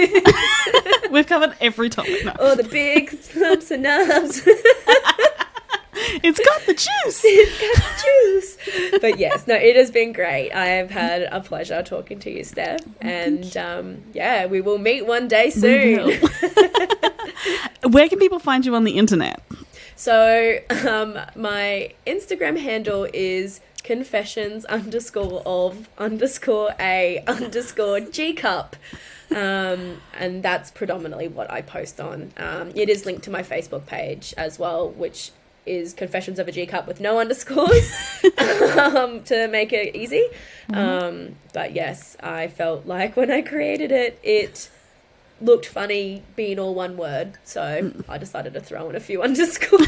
We've 1.11 1.27
covered 1.27 1.55
every 1.61 1.89
topic 1.89 2.25
now. 2.25 2.35
all 2.39 2.55
the 2.55 2.63
big 2.63 3.17
lumps 3.35 3.69
and 3.71 3.83
nubs. 3.83 4.41
It's 5.95 6.39
got 6.39 6.61
the 6.65 6.73
juice. 6.73 7.21
it's 7.23 7.59
got 7.59 7.75
the 7.75 8.91
juice. 8.91 9.01
But 9.01 9.19
yes, 9.19 9.47
no, 9.47 9.55
it 9.55 9.75
has 9.75 9.91
been 9.91 10.13
great. 10.13 10.51
I 10.51 10.65
have 10.65 10.89
had 10.89 11.23
a 11.23 11.41
pleasure 11.41 11.83
talking 11.83 12.19
to 12.19 12.31
you, 12.31 12.41
Steff. 12.41 12.81
And 13.01 13.55
um, 13.57 14.03
yeah, 14.13 14.45
we 14.45 14.61
will 14.61 14.77
meet 14.77 15.05
one 15.05 15.27
day 15.27 15.49
soon. 15.49 16.19
Where 17.89 18.07
can 18.09 18.19
people 18.19 18.39
find 18.39 18.65
you 18.65 18.75
on 18.75 18.83
the 18.83 18.97
internet? 18.97 19.41
So 19.95 20.59
um, 20.87 21.19
my 21.35 21.93
Instagram 22.07 22.59
handle 22.59 23.07
is 23.13 23.61
confessions 23.83 24.65
underscore 24.65 25.43
of 25.45 25.89
underscore 25.97 26.73
a 26.79 27.23
underscore 27.27 27.99
G 27.99 28.33
cup. 28.33 28.75
Um, 29.31 30.01
and 30.17 30.43
that's 30.43 30.71
predominantly 30.71 31.27
what 31.27 31.49
I 31.51 31.61
post 31.61 31.99
on. 31.99 32.31
Um, 32.37 32.71
it 32.75 32.89
is 32.89 33.05
linked 33.05 33.23
to 33.23 33.31
my 33.31 33.43
Facebook 33.43 33.85
page 33.85 34.33
as 34.37 34.59
well, 34.59 34.89
which 34.89 35.31
is 35.65 35.93
Confessions 35.93 36.39
of 36.39 36.47
a 36.47 36.51
G 36.51 36.65
Cup 36.65 36.87
with 36.87 36.99
no 36.99 37.19
underscores 37.19 37.91
um, 38.77 39.23
to 39.23 39.47
make 39.47 39.71
it 39.73 39.95
easy. 39.95 40.25
Um, 40.73 41.35
but 41.53 41.73
yes, 41.73 42.17
I 42.21 42.47
felt 42.47 42.85
like 42.85 43.15
when 43.15 43.31
I 43.31 43.41
created 43.41 43.91
it, 43.91 44.19
it 44.23 44.69
looked 45.41 45.65
funny 45.65 46.23
being 46.35 46.59
all 46.59 46.75
one 46.75 46.97
word. 46.97 47.33
So 47.43 47.91
I 48.09 48.17
decided 48.17 48.53
to 48.53 48.59
throw 48.61 48.89
in 48.89 48.95
a 48.95 48.99
few 48.99 49.21
underscores. 49.23 49.87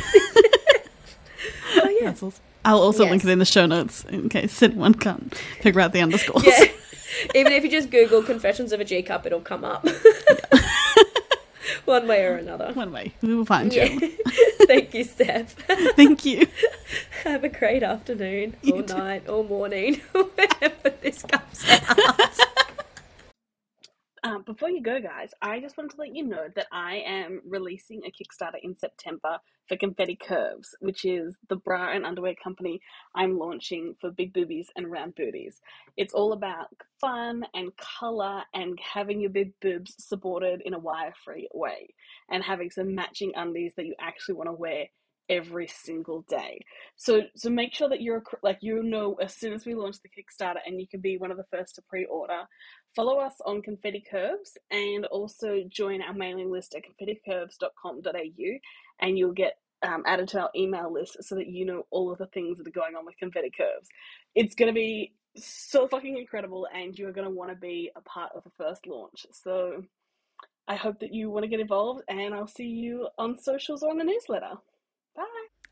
oh, 1.78 1.97
yeah. 2.01 2.09
Awesome. 2.11 2.34
I'll 2.63 2.80
also 2.80 3.05
link 3.07 3.23
it 3.23 3.30
in 3.30 3.38
the 3.39 3.45
show 3.45 3.65
notes 3.67 4.05
in 4.05 4.28
case 4.30 4.61
anyone 4.63 4.95
can't 4.95 5.36
figure 5.61 5.82
out 5.82 5.93
the 5.93 6.01
underscores. 6.01 6.45
Yeah. 6.45 6.65
Even 7.36 7.53
if 7.53 7.63
you 7.63 7.69
just 7.69 7.91
Google 7.91 8.23
Confessions 8.23 8.71
of 8.71 8.80
a 8.80 8.86
G 8.86 9.01
Cup, 9.03 9.26
it'll 9.26 9.39
come 9.39 9.63
up. 9.63 9.88
One 11.86 12.07
way 12.07 12.26
or 12.26 12.36
another. 12.36 12.71
One 12.73 12.91
way, 12.91 13.13
we 13.21 13.36
will 13.36 13.45
find 13.45 13.71
Yeah. 13.71 13.86
you. 13.86 14.11
Thank 14.68 14.93
you, 14.93 15.05
Steff. 15.05 15.49
Thank 15.95 16.26
you. 16.26 16.47
Have 17.24 17.43
a 17.43 17.49
great 17.49 17.84
afternoon, 17.84 18.55
You 18.61 18.76
or 18.76 18.84
too. 18.84 18.95
night, 18.97 19.30
or 19.30 19.43
morning, 19.43 19.95
whenever 20.13 20.89
this 21.01 21.24
comes 21.24 21.66
out. 21.70 22.39
Um, 24.26 24.41
before 24.41 24.71
you 24.71 24.82
go, 24.82 24.99
guys, 24.99 25.30
I 25.39 25.59
just 25.59 25.78
wanted 25.78 25.91
to 25.91 26.01
let 26.01 26.15
you 26.15 26.26
know 26.26 26.47
that 26.55 26.65
I 26.71 26.95
am 27.05 27.41
releasing 27.45 28.01
a 28.03 28.09
Kickstarter 28.09 28.57
in 28.63 28.76
September 28.76 29.38
for 29.67 29.78
Confetti 29.78 30.15
Curves, 30.15 30.76
which 30.80 31.05
is 31.05 31.36
the 31.47 31.57
bra 31.57 31.91
and 31.91 32.07
underwear 32.07 32.34
company 32.43 32.82
I'm 33.13 33.38
launching 33.38 33.95
for 34.01 34.09
big 34.09 34.34
boobies 34.34 34.71
and 34.76 34.89
round 34.89 35.13
booties. 35.13 35.61
It's 35.95 36.15
all 36.15 36.34
about 36.34 36.69
fun 36.99 37.45
and 37.53 37.71
color 37.78 38.41
and 38.55 38.80
having 38.80 39.21
your 39.21 39.30
big 39.30 39.53
boobs 39.61 39.93
supported 39.99 40.63
in 40.65 40.73
a 40.73 40.80
wire 40.80 41.13
free 41.23 41.47
way 41.53 41.93
and 42.32 42.43
having 42.43 42.71
some 42.71 42.95
matching 42.95 43.32
undies 43.36 43.73
that 43.78 43.86
you 43.86 43.93
actually 44.01 44.36
want 44.36 44.49
to 44.49 44.53
wear 44.53 44.88
every 45.30 45.67
single 45.67 46.21
day. 46.30 46.59
So 46.95 47.21
so 47.36 47.49
make 47.49 47.73
sure 47.73 47.89
that 47.89 48.01
you're 48.01 48.23
like 48.43 48.59
you 48.61 48.84
know 48.84 49.15
as 49.15 49.36
soon 49.36 49.53
as 49.53 49.65
we 49.65 49.76
launch 49.76 49.97
the 50.01 50.09
Kickstarter 50.09 50.59
and 50.65 50.80
you 50.80 50.88
can 50.88 51.01
be 51.01 51.17
one 51.17 51.32
of 51.32 51.38
the 51.38 51.45
first 51.51 51.76
to 51.76 51.82
pre-order. 51.84 52.43
Follow 52.95 53.19
us 53.19 53.36
on 53.45 53.61
Confetti 53.61 54.03
Curves 54.09 54.57
and 54.71 55.05
also 55.05 55.63
join 55.69 56.01
our 56.01 56.13
mailing 56.13 56.51
list 56.51 56.76
at 56.76 56.84
confetticurves.com.au 56.84 58.59
and 59.01 59.17
you'll 59.17 59.34
get 59.34 59.57
um, 59.84 60.03
added 60.05 60.28
to 60.30 60.41
our 60.41 60.49
email 60.55 60.91
list 60.91 61.17
so 61.21 61.36
that 61.36 61.47
you 61.47 61.65
know 61.65 61.84
all 61.91 62.11
of 62.11 62.17
the 62.17 62.28
things 62.28 62.57
that 62.57 62.67
are 62.67 62.71
going 62.71 62.95
on 62.95 63.05
with 63.05 63.17
Confetti 63.17 63.51
Curves. 63.55 63.89
It's 64.34 64.55
going 64.55 64.67
to 64.67 64.73
be 64.73 65.13
so 65.36 65.88
fucking 65.88 66.17
incredible 66.17 66.67
and 66.73 66.97
you're 66.97 67.11
going 67.11 67.28
to 67.28 67.34
want 67.34 67.51
to 67.51 67.57
be 67.57 67.91
a 67.95 68.01
part 68.01 68.32
of 68.36 68.43
the 68.43 68.51
first 68.57 68.88
launch. 68.88 69.26
So 69.32 69.84
I 70.67 70.76
hope 70.76 70.99
that 71.01 71.13
you 71.13 71.30
want 71.30 71.43
to 71.43 71.49
get 71.49 71.59
involved 71.59 72.03
and 72.07 72.34
I'll 72.34 72.47
see 72.47 72.67
you 72.67 73.09
on 73.17 73.38
socials 73.38 73.84
or 73.84 73.91
on 73.91 73.97
the 73.97 74.03
newsletter. 74.03 74.53
Bye. 75.16 75.24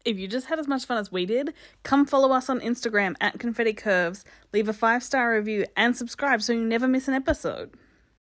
If 0.06 0.18
you 0.18 0.28
just 0.28 0.48
had 0.48 0.60
as 0.60 0.68
much 0.68 0.86
fun 0.86 0.98
as 0.98 1.12
we 1.12 1.26
did, 1.26 1.54
come 1.84 2.06
follow 2.06 2.32
us 2.32 2.50
on 2.50 2.60
Instagram 2.60 3.16
at 3.22 3.40
Confetti 3.40 3.74
Curves, 3.74 4.26
leave 4.52 4.68
a 4.68 4.74
five 4.74 5.04
star 5.04 5.34
review, 5.34 5.66
and 5.78 5.96
subscribe 5.96 6.42
so 6.42 6.54
you 6.54 6.64
never 6.64 6.88
miss 6.88 7.08
an 7.08 7.14
episode. 7.14 7.72